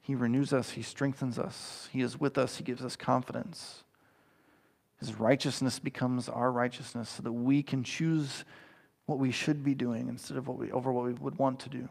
he 0.00 0.14
renews 0.14 0.54
us, 0.54 0.70
he 0.70 0.80
strengthens 0.80 1.38
us, 1.38 1.86
he 1.92 2.00
is 2.00 2.18
with 2.18 2.38
us, 2.38 2.56
he 2.56 2.64
gives 2.64 2.82
us 2.82 2.96
confidence. 2.96 3.84
His 4.98 5.14
righteousness 5.20 5.78
becomes 5.78 6.26
our 6.26 6.50
righteousness 6.50 7.10
so 7.10 7.22
that 7.22 7.32
we 7.32 7.62
can 7.62 7.84
choose 7.84 8.46
what 9.04 9.18
we 9.18 9.30
should 9.30 9.62
be 9.62 9.74
doing 9.74 10.08
instead 10.08 10.38
of 10.38 10.48
what 10.48 10.56
we, 10.56 10.72
over 10.72 10.90
what 10.90 11.04
we 11.04 11.12
would 11.12 11.36
want 11.36 11.60
to 11.60 11.68
do. 11.68 11.86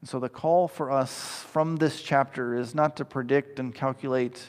And 0.00 0.08
so 0.08 0.18
the 0.18 0.30
call 0.30 0.66
for 0.66 0.90
us 0.90 1.42
from 1.42 1.76
this 1.76 2.00
chapter 2.00 2.56
is 2.56 2.74
not 2.74 2.96
to 2.96 3.04
predict 3.04 3.58
and 3.58 3.74
calculate 3.74 4.42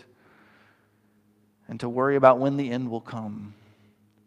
and 1.67 1.77
to 1.81 1.89
worry 1.89 2.15
about 2.15 2.39
when 2.39 2.55
the 2.55 2.71
end 2.71 2.89
will 2.89 3.01
come, 3.01 3.53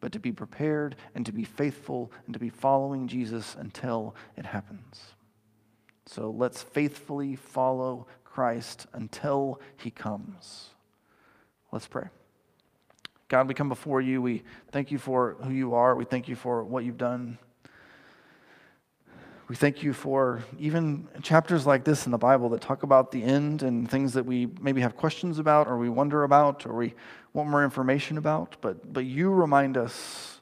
but 0.03 0.11
to 0.13 0.19
be 0.19 0.33
prepared 0.33 0.97
and 1.15 1.25
to 1.25 1.33
be 1.33 1.45
faithful 1.45 2.13
and 2.27 2.35
to 2.35 2.41
be 2.41 2.51
following 2.51 3.07
Jesus 3.07 3.57
until 3.59 4.17
it 4.37 4.45
happens. 4.45 5.01
So 6.07 6.29
let's 6.37 6.61
faithfully 6.61 7.37
follow 7.37 8.09
Christ 8.25 8.89
until 8.93 9.61
he 9.77 9.93
comes. 9.93 10.71
Let's 11.71 11.87
pray. 11.87 12.09
God, 13.29 13.47
we 13.47 13.55
come 13.55 13.69
before 13.69 14.01
you. 14.01 14.21
We 14.21 14.43
thank 14.73 14.91
you 14.91 14.99
for 14.99 15.37
who 15.41 15.53
you 15.53 15.75
are. 15.75 15.95
We 15.95 16.05
thank 16.05 16.29
you 16.29 16.35
for 16.35 16.65
what 16.65 16.85
you've 16.85 16.99
done. 16.99 17.39
We 19.49 19.57
thank 19.57 19.83
you 19.83 19.93
for 19.93 20.45
even 20.59 21.09
chapters 21.21 21.67
like 21.67 21.85
this 21.85 22.07
in 22.07 22.13
the 22.13 22.19
Bible 22.19 22.49
that 22.51 22.61
talk 22.61 22.85
about 22.85 23.11
the 23.11 23.23
end 23.23 23.63
and 23.63 23.91
things 23.91 24.13
that 24.13 24.25
we 24.25 24.49
maybe 24.61 24.81
have 24.81 24.97
questions 24.97 25.39
about 25.39 25.67
or 25.67 25.77
we 25.79 25.89
wonder 25.89 26.23
about 26.23 26.65
or 26.65 26.75
we 26.75 26.95
want 27.33 27.51
more 27.51 27.65
information 27.65 28.19
about. 28.19 28.57
But, 28.61 28.93
but 28.93 29.05
you 29.05 29.31
remind 29.31 29.77
us 29.77 30.41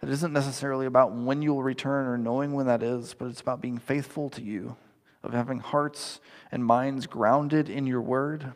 that 0.00 0.08
it 0.08 0.12
isn't 0.12 0.32
necessarily 0.32 0.86
about 0.86 1.12
when 1.12 1.42
you'll 1.42 1.64
return 1.64 2.06
or 2.06 2.16
knowing 2.16 2.52
when 2.52 2.66
that 2.66 2.82
is, 2.82 3.12
but 3.12 3.26
it's 3.26 3.40
about 3.40 3.60
being 3.60 3.78
faithful 3.78 4.30
to 4.30 4.42
you, 4.42 4.76
of 5.24 5.32
having 5.32 5.58
hearts 5.58 6.20
and 6.52 6.64
minds 6.64 7.06
grounded 7.06 7.68
in 7.68 7.86
your 7.86 8.00
word 8.00 8.52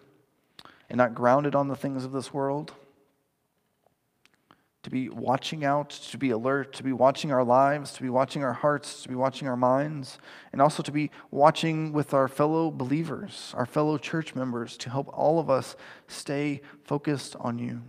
and 0.89 0.97
not 0.97 1.15
grounded 1.15 1.57
on 1.57 1.69
the 1.69 1.77
things 1.77 2.05
of 2.05 2.13
this 2.13 2.33
world 2.33 2.73
to 4.83 4.91
be 4.91 5.09
watching 5.11 5.65
out, 5.65 5.91
to 5.91 6.17
be 6.17 6.31
alert, 6.31 6.73
to 6.75 6.83
be 6.83 6.93
watching 6.93 7.33
our 7.33 7.45
lives, 7.45 7.93
to 7.93 8.03
be 8.03 8.09
watching 8.09 8.43
our 8.43 8.55
hearts, 8.55 9.03
to 9.03 9.09
be 9.09 9.15
watching 9.15 9.47
our 9.47 9.57
minds, 9.57 10.19
and 10.53 10.63
also 10.63 10.83
to 10.83 10.91
be 10.91 11.11
watching 11.31 11.93
with 11.93 12.15
our 12.15 12.29
fellow 12.29 12.71
believers, 12.71 13.53
our 13.57 13.67
fellow 13.67 13.99
church 13.99 14.35
members, 14.35 14.79
to 14.79 14.89
help 14.89 15.11
all 15.13 15.39
of 15.39 15.51
us 15.51 15.77
stay 16.09 16.63
focused 16.85 17.37
on 17.41 17.59
you. 17.59 17.83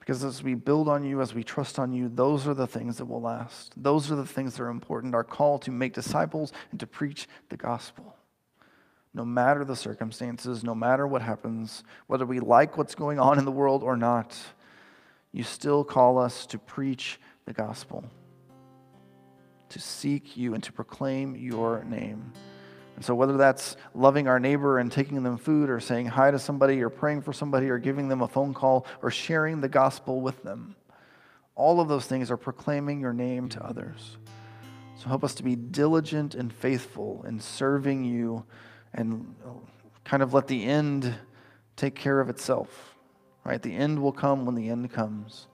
Because 0.00 0.22
as 0.22 0.40
we 0.42 0.54
build 0.54 0.88
on 0.88 1.04
you, 1.04 1.20
as 1.20 1.34
we 1.34 1.42
trust 1.42 1.80
on 1.80 1.92
you, 1.92 2.08
those 2.08 2.46
are 2.46 2.54
the 2.54 2.68
things 2.68 2.98
that 2.98 3.06
will 3.06 3.20
last. 3.20 3.72
Those 3.76 4.10
are 4.10 4.14
the 4.14 4.26
things 4.26 4.54
that 4.54 4.62
are 4.62 4.68
important. 4.68 5.16
Our 5.16 5.24
call 5.24 5.58
to 5.60 5.72
make 5.72 5.94
disciples 5.94 6.52
and 6.70 6.78
to 6.78 6.86
preach 6.86 7.26
the 7.48 7.56
gospel. 7.56 8.16
No 9.12 9.24
matter 9.24 9.64
the 9.64 9.74
circumstances, 9.74 10.62
no 10.62 10.76
matter 10.76 11.08
what 11.08 11.22
happens, 11.22 11.82
whether 12.06 12.24
we 12.24 12.38
like 12.38 12.78
what's 12.78 12.94
going 12.94 13.18
on 13.18 13.38
in 13.38 13.44
the 13.44 13.50
world 13.50 13.82
or 13.82 13.96
not, 13.96 14.38
you 15.32 15.42
still 15.42 15.84
call 15.84 16.18
us 16.18 16.46
to 16.46 16.58
preach 16.58 17.20
the 17.44 17.52
gospel, 17.52 18.04
to 19.68 19.78
seek 19.78 20.36
you 20.36 20.54
and 20.54 20.62
to 20.64 20.72
proclaim 20.72 21.36
your 21.36 21.84
name. 21.84 22.32
And 22.96 23.04
so, 23.04 23.14
whether 23.14 23.36
that's 23.36 23.76
loving 23.94 24.26
our 24.26 24.40
neighbor 24.40 24.78
and 24.78 24.90
taking 24.90 25.22
them 25.22 25.36
food, 25.36 25.68
or 25.68 25.80
saying 25.80 26.06
hi 26.06 26.30
to 26.30 26.38
somebody, 26.38 26.82
or 26.82 26.88
praying 26.88 27.22
for 27.22 27.32
somebody, 27.34 27.68
or 27.68 27.78
giving 27.78 28.08
them 28.08 28.22
a 28.22 28.28
phone 28.28 28.54
call, 28.54 28.86
or 29.02 29.10
sharing 29.10 29.60
the 29.60 29.68
gospel 29.68 30.22
with 30.22 30.42
them, 30.42 30.74
all 31.54 31.80
of 31.80 31.88
those 31.88 32.06
things 32.06 32.30
are 32.30 32.38
proclaiming 32.38 33.00
your 33.00 33.12
name 33.12 33.50
to 33.50 33.62
others. 33.62 34.16
So, 34.96 35.08
help 35.08 35.24
us 35.24 35.34
to 35.34 35.42
be 35.42 35.56
diligent 35.56 36.34
and 36.34 36.50
faithful 36.50 37.22
in 37.28 37.38
serving 37.38 38.04
you 38.04 38.44
and 38.94 39.34
kind 40.04 40.22
of 40.22 40.32
let 40.32 40.46
the 40.46 40.64
end 40.64 41.14
take 41.76 41.94
care 41.94 42.18
of 42.18 42.30
itself. 42.30 42.95
Right? 43.46 43.62
The 43.62 43.76
end 43.76 44.02
will 44.02 44.10
come 44.10 44.44
when 44.44 44.56
the 44.56 44.68
end 44.70 44.90
comes. 44.90 45.46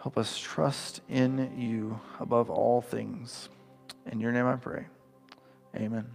Help 0.00 0.16
us 0.16 0.38
trust 0.38 1.00
in 1.08 1.58
you 1.58 1.98
above 2.20 2.50
all 2.50 2.80
things. 2.80 3.48
In 4.12 4.20
your 4.20 4.30
name 4.30 4.46
I 4.46 4.54
pray. 4.54 4.86
Amen. 5.74 6.06